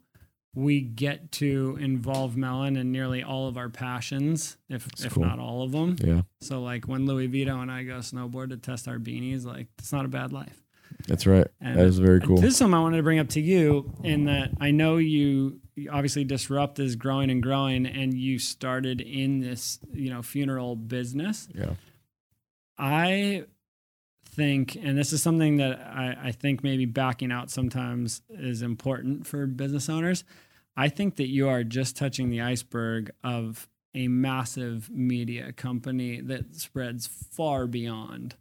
we 0.55 0.81
get 0.81 1.31
to 1.33 1.77
involve 1.81 2.37
Melin 2.37 2.75
in 2.77 2.91
nearly 2.91 3.23
all 3.23 3.47
of 3.47 3.57
our 3.57 3.69
passions, 3.69 4.57
if 4.69 4.85
That's 4.85 5.05
if 5.05 5.13
cool. 5.13 5.25
not 5.25 5.39
all 5.39 5.63
of 5.63 5.71
them. 5.71 5.95
Yeah, 5.99 6.21
So 6.41 6.61
like 6.61 6.87
when 6.87 7.05
Louie 7.05 7.27
Vito 7.27 7.59
and 7.59 7.71
I 7.71 7.83
go 7.83 7.97
snowboard 7.99 8.49
to 8.49 8.57
test 8.57 8.87
our 8.87 8.99
beanies, 8.99 9.45
like 9.45 9.67
it's 9.79 9.91
not 9.91 10.05
a 10.05 10.09
bad 10.09 10.31
life. 10.31 10.61
that's 11.07 11.25
right. 11.25 11.47
And 11.59 11.77
that 11.79 11.85
is 11.87 11.97
very 11.97 12.19
cool. 12.21 12.37
This 12.37 12.51
is 12.51 12.57
something 12.57 12.75
I 12.75 12.81
wanted 12.81 12.97
to 12.97 13.03
bring 13.03 13.17
up 13.19 13.29
to 13.29 13.41
you 13.41 13.91
in 14.03 14.25
that 14.25 14.51
I 14.61 14.69
know 14.71 14.97
you 14.97 15.59
obviously 15.91 16.23
disrupt 16.23 16.77
is 16.77 16.95
growing 16.95 17.31
and 17.31 17.41
growing 17.41 17.87
and 17.87 18.13
you 18.13 18.37
started 18.37 19.01
in 19.01 19.39
this, 19.39 19.79
you 19.91 20.11
know, 20.11 20.21
funeral 20.21 20.75
business. 20.75 21.47
yeah, 21.55 21.73
I 22.77 23.45
think, 24.25 24.75
and 24.75 24.97
this 24.97 25.13
is 25.13 25.21
something 25.21 25.57
that 25.57 25.79
I, 25.79 26.17
I 26.25 26.31
think 26.31 26.63
maybe 26.63 26.85
backing 26.85 27.31
out 27.31 27.51
sometimes 27.51 28.21
is 28.29 28.61
important 28.61 29.27
for 29.27 29.45
business 29.45 29.89
owners. 29.89 30.23
I 30.75 30.89
think 30.89 31.17
that 31.17 31.27
you 31.27 31.47
are 31.49 31.63
just 31.63 31.95
touching 31.95 32.29
the 32.29 32.41
iceberg 32.41 33.11
of 33.23 33.67
a 33.95 34.07
massive 34.07 34.89
media 34.89 35.53
company 35.53 36.19
that 36.21 36.55
spreads 36.55 37.05
far 37.07 37.67
beyond 37.67 38.35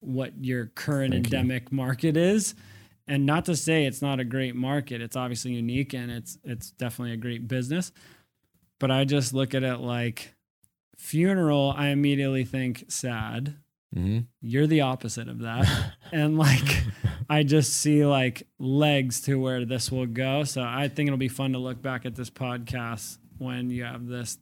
what 0.00 0.44
your 0.44 0.66
current 0.66 1.14
Thank 1.14 1.30
you. 1.30 1.38
endemic 1.38 1.72
market 1.72 2.16
is. 2.16 2.54
And 3.06 3.24
not 3.26 3.46
to 3.46 3.56
say 3.56 3.84
it's 3.86 4.02
not 4.02 4.20
a 4.20 4.24
great 4.24 4.54
market, 4.54 5.00
it's 5.00 5.16
obviously 5.16 5.52
unique 5.52 5.94
and 5.94 6.10
it's 6.10 6.38
it's 6.44 6.70
definitely 6.72 7.12
a 7.12 7.18
great 7.18 7.48
business. 7.48 7.92
but 8.78 8.90
I 8.90 9.04
just 9.04 9.32
look 9.32 9.54
at 9.54 9.62
it 9.62 9.78
like 9.78 10.34
funeral. 10.98 11.74
I 11.76 11.88
immediately 11.88 12.44
think 12.44 12.84
sad. 12.88 13.56
Mm-hmm. 13.94 14.20
You're 14.40 14.66
the 14.66 14.82
opposite 14.82 15.28
of 15.28 15.40
that. 15.40 15.92
and 16.12 16.36
like, 16.36 16.84
I 17.28 17.42
just 17.42 17.74
see 17.74 18.04
like 18.04 18.46
legs 18.58 19.20
to 19.22 19.36
where 19.40 19.64
this 19.64 19.90
will 19.90 20.06
go. 20.06 20.44
So 20.44 20.62
I 20.62 20.88
think 20.88 21.08
it'll 21.08 21.16
be 21.16 21.28
fun 21.28 21.52
to 21.52 21.58
look 21.58 21.80
back 21.80 22.04
at 22.06 22.14
this 22.14 22.30
podcast 22.30 23.18
when 23.38 23.70
you 23.70 23.84
have 23.84 24.06
this 24.06 24.38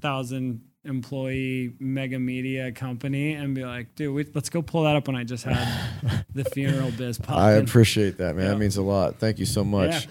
thousand 0.00 0.62
employee 0.84 1.74
mega 1.78 2.18
media 2.18 2.70
company 2.72 3.32
and 3.32 3.54
be 3.54 3.64
like, 3.64 3.94
dude, 3.94 4.14
we, 4.14 4.26
let's 4.34 4.50
go 4.50 4.60
pull 4.60 4.84
that 4.84 4.96
up 4.96 5.06
when 5.06 5.16
I 5.16 5.24
just 5.24 5.44
had 5.44 6.24
the 6.34 6.44
funeral 6.52 6.90
biz 6.90 7.18
pop. 7.18 7.38
I 7.38 7.52
appreciate 7.52 8.18
that, 8.18 8.36
man. 8.36 8.44
Yeah. 8.44 8.50
That 8.52 8.58
means 8.58 8.76
a 8.76 8.82
lot. 8.82 9.18
Thank 9.18 9.38
you 9.38 9.46
so 9.46 9.64
much. 9.64 10.06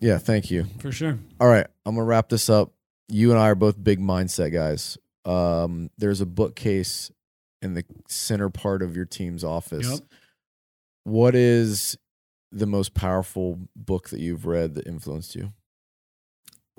Yeah. 0.00 0.12
yeah, 0.12 0.18
thank 0.18 0.50
you. 0.50 0.66
for 0.80 0.90
sure. 0.90 1.18
All 1.40 1.48
right, 1.48 1.66
I'm 1.84 1.94
gonna 1.94 2.06
wrap 2.06 2.28
this 2.28 2.50
up. 2.50 2.72
You 3.08 3.30
and 3.30 3.38
I 3.38 3.50
are 3.50 3.54
both 3.54 3.82
big 3.82 4.00
mindset 4.00 4.52
guys. 4.52 4.98
Um, 5.24 5.90
there's 5.96 6.20
a 6.20 6.26
bookcase 6.26 7.12
in 7.66 7.74
the 7.74 7.84
center 8.08 8.48
part 8.48 8.80
of 8.82 8.96
your 8.96 9.04
team's 9.04 9.44
office. 9.44 9.88
Yep. 9.90 10.00
What 11.04 11.34
is 11.34 11.96
the 12.50 12.66
most 12.66 12.94
powerful 12.94 13.58
book 13.76 14.08
that 14.10 14.20
you've 14.20 14.46
read 14.46 14.74
that 14.74 14.86
influenced 14.86 15.34
you? 15.34 15.52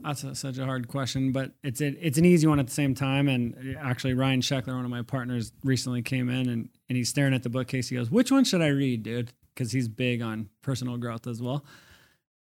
That's 0.04 0.24
a, 0.24 0.36
such 0.36 0.58
a 0.60 0.66
hard 0.66 0.88
question, 0.88 1.32
but 1.32 1.54
it's 1.64 1.82
a, 1.82 1.88
it's 2.06 2.18
an 2.20 2.26
easy 2.26 2.46
one 2.46 2.60
at 2.60 2.68
the 2.68 2.74
same 2.74 2.94
time. 2.94 3.28
And 3.28 3.76
actually, 3.80 4.14
Ryan 4.14 4.42
Sheckler, 4.42 4.76
one 4.76 4.86
of 4.86 4.92
my 4.92 5.02
partners, 5.02 5.52
recently 5.64 6.02
came 6.04 6.30
in 6.30 6.50
and, 6.50 6.70
and 6.88 6.96
he's 6.98 7.10
staring 7.10 7.34
at 7.34 7.42
the 7.44 7.50
bookcase. 7.50 7.90
He 7.90 7.96
goes, 7.96 8.12
"Which 8.12 8.32
one 8.32 8.44
should 8.44 8.62
I 8.62 8.68
read, 8.68 9.02
dude?" 9.04 9.34
Because 9.54 9.72
he's 9.72 9.88
big 9.88 10.22
on 10.22 10.50
personal 10.62 10.98
growth 10.98 11.26
as 11.26 11.42
well. 11.42 11.66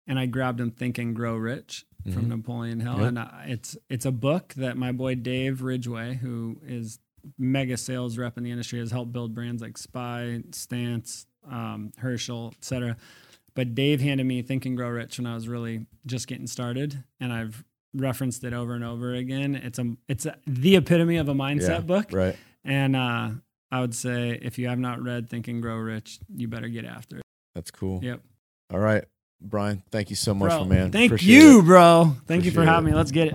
And 0.06 0.18
I 0.18 0.26
grabbed 0.26 0.60
him, 0.60 0.70
Think 0.70 0.98
and 0.98 1.16
Grow 1.16 1.34
Rich 1.34 1.86
from 2.12 2.26
Mhm. 2.26 2.28
Napoleon 2.28 2.80
Hill, 2.80 2.98
Yep. 2.98 3.08
and 3.08 3.18
uh, 3.18 3.28
it's 3.46 3.76
it's 3.88 4.04
a 4.04 4.12
book 4.12 4.52
that 4.54 4.76
my 4.76 4.92
boy 4.92 5.14
Dave 5.14 5.62
Ridgway, 5.62 6.16
who 6.16 6.60
is 6.62 6.98
mega 7.38 7.76
sales 7.76 8.18
rep 8.18 8.36
in 8.38 8.44
the 8.44 8.50
industry, 8.50 8.78
has 8.78 8.90
helped 8.90 9.12
build 9.12 9.34
brands 9.34 9.62
like 9.62 9.76
Spy, 9.78 10.42
Stance, 10.52 11.26
um, 11.50 11.92
Herschel, 11.98 12.52
etc. 12.58 12.96
But 13.54 13.74
Dave 13.74 14.00
handed 14.00 14.24
me 14.24 14.42
Think 14.42 14.66
and 14.66 14.76
Grow 14.76 14.88
Rich 14.88 15.18
when 15.18 15.26
I 15.26 15.34
was 15.34 15.48
really 15.48 15.86
just 16.04 16.26
getting 16.26 16.46
started, 16.46 17.02
and 17.20 17.32
I've 17.32 17.64
referenced 17.94 18.44
it 18.44 18.52
over 18.52 18.74
and 18.74 18.84
over 18.84 19.14
again. 19.14 19.54
It's 19.54 19.78
a 19.78 19.94
it's 20.08 20.26
a, 20.26 20.36
the 20.46 20.76
epitome 20.76 21.16
of 21.16 21.28
a 21.28 21.34
mindset 21.34 21.68
Yeah, 21.68 21.80
book, 21.80 22.06
Right. 22.12 22.36
and 22.64 22.94
uh, 22.94 23.30
I 23.72 23.80
would 23.80 23.94
say 23.94 24.38
if 24.42 24.58
you 24.58 24.68
have 24.68 24.78
not 24.78 25.02
read 25.02 25.30
Think 25.30 25.48
and 25.48 25.62
Grow 25.62 25.76
Rich, 25.76 26.18
you 26.34 26.48
better 26.48 26.68
get 26.68 26.84
after 26.84 27.16
it. 27.18 27.22
That's 27.54 27.70
cool. 27.70 28.00
Yep. 28.04 28.20
All 28.72 28.80
right, 28.80 29.04
Brian. 29.40 29.82
Thank 29.90 30.10
you 30.10 30.16
so 30.16 30.34
much, 30.34 30.50
Bro, 30.50 30.66
man. 30.66 30.92
Thank 30.92 31.10
Appreciate 31.12 31.34
you, 31.34 31.60
it. 31.60 31.64
bro. 31.64 32.14
Thank 32.26 32.44
you 32.44 32.50
for 32.50 32.64
having 32.64 32.88
it. 32.88 32.90
me. 32.92 32.96
Let's 32.96 33.10
get 33.12 33.28
it. 33.28 33.34